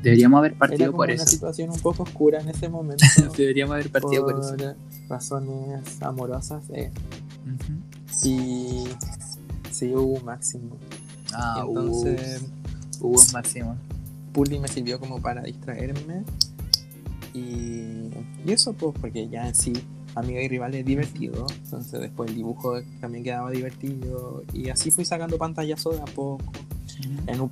Deberíamos 0.02 0.40
haber 0.40 0.52
era 0.52 0.60
partido 0.60 0.88
como 0.88 0.98
por 0.98 1.06
una 1.08 1.16
eso. 1.16 1.28
situación 1.28 1.70
un 1.70 1.80
poco 1.80 2.04
oscura 2.04 2.42
en 2.42 2.50
ese 2.50 2.68
momento. 2.70 3.06
Deberíamos 3.38 3.74
haber 3.76 3.90
partido 3.92 4.26
por, 4.26 4.40
eso. 4.40 4.56
por 4.58 4.76
razones 5.10 6.02
amorosas. 6.02 6.64
eh, 6.74 6.92
y 8.24 8.84
sí 9.72 9.94
hubo 9.94 10.18
un 10.20 10.26
máximo. 10.26 10.78
Ah, 11.34 11.64
Entonces, 11.68 12.44
hubo 13.02 13.20
un 13.22 13.32
máximo. 13.34 13.76
Puli 14.34 14.60
me 14.60 14.68
sirvió 14.68 15.00
como 15.00 15.22
para 15.22 15.42
distraerme. 15.44 16.24
Y, 17.34 18.10
y 18.46 18.52
eso, 18.52 18.74
pues, 18.74 18.94
porque 19.00 19.28
ya 19.30 19.48
en 19.48 19.56
sí, 19.56 19.74
amiga 20.16 20.42
y 20.42 20.48
rival 20.48 20.74
es 20.76 20.86
divertido. 20.86 21.46
Entonces, 21.64 22.00
después 22.02 22.30
el 22.30 22.36
dibujo 22.36 22.82
también 23.02 23.24
quedaba 23.24 23.52
divertido. 23.52 24.44
Y 24.54 24.70
así 24.70 24.92
fui 24.92 25.06
sacando 25.06 25.38
pantallazo 25.38 25.92
de 25.92 26.02
a 26.02 26.06
poco. 26.06 26.44
En 27.28 27.42
un, 27.42 27.52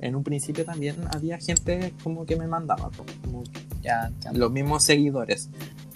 en 0.00 0.16
un 0.16 0.22
principio 0.24 0.64
también 0.64 0.96
había 1.14 1.38
gente 1.38 1.92
como 2.02 2.24
que 2.24 2.36
me 2.36 2.46
mandaba, 2.46 2.90
como 3.22 3.44
Ya, 3.82 4.06
entiendo. 4.08 4.38
los 4.38 4.50
mismos 4.52 4.82
seguidores. 4.84 5.50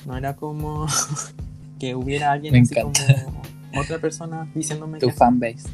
No 0.06 0.16
era 0.16 0.36
como 0.36 0.86
que 1.78 1.94
hubiera 1.94 2.32
alguien 2.32 2.52
Me 2.52 2.60
así 2.60 2.74
encanta. 2.78 3.24
como 3.24 3.42
otra 3.80 3.98
persona 3.98 4.46
diciéndome 4.54 4.98
tu 4.98 5.06
que 5.06 5.12
fanbase. 5.12 5.68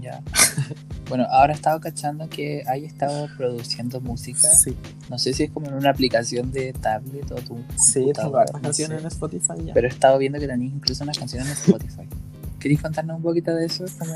Ya. 0.00 0.22
bueno, 1.08 1.24
ahora 1.30 1.52
he 1.52 1.56
estado 1.56 1.80
cachando 1.80 2.28
que 2.28 2.62
hay 2.66 2.84
estado 2.84 3.28
produciendo 3.36 4.00
música. 4.00 4.48
sí, 4.48 4.76
No 5.08 5.18
sé 5.18 5.32
si 5.32 5.44
es 5.44 5.50
como 5.50 5.68
en 5.68 5.74
una 5.74 5.90
aplicación 5.90 6.50
de 6.52 6.72
tablet 6.72 7.30
o 7.30 7.36
tu 7.36 7.56
sí, 7.76 8.10
tengo 8.14 8.36
hartas 8.38 8.56
no 8.56 8.62
canciones 8.62 8.98
sé. 8.98 9.02
en 9.02 9.06
Spotify 9.12 9.64
ya. 9.66 9.74
Pero 9.74 9.86
he 9.86 9.90
estado 9.90 10.18
viendo 10.18 10.38
que 10.38 10.46
tenéis 10.48 10.72
incluso 10.74 11.04
unas 11.04 11.18
canciones 11.18 11.46
en 11.48 11.52
Spotify. 11.54 12.08
¿Queréis 12.58 12.80
contarnos 12.82 13.16
un 13.18 13.22
poquito 13.22 13.54
de 13.54 13.66
eso? 13.66 13.84
Como 13.98 14.14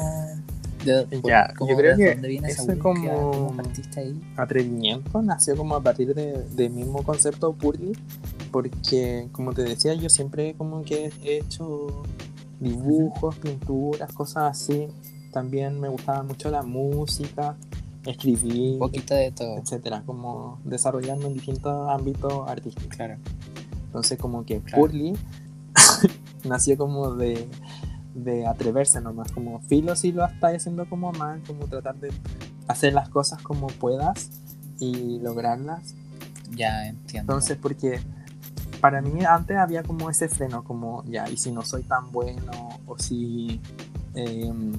ya, 1.29 1.53
¿Cómo- 1.55 1.71
yo 1.71 1.77
creo 1.77 1.97
de 1.97 2.05
que 2.05 2.11
dónde 2.15 2.29
viene 2.29 2.49
esa 2.49 2.63
ese 2.63 2.79
como 2.79 3.31
¿Cómo 3.33 3.57
partiste 3.57 4.01
ahí? 4.01 4.21
atrevimiento 4.37 5.21
nació 5.23 5.57
como 5.57 5.75
a 5.77 5.83
partir 5.83 6.15
de, 6.15 6.45
del 6.55 6.71
mismo 6.71 7.03
concepto 7.03 7.53
Purly, 7.53 7.93
porque 8.51 9.29
como 9.33 9.53
te 9.53 9.63
decía, 9.63 9.93
yo 9.95 10.09
siempre 10.09 10.55
como 10.57 10.83
que 10.83 11.13
he 11.23 11.39
hecho 11.39 12.03
dibujos, 12.61 13.37
pinturas, 13.37 14.13
cosas 14.13 14.51
así. 14.53 14.89
También 15.39 15.79
me 15.79 15.89
gustaba 15.89 16.25
mucho 16.25 16.51
la 16.51 16.63
música, 16.63 17.57
escribir, 18.05 18.73
Un 18.73 18.79
poquito 18.81 19.15
de 19.15 19.31
todo. 19.31 19.57
etcétera, 19.59 20.03
como 20.05 20.59
desarrollarme 20.65 21.27
en 21.27 21.35
distintos 21.35 21.89
ámbitos 21.91 22.49
artísticos. 22.49 22.89
Claro. 22.97 23.19
Entonces 23.87 24.19
como 24.19 24.45
que 24.45 24.61
Claro. 24.61 24.83
Purly 24.83 25.17
nació 26.45 26.77
como 26.77 27.15
de, 27.15 27.49
de 28.15 28.49
atreverse 28.49 29.01
nomás, 29.01 29.31
como 29.31 29.61
filo 29.61 29.95
si 29.95 30.11
lo 30.11 30.25
estás 30.27 30.57
haciendo 30.57 30.89
como 30.89 31.13
mal, 31.13 31.41
como 31.47 31.67
tratar 31.67 31.95
de 32.01 32.11
hacer 32.67 32.93
las 32.95 33.09
cosas 33.09 33.41
como 33.41 33.69
puedas 33.69 34.31
y 34.81 35.21
lograrlas. 35.21 35.95
Ya 36.51 36.89
entiendo. 36.89 37.33
Entonces 37.35 37.57
porque 37.63 38.01
para 38.81 39.01
mí 39.03 39.25
antes 39.25 39.57
había 39.57 39.85
como 39.85 40.11
ese 40.11 40.29
freno, 40.29 40.65
como 40.65 41.05
ya, 41.05 41.29
y 41.31 41.37
si 41.37 41.53
no 41.53 41.63
soy 41.63 41.85
tan 41.85 42.11
bueno, 42.11 42.51
o 42.87 42.99
si 42.99 43.61
em, 44.15 44.73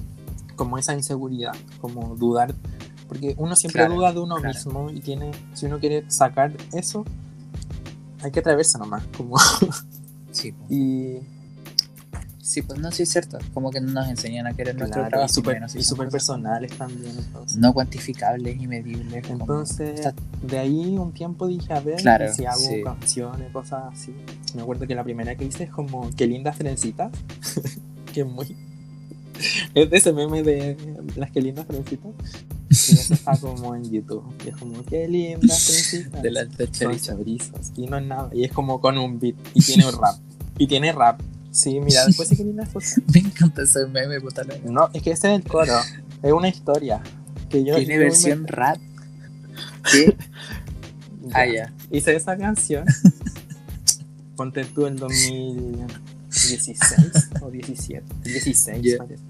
como 0.60 0.76
esa 0.76 0.92
inseguridad, 0.92 1.54
como 1.80 2.16
dudar, 2.16 2.54
porque 3.08 3.34
uno 3.38 3.56
siempre 3.56 3.80
Claro, 3.80 3.94
duda 3.94 4.12
de 4.12 4.20
uno 4.20 4.34
claro. 4.36 4.52
mismo 4.54 4.90
y 4.90 5.00
tiene, 5.00 5.30
si 5.54 5.64
uno 5.64 5.78
quiere 5.78 6.04
sacar 6.10 6.52
eso, 6.74 7.02
hay 8.22 8.30
que 8.30 8.40
atreverse 8.40 8.76
nomás, 8.78 9.02
como 9.16 9.38
sí, 10.30 10.52
pues. 10.52 10.70
y 10.70 11.20
sí, 12.42 12.60
pues 12.60 12.78
no, 12.78 12.90
sí 12.92 13.04
es 13.04 13.08
cierto. 13.08 13.38
Como 13.54 13.70
que 13.70 13.80
no 13.80 13.90
nos 13.92 14.06
enseñan 14.10 14.48
a 14.48 14.52
querer 14.52 14.76
Claro, 14.76 15.06
y 15.06 15.08
trabajo. 15.08 15.32
súper 15.32 15.62
y 15.74 16.10
personales 16.10 16.76
también. 16.76 17.16
Entonces, 17.16 17.56
No 17.56 17.72
cuantificables 17.72 18.60
y 18.60 18.66
medibles. 18.66 19.26
como- 19.26 19.40
Entonces, 19.44 20.12
de 20.42 20.58
ahí 20.58 20.98
un 20.98 21.12
tiempo 21.12 21.46
dije, 21.46 21.72
a 21.72 21.80
ver, 21.80 22.00
si 22.34 22.44
hago 22.44 22.58
sí. 22.60 22.82
canciones, 22.84 23.50
cosas 23.50 23.84
así. 23.94 24.14
Me 24.54 24.60
acuerdo 24.60 24.86
que 24.86 24.94
la 24.94 25.04
primera 25.04 25.34
que 25.36 25.46
hice 25.46 25.64
es 25.64 25.70
como, 25.70 26.10
qué 26.18 26.26
lindas 26.26 26.58
trencitas. 26.58 27.10
que 28.12 28.24
muy... 28.24 28.54
Es 29.74 29.90
de 29.90 29.96
ese 29.96 30.12
meme 30.12 30.42
de 30.42 30.76
las 31.16 31.30
que 31.30 31.40
lindas 31.40 31.66
trencitas. 31.66 32.12
Y 32.68 32.74
eso 32.74 33.14
está 33.14 33.36
como 33.38 33.74
en 33.74 33.90
YouTube. 33.90 34.22
Y 34.44 34.48
es 34.50 34.56
como, 34.56 34.84
qué 34.84 35.08
lindas 35.08 35.66
trencitas. 35.66 36.22
de 36.22 36.30
la 36.30 36.40
alta 36.42 36.64
Son 36.64 36.72
chorizo. 36.72 37.16
chorizos. 37.16 37.72
Y 37.76 37.86
no 37.86 37.96
es 37.98 38.04
nada. 38.06 38.30
Y 38.32 38.44
es 38.44 38.52
como 38.52 38.80
con 38.80 38.96
un 38.98 39.18
beat. 39.18 39.36
Y 39.54 39.62
tiene 39.62 39.86
un 39.86 39.92
rap. 39.92 40.16
Y 40.58 40.66
tiene 40.66 40.92
rap. 40.92 41.20
Sí, 41.52 41.80
mira, 41.80 42.06
después 42.06 42.28
sí 42.28 42.36
que 42.36 42.44
lindas 42.44 42.68
cosas. 42.68 43.00
Me 43.12 43.20
encanta 43.20 43.62
ese 43.62 43.84
meme, 43.86 44.20
puta 44.20 44.44
la- 44.44 44.56
No, 44.70 44.88
es 44.92 45.02
que 45.02 45.10
ese 45.12 45.32
es 45.34 45.40
el 45.40 45.44
coro. 45.48 45.72
Es 46.22 46.32
una 46.32 46.48
historia. 46.48 47.02
Que 47.48 47.64
yo, 47.64 47.74
Tiene 47.76 47.98
versión 47.98 48.42
me- 48.42 48.48
rap. 48.48 48.78
¿Qué? 49.90 50.16
Ya. 51.26 51.32
Ah, 51.34 51.46
ya. 51.46 51.72
Hice 51.90 52.14
esa 52.14 52.36
canción. 52.36 52.84
Ponte 54.36 54.64
tú 54.64 54.86
en 54.86 54.96
2016 54.96 56.78
o 57.42 57.50
17. 57.50 58.04
16, 58.24 58.82
Ya. 58.82 58.98
parece. 58.98 59.22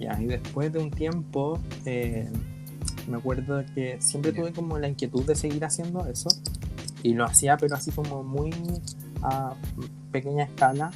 Ya, 0.00 0.18
y 0.20 0.24
después 0.26 0.72
de 0.72 0.78
un 0.78 0.90
tiempo, 0.90 1.58
eh, 1.84 2.28
me 3.08 3.18
acuerdo 3.18 3.62
que 3.74 3.98
siempre 4.00 4.32
tuve 4.32 4.52
como 4.52 4.78
la 4.78 4.88
inquietud 4.88 5.24
de 5.26 5.34
seguir 5.36 5.64
haciendo 5.64 6.06
eso. 6.06 6.28
Y 7.02 7.14
lo 7.14 7.24
hacía, 7.24 7.56
pero 7.58 7.74
así 7.76 7.90
como 7.92 8.22
muy 8.22 8.50
a 9.22 9.54
pequeña 10.10 10.44
escala, 10.44 10.90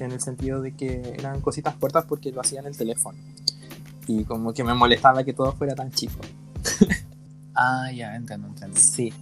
en 0.00 0.12
el 0.12 0.20
sentido 0.20 0.62
de 0.62 0.72
que 0.72 1.14
eran 1.18 1.40
cositas 1.40 1.74
cortas 1.74 2.04
porque 2.08 2.32
lo 2.32 2.40
hacía 2.40 2.60
en 2.60 2.66
el 2.66 2.76
teléfono. 2.76 3.18
Y 4.06 4.24
como 4.24 4.52
que 4.54 4.64
me 4.64 4.72
molestaba 4.72 5.22
que 5.24 5.32
todo 5.34 5.52
fuera 5.52 5.74
tan 5.74 5.90
chico. 5.92 6.18
Ah, 7.60 7.90
ya, 7.92 8.14
entiendo, 8.14 8.46
entiendo. 8.46 8.76
Sí. 8.78 9.12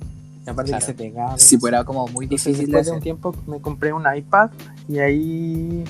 Y 0.47 0.51
aparte 0.51 0.69
Claro. 0.71 0.81
que 0.85 0.87
se 0.93 0.93
pegaba. 0.95 1.39
Sí, 1.39 1.57
pues 1.57 1.73
era 1.73 1.85
como 1.85 2.07
muy 2.09 2.27
Entonces, 2.27 2.49
difícil 2.53 2.67
de 2.67 2.73
después 2.73 2.87
de 2.87 2.93
un 2.93 3.01
tiempo 3.01 3.35
me 3.47 3.61
compré 3.63 3.95
un 3.95 4.05
iPad 4.15 4.51
y 4.91 4.99
ahí, 4.99 5.85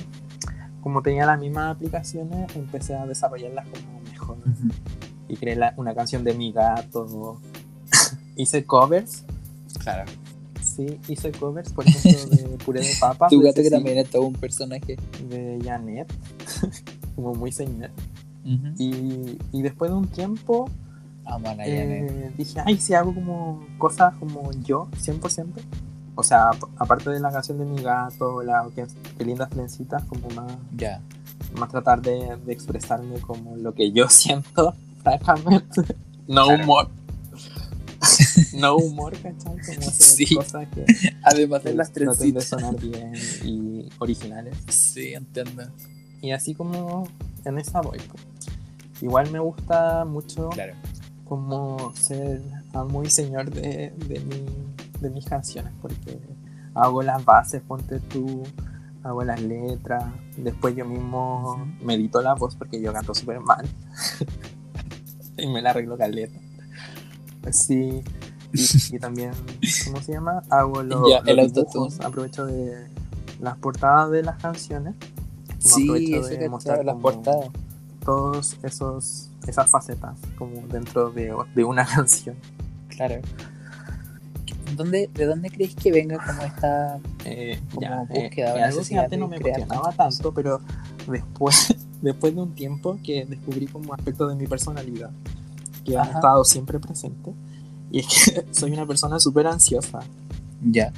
como 0.87 1.03
tenía 1.03 1.27
las 1.27 1.41
mismas 1.41 1.75
aplicaciones, 1.75 2.55
empecé 2.55 2.95
a 2.95 3.05
desarrollarlas 3.07 3.67
como 3.67 4.01
mejor. 4.09 4.37
Y 5.27 5.37
creé 5.37 5.57
la- 5.57 5.75
una 5.79 5.93
canción 5.97 6.23
de 6.23 6.33
mi 6.33 6.53
gato. 6.53 7.41
hice 8.37 8.65
covers, 8.65 9.25
Claro. 9.81 10.05
sí, 10.63 11.01
hice 11.09 11.33
covers, 11.33 11.73
por 11.73 11.89
ejemplo, 11.89 12.37
de 12.37 12.57
puré 12.65 12.83
de 12.83 12.93
papas. 13.01 13.31
Tu 13.31 13.41
gato 13.41 13.63
que 13.63 13.69
también 13.71 13.99
es 13.99 14.09
todo 14.11 14.23
un 14.29 14.35
personaje. 14.35 14.97
De 15.29 15.59
Janet, 15.65 16.07
como 17.17 17.35
muy 17.35 17.51
señor. 17.51 17.91
Y, 18.79 19.39
y 19.51 19.63
después 19.63 19.91
de 19.91 19.97
un 19.97 20.07
tiempo 20.07 20.71
Amo 21.25 21.49
a 21.49 21.55
la 21.57 21.65
Janet. 21.65 22.11
eh, 22.13 22.33
dije, 22.39 22.61
ay, 22.65 22.79
si 22.79 22.95
hago 22.95 23.13
como 23.13 23.67
cosas 23.77 24.15
como 24.21 24.53
yo, 24.63 24.87
100%. 25.01 25.47
O 26.17 26.23
sea, 26.23 26.49
ap- 26.49 26.65
aparte 26.79 27.11
de 27.11 27.21
la 27.21 27.31
canción 27.31 27.59
de 27.59 27.65
mi 27.67 27.81
gato, 27.83 28.43
la 28.43 28.67
que, 28.75 28.87
que 29.19 29.25
lindas 29.25 29.51
trencitas, 29.51 30.03
como 30.05 30.29
más, 30.31 30.51
Ya. 30.77 31.01
más 31.59 31.69
tratar 31.71 32.01
de, 32.03 32.37
de 32.45 32.53
expresarme 32.53 33.21
como 33.21 33.55
lo 33.57 33.73
que 33.75 33.93
yo 33.93 34.09
siento, 34.11 34.75
francamente. 35.03 35.83
No 36.27 36.47
Claro. 36.47 36.65
humor. 36.65 36.89
no 38.55 38.77
humor, 38.77 39.13
¿cachai? 39.23 39.57
Como 39.59 39.91
Sí. 39.91 40.35
cosas 40.35 40.67
que, 40.69 40.85
Además 41.23 41.65
de 41.65 41.75
las 41.75 41.93
trencitas. 41.93 42.45
sonar 42.47 42.77
bien 42.81 43.13
y 43.45 43.89
originales. 43.99 44.55
Sí, 44.69 45.15
entiendo. 45.15 45.65
Y 46.23 46.31
así 46.33 46.55
como 46.55 47.09
en 47.45 47.59
esa 47.59 47.81
voy. 47.81 47.99
pues. 47.99 48.23
Igual 49.03 49.31
me 49.31 49.39
gusta 49.39 50.05
mucho 50.05 50.49
Claro. 50.51 50.73
como 51.27 51.93
ser 51.95 52.41
amo 52.73 53.03
y 53.03 53.11
señor 53.11 53.51
de, 53.51 53.93
de, 54.09 54.21
mi- 54.21 54.47
de 55.09 55.15
mis 55.15 55.25
canciones, 55.25 55.73
porque 55.81 56.19
hago 56.75 57.03
las 57.03 57.25
bases, 57.25 57.63
ponte 57.63 58.01
tú, 58.01 58.43
hago 59.03 59.23
las 59.25 59.41
letras, 59.41 60.05
después 60.37 60.75
yo 60.77 60.85
mismo 60.85 61.55
Ujú. 61.55 61.85
medito 61.85 62.21
la 62.23 62.35
voz 62.35 62.57
porque 62.57 62.81
yo 62.81 62.93
canto 62.93 63.15
súper 63.15 63.41
mal 63.41 63.67
y 65.39 65.47
me 65.47 65.63
la 65.63 65.71
arreglo 65.71 65.97
caleta. 65.97 66.39
Sí, 67.53 68.03
y, 68.53 68.97
y 68.97 68.99
también, 68.99 69.31
¿cómo 69.85 70.01
se 70.03 70.13
llama? 70.13 70.43
Hago 70.51 70.83
los, 70.83 71.09
Ya, 71.09 71.21
los 71.35 71.53
dibujos, 71.53 72.01
aprovecho 72.01 72.47
de 72.47 72.89
las 73.41 73.57
portadas 73.59 74.11
de 74.11 74.23
las 74.23 74.37
canciones. 74.39 74.95
Sí, 75.59 75.83
aprovecho 75.89 76.23
de 76.41 76.49
mostrar 76.49 76.85
las 76.85 76.97
portadas. 76.97 77.49
todos 78.05 78.57
esos 78.63 79.31
esas 79.47 79.71
facetas 79.71 80.19
como 80.37 80.67
dentro 80.69 81.11
de, 81.11 81.33
de 81.55 81.65
una 81.65 81.85
canción 81.95 82.35
Claro. 82.89 83.21
¿Dónde, 84.75 85.09
¿De 85.15 85.27
dónde 85.27 85.51
crees 85.51 85.75
que 85.75 85.93
venga 85.93 86.19
como 86.19 86.43
esta 86.43 86.99
Eh, 87.25 87.61
Como 87.71 87.81
ya, 87.83 88.03
búsqueda 88.03 88.55
o 88.55 88.57
eh, 88.57 88.63
algo 88.63 88.83
que 88.85 88.99
antes 88.99 89.19
no 89.19 89.29
me 89.29 89.41
cuestionaba 89.41 89.93
tanto 89.93 90.33
pero 90.35 90.61
después 91.09 91.75
después 92.03 92.35
de 92.35 92.41
un 92.43 92.55
tiempo 92.55 92.99
que 93.03 93.25
descubrí 93.27 93.67
como 93.67 93.95
aspectos 93.95 94.29
de 94.31 94.35
mi 94.37 94.47
personalidad 94.47 95.11
que 95.85 95.97
han 95.97 96.09
Ajá. 96.09 96.19
estado 96.19 96.45
siempre 96.45 96.79
presentes 96.81 97.35
y 97.91 98.01
es 98.01 98.07
que 98.07 98.45
soy 98.51 98.73
una 98.73 98.87
persona 98.87 99.19
súper 99.21 99.47
ansiosa. 99.47 100.01
Ya. 100.63 100.93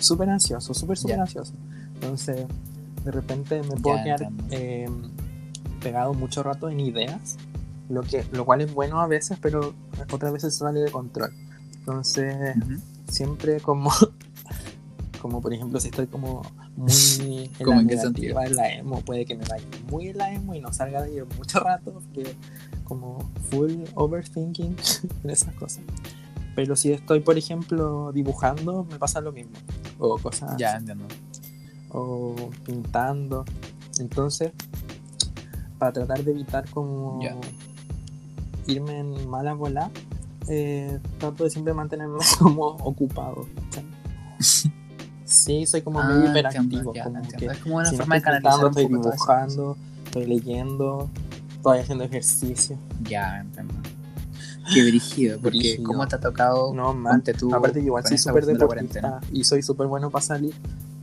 súper 0.00 0.28
ansioso 0.30 0.74
súper 0.74 0.98
súper 0.98 1.20
ansioso. 1.20 1.52
Entonces 1.94 2.44
de 3.04 3.10
repente 3.12 3.62
me 3.62 3.76
puedo 3.76 3.96
Ya, 3.98 4.02
quedar 4.04 4.28
eh, 4.50 4.88
pegado 5.80 6.12
mucho 6.12 6.42
rato 6.42 6.68
en 6.68 6.80
ideas 6.80 7.36
lo 7.88 8.02
que 8.02 8.24
lo 8.32 8.44
cual 8.44 8.62
es 8.62 8.74
bueno 8.74 9.00
a 9.00 9.06
veces 9.06 9.38
pero 9.40 9.72
otras 10.12 10.32
veces 10.32 10.56
sale 10.56 10.80
de 10.80 10.90
control. 10.90 11.32
Entonces 11.78 12.56
Ujú. 12.56 12.80
Siempre 13.08 13.60
como 13.60 13.90
como 15.22 15.40
por 15.40 15.52
ejemplo 15.52 15.80
si 15.80 15.88
estoy 15.88 16.06
como 16.06 16.42
muy 16.76 17.50
en 17.58 17.64
¿Cómo 17.64 17.76
la 17.76 17.80
en 17.80 17.88
qué 17.88 17.96
negativa, 17.96 18.44
en 18.46 18.56
la 18.56 18.72
emo 18.72 19.00
puede 19.00 19.24
que 19.24 19.34
me 19.34 19.44
vaya 19.44 19.64
muy 19.90 20.08
en 20.08 20.18
la 20.18 20.32
emo 20.32 20.54
y 20.54 20.60
no 20.60 20.72
salga 20.72 21.02
de 21.02 21.12
ello 21.12 21.26
mucho 21.36 21.60
rato 21.60 21.92
porque 21.92 22.34
como 22.84 23.18
full 23.50 23.72
overthinking 23.94 24.76
en 25.24 25.30
esas 25.30 25.54
cosas 25.54 25.82
pero 26.54 26.74
si 26.76 26.92
estoy 26.92 27.20
por 27.20 27.36
ejemplo 27.38 28.12
dibujando 28.12 28.84
me 28.90 28.98
pasa 28.98 29.20
lo 29.20 29.32
mismo 29.32 29.52
o 29.98 30.18
cosas 30.18 30.56
Ya, 30.58 30.70
así, 30.74 30.78
entiendo. 30.78 31.06
o 31.90 32.34
pintando 32.64 33.44
entonces 33.98 34.52
para 35.78 35.92
tratar 35.92 36.22
de 36.24 36.30
evitar 36.30 36.68
como 36.70 37.20
Ya. 37.22 37.36
irme 38.66 38.98
en 39.00 39.28
mala 39.28 39.54
bola 39.54 39.90
eh, 40.48 40.98
trato 41.18 41.44
de 41.44 41.50
siempre 41.50 41.74
mantenerme 41.74 42.18
como 42.38 42.66
ocupado 42.66 43.46
sí 45.24 45.66
soy 45.66 45.82
como 45.82 46.00
Ah, 46.00 46.04
medio 46.08 46.26
entiendo, 46.26 46.38
hiperactivo 46.40 46.92
como 47.04 47.18
entiendo. 47.18 47.38
que 47.38 47.46
Es 47.46 47.58
como 47.58 47.76
una 47.76 47.84
si 47.90 47.96
forma 47.96 48.14
de 48.14 48.18
estoy 48.18 48.32
canalizar 48.32 48.64
un 48.64 48.70
estoy 48.70 48.86
dibujando 48.86 49.76
estoy 50.04 50.26
leyendo 50.26 51.10
estoy 51.56 51.78
haciendo 51.80 52.04
ejercicio 52.04 52.78
Ya, 53.02 53.40
entiendo. 53.40 53.74
Qué 54.74 54.82
brígido, 54.84 55.38
porque 55.40 55.58
Brígido. 55.58 55.84
¿cómo 55.84 56.06
te 56.08 56.16
ha 56.16 56.20
tocado? 56.20 56.74
no 56.74 56.92
man 56.92 57.22
tú 57.22 57.54
aparte 57.54 57.80
igual 57.80 58.04
soy 58.06 58.18
súper 58.18 58.44
de 58.46 58.52
deportista 58.54 59.00
cuarentena. 59.00 59.20
y 59.32 59.44
soy 59.44 59.62
súper 59.62 59.86
bueno 59.86 60.10
para 60.10 60.24
salir 60.24 60.54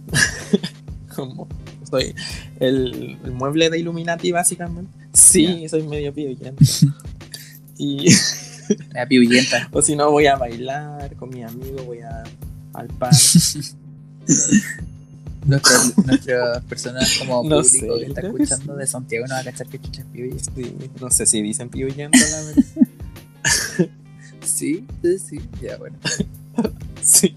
como 1.16 1.48
soy 1.90 2.14
el, 2.60 3.20
el 3.24 3.32
mueble 3.32 3.70
de 3.70 3.80
Illuminati 3.80 4.32
básicamente 4.32 4.92
Sí, 5.14 5.68
soy 5.70 5.84
medio 5.88 6.12
pilluyento. 6.14 6.64
y. 7.78 8.08
La 8.94 9.08
o 9.72 9.82
si 9.82 9.96
no, 9.96 10.12
voy 10.12 10.28
a 10.28 10.36
bailar 10.36 11.16
con 11.16 11.30
mi 11.30 11.44
amigo, 11.44 11.84
voy 11.84 12.00
a, 12.02 12.24
al 12.74 12.88
parque. 12.88 13.18
Nuestras 15.46 15.98
nuestra 15.98 16.62
personas 16.62 17.18
como 17.20 17.44
No 17.44 17.62
público 17.62 17.98
sé, 17.98 18.00
que 18.00 18.06
está 18.06 18.22
escuchando 18.22 18.78
de 18.78 18.88
Santiago 18.88 19.26
no 19.28 19.34
va 19.36 19.42
a 19.42 19.44
cachar 19.44 19.68
que 19.68 19.78
chucha 19.82 20.06
es. 20.14 20.50
Sí, 20.56 20.76
no 21.02 21.12
sé 21.12 21.26
si 21.26 21.42
dicen 21.42 21.70
pilluyento, 21.70 22.18
la 22.18 22.42
verdad. 22.44 22.64
Sí, 24.44 24.86
sí, 25.02 25.20
sí. 25.20 25.42
Ya, 25.62 25.78
bueno. 25.78 25.98
sí. 27.02 27.36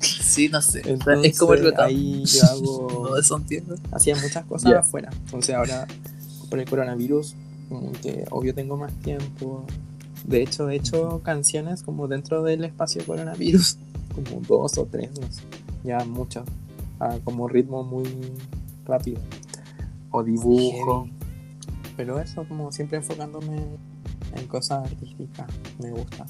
Sí, 0.00 0.48
no 0.48 0.60
sé. 0.62 0.82
Entonces, 0.86 1.32
es 1.32 1.38
como 1.38 1.54
el 1.54 1.64
rotado. 1.64 1.88
ahí 1.88 2.24
yo 2.24 2.44
hago. 2.44 3.08
No 3.10 3.14
de 3.14 3.22
Santiago. 3.22 3.74
hacía 3.92 4.16
muchas 4.16 4.44
cosas 4.46 4.72
afuera. 4.72 5.10
Entonces 5.26 5.54
ahora 5.54 5.86
por 6.48 6.58
el 6.58 6.68
coronavirus, 6.68 7.34
que 8.02 8.24
obvio 8.30 8.54
tengo 8.54 8.76
más 8.76 8.92
tiempo. 9.00 9.66
De 10.24 10.42
hecho, 10.42 10.68
he 10.70 10.76
hecho 10.76 11.20
canciones 11.22 11.82
como 11.82 12.08
dentro 12.08 12.42
del 12.42 12.64
espacio 12.64 13.04
coronavirus, 13.04 13.78
como 14.14 14.40
dos 14.40 14.78
o 14.78 14.86
tres, 14.86 15.10
no 15.20 15.30
sé, 15.30 15.42
ya 15.84 16.04
muchas, 16.04 16.44
a 16.98 17.18
como 17.24 17.48
ritmo 17.48 17.82
muy 17.84 18.08
rápido. 18.84 19.20
O 20.10 20.22
dibujo. 20.22 21.08
Pero 21.96 22.20
eso, 22.20 22.46
como 22.48 22.72
siempre 22.72 22.98
enfocándome 22.98 23.56
en 24.34 24.46
cosas 24.48 24.84
artísticas, 24.90 25.46
me 25.78 25.90
gusta. 25.90 26.26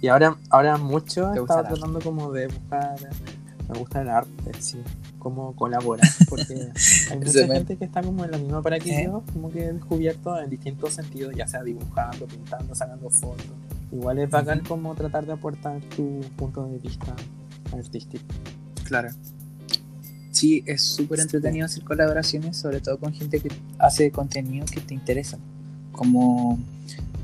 Y 0.00 0.08
ahora, 0.08 0.36
ahora 0.50 0.76
mucho 0.76 1.30
¿Te 1.30 1.38
he 1.38 1.40
gusta 1.40 1.60
estado 1.60 1.60
el 1.60 1.66
arte? 1.66 1.74
tratando 1.80 2.00
como 2.00 2.32
de 2.32 2.46
buscar, 2.48 2.96
me 3.68 3.78
gusta 3.78 4.02
el 4.02 4.08
arte, 4.10 4.52
sí, 4.60 4.78
cómo 5.24 5.56
colaborar, 5.56 6.06
porque 6.28 6.54
hay 7.10 7.18
mucha 7.18 7.46
gente 7.48 7.76
que 7.76 7.84
está 7.86 8.02
como 8.02 8.24
en 8.24 8.30
la 8.30 8.38
misma 8.38 8.62
para 8.62 8.78
que 8.78 8.90
¿Eh? 9.00 9.04
yo, 9.06 9.24
como 9.32 9.50
que 9.50 9.64
he 9.64 9.72
descubierto 9.72 10.38
en 10.38 10.50
distintos 10.50 10.92
sentidos, 10.94 11.34
ya 11.34 11.48
sea 11.48 11.62
dibujando, 11.64 12.26
pintando, 12.26 12.74
sacando 12.74 13.08
fotos. 13.10 13.46
Igual 13.90 14.18
es 14.18 14.30
bacán 14.30 14.58
Ujú. 14.60 14.68
como 14.68 14.94
tratar 14.94 15.24
de 15.26 15.32
aportar 15.32 15.80
tu 15.96 16.20
punto 16.36 16.66
de 16.68 16.78
vista 16.78 17.16
artístico. 17.72 18.22
Claro. 18.84 19.08
Sí, 20.30 20.62
es 20.66 20.82
súper 20.82 21.20
entretenido 21.20 21.64
hacer 21.64 21.82
colaboraciones, 21.84 22.56
sobre 22.56 22.80
todo 22.80 22.98
con 22.98 23.12
gente 23.14 23.40
que 23.40 23.48
hace 23.78 24.10
contenido 24.10 24.66
que 24.66 24.80
te 24.80 24.92
interesa. 24.92 25.38
Como, 25.92 26.58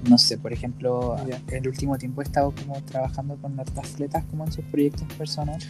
no 0.08 0.16
sé, 0.16 0.38
por 0.38 0.52
ejemplo, 0.52 1.16
Ya. 1.28 1.40
el 1.48 1.68
último 1.68 1.98
tiempo 1.98 2.22
he 2.22 2.24
estado 2.24 2.52
como 2.52 2.80
trabajando 2.82 3.36
con 3.36 3.58
hartas 3.60 3.88
fletas 3.88 4.24
como 4.30 4.44
en 4.46 4.52
sus 4.52 4.64
proyectos 4.66 5.06
personales 5.18 5.66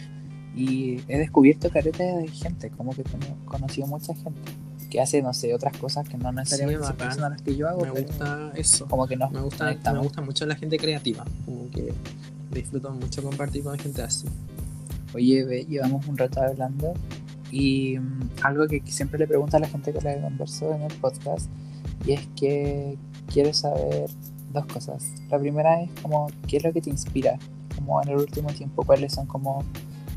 y 0.55 1.01
he 1.07 1.17
descubierto 1.17 1.69
careta 1.69 2.03
de 2.03 2.27
gente, 2.27 2.69
como 2.71 2.93
que 2.93 3.01
he 3.01 3.45
conocido 3.45 3.87
mucha 3.87 4.13
gente 4.13 4.39
que 4.89 4.99
hace, 4.99 5.21
no 5.21 5.33
sé, 5.33 5.53
otras 5.55 5.75
cosas 5.77 6.07
que 6.07 6.17
no 6.17 6.31
necesariamente 6.33 6.85
a 6.85 7.29
las 7.29 7.41
que 7.41 7.55
yo 7.55 7.67
hago, 7.69 7.81
Me 7.81 8.01
gusta 8.01 8.51
eso. 8.55 8.85
como 8.87 9.07
que 9.07 9.15
nos 9.15 9.31
Me 9.31 9.39
gusta, 9.39 9.73
me 9.93 9.99
gusta 9.99 10.21
mucho 10.21 10.45
la 10.45 10.55
gente 10.55 10.77
creativa, 10.77 11.25
como 11.45 11.69
que 11.71 11.93
disfruto 12.51 12.91
mucho 12.91 13.23
compartir 13.23 13.63
con 13.63 13.79
gente 13.79 14.01
así. 14.01 14.27
Oye, 15.13 15.45
ve, 15.45 15.65
llevamos 15.65 16.05
un 16.07 16.17
rato 16.17 16.41
hablando 16.41 16.93
y 17.51 17.97
mm, 17.99 18.29
algo 18.43 18.67
que 18.67 18.81
siempre 18.85 19.17
le 19.17 19.27
pregunto 19.27 19.57
a 19.57 19.59
la 19.61 19.67
gente 19.67 19.93
que 19.93 20.01
la 20.01 20.19
converso 20.21 20.73
en 20.73 20.83
el 20.83 20.93
podcast 20.95 21.49
y 22.05 22.13
es 22.13 22.27
que 22.35 22.97
quiero 23.31 23.53
saber 23.53 24.09
dos 24.51 24.65
cosas. 24.65 25.13
La 25.29 25.39
primera 25.39 25.81
es 25.81 25.89
como, 26.01 26.27
¿qué 26.47 26.57
es 26.57 26.63
lo 26.63 26.73
que 26.73 26.81
te 26.81 26.89
inspira? 26.89 27.39
Como 27.75 28.01
en 28.01 28.09
el 28.09 28.17
último 28.17 28.49
tiempo, 28.49 28.83
¿cuáles 28.83 29.13
son 29.13 29.25
como 29.25 29.63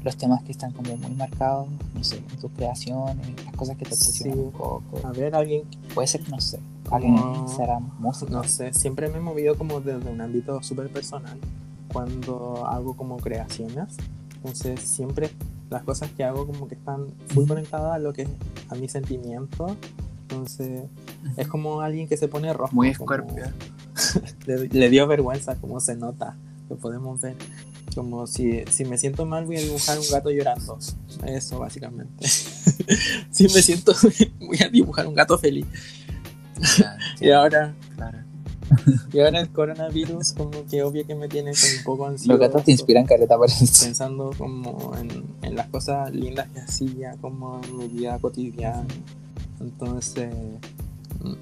los 0.04 0.16
temas 0.16 0.42
que 0.42 0.52
están 0.52 0.72
como 0.72 0.96
muy 0.96 1.12
marcados, 1.14 1.66
no 1.94 2.04
sé, 2.04 2.18
en 2.18 2.38
tus 2.38 2.50
creaciones, 2.52 3.26
las 3.44 3.54
cosas 3.56 3.76
que 3.76 3.84
te 3.86 3.94
obsesionan 3.94 4.36
Sí. 4.38 4.44
un 4.44 4.52
poco? 4.52 4.82
A 5.02 5.12
ver, 5.12 5.34
alguien 5.34 5.62
Puede 5.94 6.06
ser, 6.08 6.28
no 6.28 6.40
sé, 6.40 6.58
alguien 6.90 7.16
Instagram, 7.16 7.90
música. 7.98 8.30
No 8.30 8.44
sé, 8.44 8.72
siempre 8.74 9.08
me 9.08 9.16
he 9.18 9.20
movido 9.20 9.56
como 9.56 9.80
desde 9.80 10.10
un 10.10 10.20
ámbito 10.20 10.62
súper 10.62 10.88
personal 10.90 11.38
cuando 11.92 12.66
hago 12.66 12.96
como 12.96 13.16
creaciones. 13.16 13.96
Entonces 14.36 14.80
siempre 14.80 15.30
las 15.70 15.82
cosas 15.84 16.10
que 16.10 16.24
hago 16.24 16.46
como 16.46 16.68
que 16.68 16.74
están 16.74 17.06
muy 17.34 17.46
conectadas 17.46 17.94
a 17.94 17.98
lo 17.98 18.12
que 18.12 18.22
es 18.22 18.28
a 18.68 18.74
mi 18.74 18.88
sentimiento. 18.88 19.76
Entonces 20.22 20.82
es 21.36 21.48
como 21.48 21.80
alguien 21.80 22.08
que 22.08 22.16
se 22.16 22.28
pone 22.28 22.52
rojo. 22.52 22.74
Muy 22.74 22.92
como- 22.94 23.12
escorpio. 23.14 23.44
Le, 24.46 24.68
le 24.68 24.90
dio 24.90 25.06
vergüenza, 25.06 25.54
como 25.56 25.78
se 25.80 25.94
nota, 25.96 26.36
lo 26.68 26.76
podemos 26.76 27.20
ver. 27.20 27.36
Como 27.94 28.26
si, 28.26 28.64
si 28.70 28.84
me 28.84 28.98
siento 28.98 29.24
mal 29.26 29.44
voy 29.44 29.56
a 29.56 29.60
dibujar 29.60 29.98
un 29.98 30.04
gato 30.10 30.30
llorando. 30.30 30.78
Eso 31.26 31.58
básicamente. 31.58 32.26
si 33.30 33.44
me 33.44 33.62
siento 33.62 33.92
voy 34.40 34.58
a 34.62 34.68
dibujar 34.68 35.06
un 35.06 35.14
gato 35.14 35.38
feliz. 35.38 35.66
Ya, 36.78 36.96
Y 37.20 37.30
ahora 37.30 37.74
claro. 37.96 38.18
y 39.12 39.20
ahora 39.20 39.40
el 39.40 39.50
coronavirus, 39.50 40.32
como 40.32 40.64
que 40.66 40.82
obvio 40.82 41.06
que 41.06 41.14
me 41.14 41.28
tiene 41.28 41.52
como 41.52 41.72
un 41.78 41.84
poco 41.84 42.06
ansioso. 42.06 42.32
Los 42.32 42.40
gatos 42.40 42.64
te 42.64 42.72
inspiran 42.72 43.06
eso. 43.08 43.84
Pensando 43.84 44.30
como 44.38 44.92
en, 44.96 45.24
en 45.42 45.54
las 45.54 45.68
cosas 45.68 46.12
lindas 46.12 46.48
que 46.50 46.60
hacía, 46.60 47.16
como 47.20 47.60
en 47.64 47.76
mi 47.76 47.88
vida 47.88 48.18
cotidiana. 48.18 48.86
Entonces, 49.60 50.32
mm, 51.22 51.34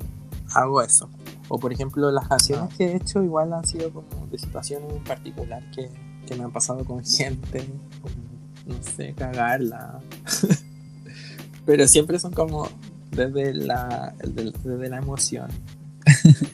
hago 0.55 0.83
eso. 0.83 1.09
O 1.49 1.59
por 1.59 1.73
ejemplo, 1.73 2.11
las 2.11 2.29
canciones 2.29 2.69
Ah. 2.71 2.75
que 2.77 2.85
he 2.87 2.97
hecho 2.97 3.23
igual 3.23 3.53
han 3.53 3.67
sido 3.67 3.91
como 3.91 4.27
de 4.31 4.39
situaciones 4.39 4.91
en 4.93 5.05
particular 5.05 5.63
que, 5.73 5.91
que 6.33 6.39
me 6.39 6.45
han 6.45 6.53
pasado 6.53 6.85
con 6.85 7.05
gente. 7.05 7.65
como, 8.01 8.15
no 8.67 8.83
sé, 8.83 9.13
cagarla. 9.13 10.01
Pero 11.67 11.87
siempre 11.87 12.19
son 12.19 12.33
como 12.33 12.69
desde 13.11 13.55
la, 13.55 14.15
desde, 14.25 14.89
la 14.89 14.99
emoción. 14.99 15.51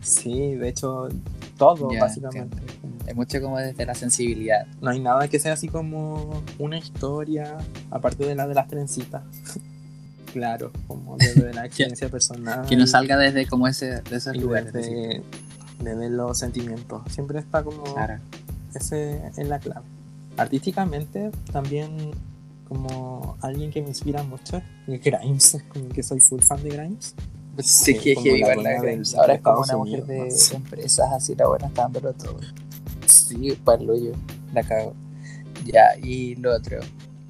Sí, 0.00 0.54
de 0.54 0.68
hecho, 0.68 1.08
todo, 1.56 1.88
básicamente. 1.98 2.56
Es 3.06 3.16
mucho 3.16 3.40
como 3.40 3.58
desde 3.58 3.86
la 3.86 3.94
sensibilidad. 3.94 4.66
No 4.80 4.90
hay 4.90 5.00
nada 5.00 5.26
que 5.26 5.40
sea 5.40 5.54
así 5.54 5.68
como 5.68 6.42
una 6.58 6.78
historia, 6.78 7.56
aparte 7.90 8.24
de 8.26 8.34
la 8.34 8.46
de 8.46 8.54
las 8.54 8.68
trencitas. 8.68 9.22
claro, 10.32 10.70
como 10.86 11.16
desde 11.16 11.52
la 11.52 11.66
experiencia 11.66 12.08
personal. 12.08 12.66
Que 12.66 12.76
no 12.76 12.86
salga 12.86 13.16
desde 13.16 13.46
como 13.46 13.66
ese, 13.66 14.02
de 14.02 14.16
esos 14.16 14.36
lugares. 14.36 14.72
desde, 14.72 15.22
desde 15.84 16.10
los 16.10 16.38
sentimientos. 16.38 17.02
Siempre 17.10 17.38
está 17.38 17.62
como 17.62 17.82
Claro. 17.82 18.18
ese 18.74 19.20
en 19.36 19.48
la 19.48 19.58
clave. 19.58 19.86
Artísticamente, 20.36 21.30
también 21.52 22.12
como 22.68 23.36
alguien 23.42 23.70
que 23.70 23.82
me 23.82 23.88
inspira 23.88 24.22
mucho 24.22 24.62
es 24.86 25.02
Grimes, 25.02 25.58
como 25.72 25.88
que 25.90 26.02
soy 26.02 26.20
full 26.20 26.40
fan 26.40 26.62
de 26.62 26.70
Grimes. 26.70 27.14
Sí, 27.58 27.98
que, 27.98 28.14
que 28.14 28.38
la 28.38 28.54
la 28.56 28.80
Grimes. 28.80 29.14
Ahora 29.14 29.34
es 29.34 29.42
como 29.42 29.60
una 29.60 29.76
mujer 29.76 30.06
de, 30.06 30.28
empresas, 30.54 31.12
así 31.12 31.34
la 31.34 31.48
buena 31.48 31.66
está 31.66 31.82
dándolo 31.82 32.12
todo. 32.14 32.40
Sí, 33.06 33.58
palo 33.62 33.94
yo. 33.94 34.12
La 34.54 34.62
cago. 34.62 34.94
Ya, 35.64 35.96
y 36.02 36.34
lo 36.36 36.54
otro. 36.54 36.78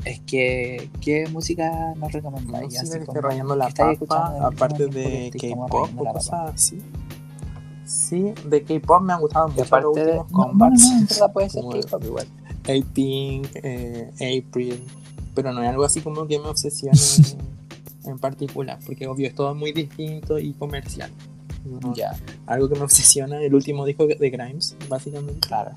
Es 0.04 0.20
que, 0.20 0.90
¿qué 1.00 1.28
música 1.28 1.94
nos 1.96 2.12
recomendáis? 2.12 2.80
Música 2.82 3.12
que 3.12 3.20
rayando 3.20 3.54
la 3.54 3.68
papa, 3.68 3.90
último 3.90 4.46
aparte 4.46 4.86
de 4.88 5.30
K-pop 5.30 5.90
o 5.96 6.12
cosas 6.12 6.54
así. 6.54 6.82
Sí, 7.92 8.32
de 8.46 8.62
K-pop 8.62 9.02
me 9.02 9.12
han 9.12 9.20
gustado 9.20 9.48
mucho 9.48 9.62
aparte 9.62 9.84
los 9.86 9.94
de. 9.94 10.02
últimos 10.02 10.30
No, 10.32 10.38
no, 10.38 10.44
combats. 10.48 10.90
no, 10.90 11.06
verdad 11.08 11.32
puede 11.32 11.50
ser 11.50 11.62
K-pop 11.64 12.04
igual. 12.04 12.26
A-Pink, 12.64 13.48
eh, 13.54 14.42
April, 14.46 14.82
pero 15.34 15.52
no 15.52 15.62
es 15.62 15.68
algo 15.68 15.84
así 15.84 16.00
como 16.00 16.26
que 16.26 16.38
me 16.38 16.46
obsesione 16.48 16.96
en 18.04 18.18
particular, 18.18 18.78
porque 18.86 19.06
obvio 19.06 19.28
es 19.28 19.34
todo 19.34 19.54
muy 19.54 19.72
distinto 19.72 20.38
y 20.38 20.52
comercial. 20.54 21.10
No, 21.64 21.94
Ya, 21.94 22.12
Algo 22.46 22.68
que 22.68 22.74
me 22.76 22.82
obsesiona, 22.82 23.40
el 23.40 23.54
último 23.54 23.84
disco 23.84 24.06
de 24.06 24.30
Grimes, 24.30 24.76
básicamente. 24.88 25.46
claro. 25.46 25.72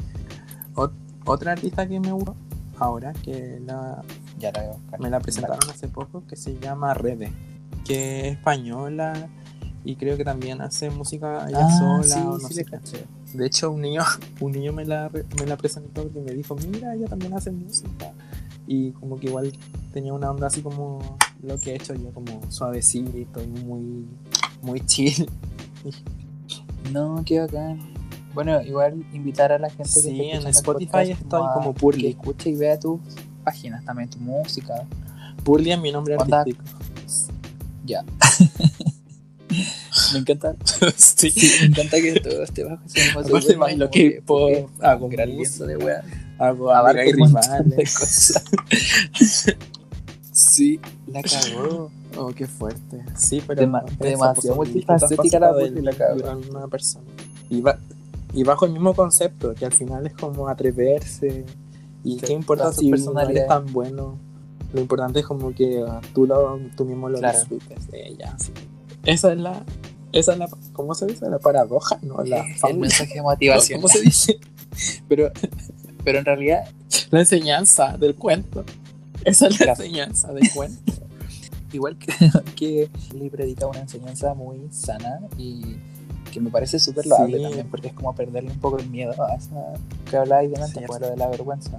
Otra 1.28 1.53
artista 1.53 1.88
que 1.88 1.99
me 1.99 2.11
gusta 2.11 2.34
ahora, 2.78 3.13
que 3.13 3.59
la, 3.66 4.03
Ya 4.39 4.51
la 4.51 4.78
me 4.99 5.09
la 5.09 5.20
presentaron 5.20 5.68
hace 5.70 5.88
poco, 5.88 6.24
que 6.28 6.36
se 6.36 6.57
llama 6.59 6.93
Rebe, 6.93 7.32
que 7.84 8.28
es 8.28 8.34
española 8.38 9.28
y 9.86 9.95
creo 9.95 10.17
que 10.17 10.25
también 10.25 10.61
hace 10.61 10.89
música 10.89 11.47
ella 11.47 11.59
Ah, 11.61 11.77
sola 11.77 12.03
sí, 12.03 12.19
o 12.19 12.38
no 12.39 12.47
sí 12.47 12.55
sé 12.55 12.65
qué. 12.65 12.79
De 13.38 13.45
hecho, 13.45 13.71
un 13.71 13.81
niño, 13.81 14.01
un 14.41 14.51
niño 14.51 14.73
me 14.73 14.83
la, 14.83 15.11
me 15.39 15.45
la 15.45 15.55
presentó 15.55 16.03
porque 16.03 16.19
me 16.19 16.31
dijo, 16.33 16.55
mira, 16.55 16.95
ella 16.95 17.07
también 17.07 17.33
hace 17.36 17.51
música. 17.51 18.11
Y 18.67 18.91
como 18.93 19.19
que 19.19 19.27
igual 19.27 19.53
tenía 19.93 20.11
una 20.11 20.31
onda 20.31 20.47
así 20.47 20.61
como 20.61 21.17
lo 21.43 21.59
que 21.59 21.71
he 21.71 21.75
hecho 21.75 21.93
yo, 21.93 22.09
como 22.13 22.41
suavecito 22.49 23.41
y 23.43 23.47
muy, 23.47 24.05
muy 24.61 24.81
chill. 24.86 25.29
No, 26.91 27.23
qué 27.25 27.39
bacán. 27.39 27.79
Bueno, 28.36 28.61
igual 28.61 29.03
invitar 29.11 29.51
a 29.51 29.57
la 29.57 29.69
gente 29.69 29.91
que 29.91 29.99
esté 29.99 30.31
en 30.36 30.41
el 30.41 30.47
estoy 30.47 30.88
como 31.55 31.73
Purly. 31.73 32.01
Que 32.03 32.09
escuche 32.09 32.51
y 32.51 32.55
vea 32.55 32.79
tus 32.79 32.99
páginas 33.43 33.83
también, 33.83 34.07
tu 34.07 34.19
música. 34.19 34.86
Purly 35.43 35.71
es 35.71 35.81
mi 35.81 35.91
nombre 35.91 36.15
artístico. 36.15 36.63
Ya. 37.86 38.05
me 40.14 40.20
encanta. 40.20 40.56
sí. 40.97 41.30
Sí, 41.32 41.51
me 41.62 41.68
encanta 41.68 41.97
que 41.97 42.20
todo 42.20 42.43
este 42.43 42.64
bajo 42.64 42.82
Aparte 43.20 43.56
bailo 43.56 43.89
K-pop, 43.89 44.70
hago 44.82 45.06
un 45.06 45.12
gran 45.12 45.30
lienzo 45.30 45.66
de 45.66 45.78
wea. 45.78 46.03
Hago 46.38 46.72
Abarca 46.72 47.01
amiga 47.01 47.18
y 47.18 47.24
rivales. 47.28 48.34
Sí, 50.32 50.80
la 51.08 51.22
cagó. 51.24 51.91
Oh, 52.18 52.28
qué 52.34 52.45
fuerte. 52.47 53.03
Sí, 53.16 53.41
pero. 53.45 53.62
Dema- 53.62 53.86
demasiado 53.99 54.56
multifacética 54.58 55.39
la 55.39 55.51
la 55.51 55.91
cagó. 55.93 56.39
una 56.49 56.68
persona. 56.68 57.06
Y, 57.49 57.62
va- 57.62 57.80
y 58.34 58.43
bajo 58.43 58.66
el 58.66 58.74
mismo 58.74 58.93
concepto, 58.93 59.53
que 59.53 59.66
al 59.66 59.72
final 59.72 60.06
es 60.08 60.14
como 60.14 60.47
atreverse. 60.49 61.45
Y 62.03 62.16
Sí, 62.20 62.22
qué 62.26 62.34
importa 62.34 62.72
si 62.74 62.89
no 62.89 62.95
eres 62.95 63.03
personalidades. 63.06 63.47
tan 63.47 63.72
bueno. 63.72 64.18
Lo 64.74 64.82
importante 64.82 65.20
es 65.22 65.26
como 65.26 65.53
que 65.53 65.82
ah, 65.88 66.01
tú, 66.14 66.26
lo, 66.28 66.60
tú 66.76 66.84
mismo 66.86 67.08
lo 67.08 67.18
Claro. 67.20 67.38
disfrutes 67.39 67.89
de 67.89 68.08
ella. 68.10 68.34
así. 68.38 68.51
Esa 69.06 69.32
es 69.32 69.39
la. 69.39 69.64
Esa 70.16 70.34
es 70.34 70.38
la. 70.39 70.47
¿Cómo 70.74 70.95
se 70.95 71.05
dice? 71.05 71.30
La 71.30 71.39
paradoja, 71.39 71.99
¿no? 72.01 72.24
La 72.24 72.43
el 72.70 72.78
mensaje 72.78 73.13
de 73.16 73.22
motivación. 73.22 73.80
¿Cómo 73.82 73.88
se 73.91 74.01
dice? 74.01 74.39
Pero, 75.07 75.32
pero 76.03 76.20
en 76.20 76.26
realidad, 76.26 76.63
La 77.11 77.20
enseñanza 77.20 77.97
del 77.97 78.16
cuento. 78.16 78.63
Esa 79.24 79.47
es 79.47 79.59
la 79.59 79.66
Claro. 79.66 79.84
enseñanza 79.84 80.34
del 80.34 80.49
cuento. 80.51 80.93
igual 81.74 81.97
que, 81.97 82.07
que 82.55 82.89
Lee 83.13 83.30
predica 83.30 83.68
una 83.68 83.80
enseñanza 83.82 84.34
muy 84.34 84.68
sana 84.72 85.20
y 85.38 85.76
que 86.32 86.39
me 86.39 86.49
parece 86.49 86.80
súper 86.80 87.05
loable 87.05 87.38
Sí. 87.38 87.43
también, 87.43 87.68
porque 87.70 87.88
es 87.89 87.93
como 87.93 88.13
perderle 88.16 88.51
un 88.51 88.59
poco 88.59 88.78
el 88.80 88.89
miedo 88.89 89.11
a 89.24 89.36
esa 89.36 89.74
que 90.09 90.16
habláis 90.18 90.51
de 90.51 90.57
antes, 90.61 90.74
Sí. 90.74 90.99
lo 91.01 91.09
de 91.09 91.18
la 91.18 91.28
vergüenza. 91.28 91.72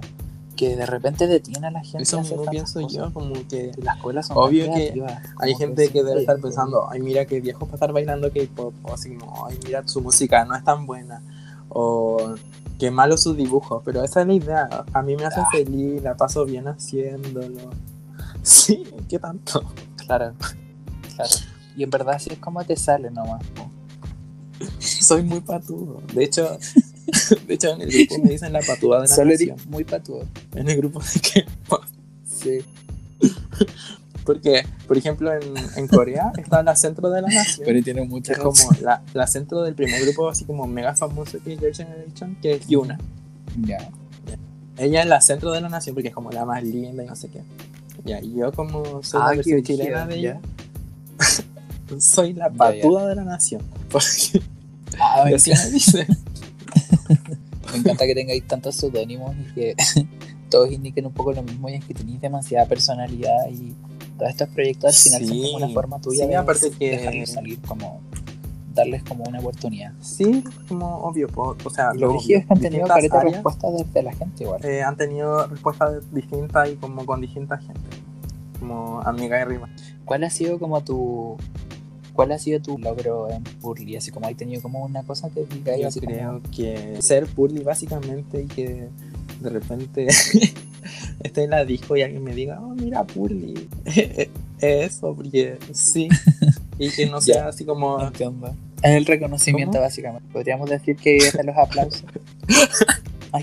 Que 0.57 0.75
de 0.75 0.85
repente 0.85 1.27
detiene 1.27 1.67
a 1.67 1.71
la 1.71 1.81
gente. 1.83 2.03
Eso 2.03 2.19
mismo 2.19 2.43
pienso 2.45 2.81
cosas. 2.81 2.97
yo, 2.97 3.13
como 3.13 3.33
que 3.47 3.71
las 3.77 3.95
escuelas 3.97 4.27
son 4.27 4.37
Obvio 4.37 4.65
que 4.73 5.01
Hay 5.39 5.53
gente 5.55 5.89
que 5.89 6.03
debe 6.03 6.19
estar 6.21 6.39
pensando, 6.41 6.89
ay, 6.89 6.99
mira 6.99 7.25
qué 7.25 7.39
viejo 7.39 7.59
para 7.59 7.75
estar 7.75 7.93
bailando 7.93 8.31
K-pop, 8.33 8.73
o 8.83 8.93
así 8.93 9.15
como, 9.15 9.45
ay, 9.45 9.57
mira, 9.63 9.87
su 9.87 10.01
música 10.01 10.43
no 10.45 10.55
es 10.55 10.63
tan 10.63 10.85
buena, 10.87 11.21
o 11.69 12.33
qué 12.79 12.89
malo 12.91 13.17
sus 13.17 13.37
dibujos, 13.37 13.81
pero 13.85 14.03
esa 14.03 14.21
es 14.21 14.27
la 14.27 14.33
idea. 14.33 14.67
A 14.93 15.01
mí 15.03 15.15
me 15.15 15.25
hace 15.25 15.39
Ah. 15.41 15.47
feliz, 15.51 16.01
la 16.01 16.17
paso 16.17 16.43
bien 16.45 16.67
haciéndolo. 16.67 17.69
Sí, 18.41 18.83
¿qué 19.09 19.19
tanto? 19.19 19.61
Claro, 19.97 20.33
claro. 21.15 21.31
Y 21.75 21.83
en 21.83 21.89
verdad 21.89 22.15
así 22.15 22.29
es 22.31 22.39
como 22.39 22.63
te 22.63 22.75
sale 22.77 23.11
nomás. 23.11 23.43
Soy 24.79 25.21
muy 25.21 25.41
patudo. 25.41 26.01
De 26.13 26.23
hecho, 26.23 26.57
de 27.47 27.53
hecho 27.53 27.73
en 27.73 27.81
el 27.81 27.91
grupo 27.91 28.23
me 28.23 28.29
dicen 28.31 28.53
la 28.53 28.61
patuda 28.61 29.01
de 29.01 29.07
la 29.07 29.15
Solo 29.15 29.31
nación. 29.31 29.57
muy 29.69 29.83
patudo. 29.83 30.25
En 30.55 30.69
el 30.69 30.77
grupo 30.77 30.99
de 31.13 31.19
K-pop. 31.43 31.83
Sí. 32.25 32.59
Porque, 34.25 34.65
por 34.87 34.97
ejemplo, 34.97 35.31
en, 35.33 35.53
en 35.77 35.87
Corea 35.87 36.33
está 36.37 36.61
la 36.61 36.75
centro 36.75 37.09
de 37.09 37.21
la 37.21 37.29
nación. 37.29 37.65
Pero 37.65 37.81
tiene 37.81 38.03
mucha 38.03 38.33
es 38.33 38.39
como 38.39 38.57
la, 38.81 39.01
la 39.13 39.25
centro 39.25 39.63
del 39.63 39.73
primer 39.73 40.01
grupo 40.01 40.27
así 40.29 40.43
como 40.43 40.67
mega 40.67 40.93
famoso 40.95 41.37
que 41.41 41.53
es 41.53 41.59
Girl 41.61 41.73
Generation, 41.73 42.35
que 42.41 42.51
es 42.55 42.67
Yuna. 42.67 42.97
Ya. 43.65 43.89
Ella 44.77 45.01
es 45.01 45.07
la 45.07 45.21
centro 45.21 45.51
de 45.53 45.61
la 45.61 45.69
nación 45.69 45.95
porque 45.95 46.09
es 46.09 46.13
como 46.13 46.29
la 46.31 46.43
más 46.45 46.61
linda 46.61 47.03
y 47.03 47.07
no 47.07 47.15
sé 47.15 47.29
qué. 47.29 47.41
Ya, 48.03 48.19
y 48.19 48.35
yo 48.35 48.51
como 48.51 49.01
soy 49.01 49.21
Ah, 49.23 49.29
la 49.29 49.35
versión 49.37 49.63
chilena 49.63 50.05
de 50.05 50.15
ella, 50.19 50.39
soy 51.99 52.33
la 52.33 52.49
patuda 52.49 53.07
de 53.07 53.15
la 53.15 53.23
nación. 53.23 53.61
Porque 53.89 54.41
Ah, 54.99 55.23
me 55.25 55.31
dice. 55.35 56.05
me 57.71 57.77
encanta 57.79 58.05
que 58.05 58.15
tengáis 58.15 58.43
tantos 58.47 58.75
seudónimos 58.75 59.35
y 59.37 59.53
que 59.53 59.75
todos 60.49 60.71
indiquen 60.71 61.05
un 61.05 61.13
poco 61.13 61.33
lo 61.33 61.43
mismo 61.43 61.69
y 61.69 61.75
es 61.75 61.85
que 61.85 61.93
tenéis 61.93 62.21
demasiada 62.21 62.65
personalidad 62.67 63.49
y 63.51 63.73
todos 64.17 64.31
estos 64.31 64.49
proyectos 64.49 64.85
al 64.95 65.03
final 65.03 65.25
son 65.27 65.35
Sí, 65.35 65.43
como 65.53 65.65
una 65.65 65.73
forma 65.73 65.99
tuya 66.01 66.23
sí, 66.23 66.29
de 66.29 66.35
aparte 66.35 66.71
que- 66.71 66.91
dejarlos 66.97 67.29
salir, 67.29 67.59
como 67.61 68.01
darles 68.73 69.01
como 69.03 69.23
una 69.23 69.39
oportunidad. 69.39 69.91
Sí, 70.01 70.43
como 70.67 70.97
obvio, 70.99 71.27
o 71.35 71.69
sea, 71.71 71.91
Y 71.95 71.97
lo 71.97 72.07
obvio, 72.09 72.17
brígido 72.19 72.39
es 72.39 72.45
que 72.45 72.53
han 72.53 72.59
tenido 72.59 72.85
distintas 72.85 72.95
careta 72.95 73.15
de 73.15 73.19
áreas, 73.21 73.33
respuesta 73.35 73.71
desde 73.71 74.03
la 74.03 74.13
gente 74.13 74.43
igual. 74.43 74.65
eh, 74.65 74.83
han 74.83 74.95
tenido 74.95 75.47
respuestas 75.47 76.13
distintas 76.13 76.69
y 76.69 76.75
como 76.75 77.03
con 77.05 77.19
distinta 77.21 77.57
gente. 77.57 77.81
Como 78.59 79.01
amiga 79.01 79.41
y 79.41 79.45
rival. 79.45 79.69
¿Cuál 80.05 80.23
ha 80.23 80.29
sido 80.29 80.59
como 80.59 80.81
tu 80.83 81.37
cuál 82.17 82.33
ha 82.33 82.37
sido 82.39 82.59
tu 82.61 82.77
logro 82.77 83.29
en 83.31 83.43
Purly? 83.61 83.95
Así 83.95 84.11
como 84.11 84.27
hay 84.27 84.35
tenido 84.35 84.61
como 84.61 84.83
una 84.83 85.03
cosa 85.03 85.29
que 85.29 85.45
diga 85.45 85.77
Yo 85.77 85.87
así 85.87 86.01
como- 86.01 86.11
creo 86.13 86.41
que 86.53 87.01
ser 87.01 87.27
Purly 87.27 87.63
básicamente 87.63 88.41
y 88.41 88.45
que 88.47 88.89
de 89.39 89.49
repente 89.49 90.07
esté 91.23 91.43
en 91.43 91.51
la 91.51 91.63
disco 91.63 91.95
y 91.95 92.01
alguien 92.01 92.23
me 92.23 92.33
diga, 92.33 92.59
oh 92.61 92.73
mira 92.75 93.03
Purly, 93.05 93.67
eso, 94.59 95.13
porque 95.15 95.57
sí, 95.71 96.09
y 96.79 96.89
que 96.89 97.05
no 97.05 97.21
sea 97.21 97.47
así 97.47 97.63
como, 97.63 98.01
Entiendo. 98.01 98.53
Es 98.83 98.91
el 98.95 99.05
reconocimiento, 99.05 99.71
¿Cómo? 99.73 99.83
básicamente. 99.83 100.27
Podríamos 100.31 100.69
decir 100.69 100.95
que 100.97 101.17
es 101.17 101.33
de 101.33 101.43
los 101.43 101.55
aplausos. 101.57 102.03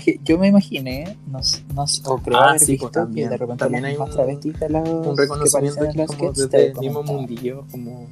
Que 0.03 0.19
Yo 0.25 0.37
me 0.37 0.47
imaginé, 0.47 1.15
no, 1.27 1.39
s- 1.39 1.61
no 1.73 1.83
s- 1.85 2.01
o 2.05 2.17
creo 2.17 2.37
Ah, 2.37 2.49
haber 2.49 2.59
sí, 2.61 2.73
visto 2.73 2.85
pues, 2.87 2.93
también. 2.93 3.27
que 3.27 3.31
de 3.31 3.37
repente 3.37 3.59
También 3.63 3.83
las 3.83 3.89
hay 3.89 3.93
mismas 3.95 4.09
un- 4.09 4.15
travestis 4.15 4.59
de 4.59 4.69
los 4.69 4.89
un 4.89 5.15
que 5.15 5.21
reconocimiento 5.21 5.79
que 5.89 5.93
los 5.97 6.07
como 6.15 6.31
desde 6.31 6.65
el 6.67 6.77
mismo 6.79 7.03
mundillo, 7.03 7.65
como 7.71 8.07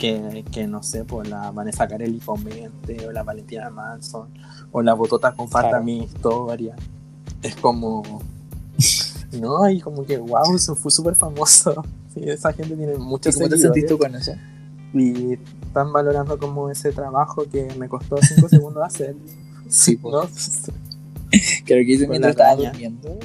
que, 0.00 0.44
que 0.50 0.66
no 0.66 0.82
sé, 0.82 1.04
pues 1.04 1.28
la 1.28 1.50
Vanessa 1.50 1.86
Carelli 1.86 2.18
comente, 2.20 3.06
o 3.06 3.12
la 3.12 3.22
Valentina 3.22 3.68
Manson, 3.68 4.28
o 4.72 4.80
la 4.80 4.94
Botota 4.94 5.32
comparta 5.32 5.68
Claro. 5.68 5.84
mi 5.84 5.98
historia. 5.98 6.74
Es 7.42 7.54
como, 7.56 8.02
no, 9.38 9.68
y 9.68 9.80
como 9.80 10.04
que 10.06 10.16
wow, 10.16 10.56
eso 10.56 10.74
fue 10.74 10.90
súper 10.90 11.14
famoso. 11.14 11.84
Sí, 12.12 12.28
esa 12.28 12.52
gente 12.52 12.74
tiene 12.74 12.94
¿Y 12.94 12.98
muchos 12.98 13.36
cómo 13.36 13.48
te 13.48 13.82
tú 13.82 13.96
con 13.96 14.12
eso? 14.16 14.32
y 14.92 15.34
están 15.34 15.92
valorando 15.92 16.36
como 16.40 16.68
ese 16.68 16.90
trabajo 16.90 17.44
que 17.48 17.72
me 17.78 17.88
costó 17.88 18.16
5 18.20 18.48
segundos 18.48 18.82
hacer. 18.84 19.14
Sí, 19.68 19.94
po. 19.94 20.10
¿no? 20.10 20.22
Creo 21.64 21.86
que 21.86 21.92
hice 21.92 22.08
mientras 22.08 22.32
estaba 22.32 22.56
durmiendo. 22.56 23.16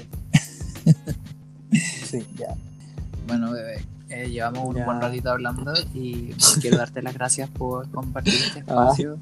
Sí. 2.06 2.24
Ya. 2.38 2.56
Bueno, 3.26 3.52
bebé, 3.54 3.84
eh, 4.16 4.30
llevamos 4.30 4.68
un 4.68 4.76
Ya. 4.76 4.86
buen 4.86 5.02
ratito 5.02 5.32
hablando 5.32 5.74
y 5.94 6.34
quiero 6.62 6.78
darte 6.78 7.02
las 7.02 7.14
gracias 7.14 7.50
por 7.50 7.90
compartir 7.92 8.34
este 8.34 8.60
Ah. 8.68 8.90
espacio. 8.92 9.18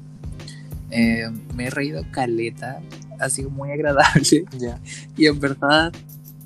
Eh, 0.90 1.28
me 1.54 1.66
he 1.66 1.70
reído 1.70 2.04
caleta, 2.12 2.80
ha 3.18 3.28
sido 3.28 3.50
muy 3.50 3.70
agradable 3.72 4.44
Ya. 4.58 4.78
y 5.16 5.26
en 5.26 5.40
verdad 5.40 5.92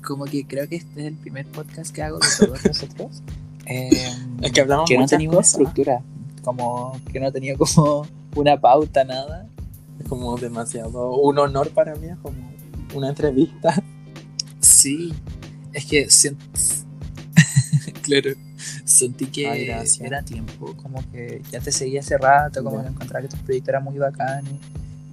como 0.03 0.25
que 0.25 0.45
creo 0.47 0.67
que 0.67 0.77
este 0.77 1.01
es 1.01 1.07
el 1.07 1.15
primer 1.15 1.45
podcast 1.45 1.93
que 1.93 2.01
hago 2.01 2.17
de 2.19 2.27
todos 2.47 2.65
nosotros. 2.65 3.21
Eh, 3.65 3.89
Es 4.41 4.51
que 4.51 4.61
hablamos 4.61 4.89
que 4.89 4.97
no 4.97 5.05
tenía 5.05 5.29
una 5.29 5.41
estructura, 5.41 6.01
como 6.43 6.99
que 7.11 7.19
no 7.19 7.31
tenía 7.31 7.55
como 7.57 8.07
una 8.35 8.59
pauta, 8.59 9.03
nada. 9.03 9.45
Es 9.99 10.07
como 10.07 10.37
demasiado 10.37 11.15
un 11.17 11.37
honor 11.37 11.69
para 11.71 11.93
mí, 11.95 12.07
es 12.07 12.17
como 12.17 12.37
una 12.95 13.09
entrevista. 13.09 13.83
Sí, 14.61 15.13
es 15.73 15.85
que 15.85 16.09
siento... 16.09 16.43
claro, 18.09 18.31
sentí 18.85 19.25
que 19.27 19.47
Ay, 19.49 19.65
gracias. 19.67 20.01
era 20.05 20.21
tiempo, 20.23 20.73
como 20.75 21.03
que 21.11 21.41
ya 21.51 21.59
te 21.59 21.71
seguía 21.71 21.99
hace 22.01 22.17
rato, 22.17 22.63
como 22.63 22.81
que 22.81 22.89
encontraba 22.89 23.21
que 23.23 23.29
tus 23.29 23.39
proyectos 23.39 23.69
eran 23.69 23.83
muy 23.83 23.97
bacanes 23.97 24.53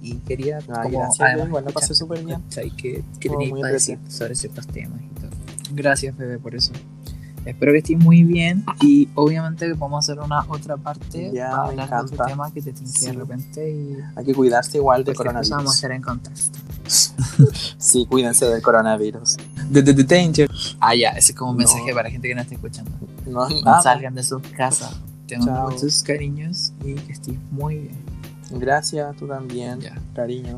y 0.01 0.15
quería 0.19 0.57
Ay, 0.57 0.91
como 0.91 0.99
gracias, 0.99 1.47
igual 1.47 1.65
la 1.65 1.71
pasé 1.71 1.93
súper 1.95 2.23
bien. 2.23 2.41
que, 2.75 3.03
que 3.19 3.29
Todo 3.29 3.37
tenías 3.37 3.51
muy 3.51 3.61
para 3.61 3.73
decir 3.73 3.97
sobre 4.09 4.35
ciertos 4.35 4.67
temas 4.67 4.99
y 5.01 5.19
todo. 5.19 5.29
Gracias, 5.73 6.15
bebé, 6.17 6.37
por 6.39 6.55
eso. 6.55 6.71
Espero 7.45 7.71
que 7.71 7.77
estés 7.77 7.97
muy 7.97 8.23
bien 8.23 8.65
y 8.81 9.07
obviamente 9.15 9.71
vamos 9.73 9.95
a 9.95 10.11
hacer 10.11 10.21
una 10.21 10.43
otra 10.49 10.75
parte 10.75 11.31
Ya, 11.33 11.49
para 11.51 11.63
me 11.63 11.69
hablar 11.69 11.89
de 11.89 11.95
otro 11.95 12.13
encanta. 12.15 12.25
tema 12.25 12.51
que 12.51 12.61
te 12.61 12.73
tinque 12.73 12.99
Sí. 12.99 13.05
de 13.05 13.13
repente 13.13 13.71
y 13.71 13.97
Hay 14.17 14.25
que 14.25 14.33
cuidarse 14.33 14.77
igual 14.79 15.05
de 15.05 15.15
cualquier 15.15 15.37
cosa 15.37 15.55
vamos 15.55 15.77
a 15.77 15.77
coronavirus. 15.77 15.77
hacer 15.77 15.91
en 15.93 16.01
contexto. 16.01 16.59
Sí, 17.77 18.05
cuídense 18.09 18.45
del 18.45 18.61
coronavirus. 18.61 19.37
The, 19.71 19.81
the- 19.83 19.93
the 19.93 20.03
danger. 20.03 20.49
Ah, 20.79 20.95
ya, 20.95 21.09
ese 21.11 21.31
es 21.31 21.37
como 21.37 21.51
un 21.51 21.57
No. 21.57 21.59
mensaje 21.59 21.91
para 21.93 22.03
la 22.03 22.11
gente 22.11 22.27
que 22.27 22.35
no 22.35 22.41
está 22.41 22.53
escuchando. 22.55 22.91
No, 23.25 23.47
salgan 23.81 24.15
de 24.15 24.23
sus 24.23 24.41
casas. 24.55 24.95
Te 25.27 25.37
mando 25.37 25.69
muchos 25.71 26.03
cariños 26.03 26.71
y 26.85 26.93
que 26.93 27.11
estés 27.11 27.35
muy 27.51 27.75
bien. 27.79 27.95
Gracias, 28.51 29.15
tú 29.17 29.27
también. 29.27 29.81
Ya. 29.81 29.93
Cariño. 30.15 30.57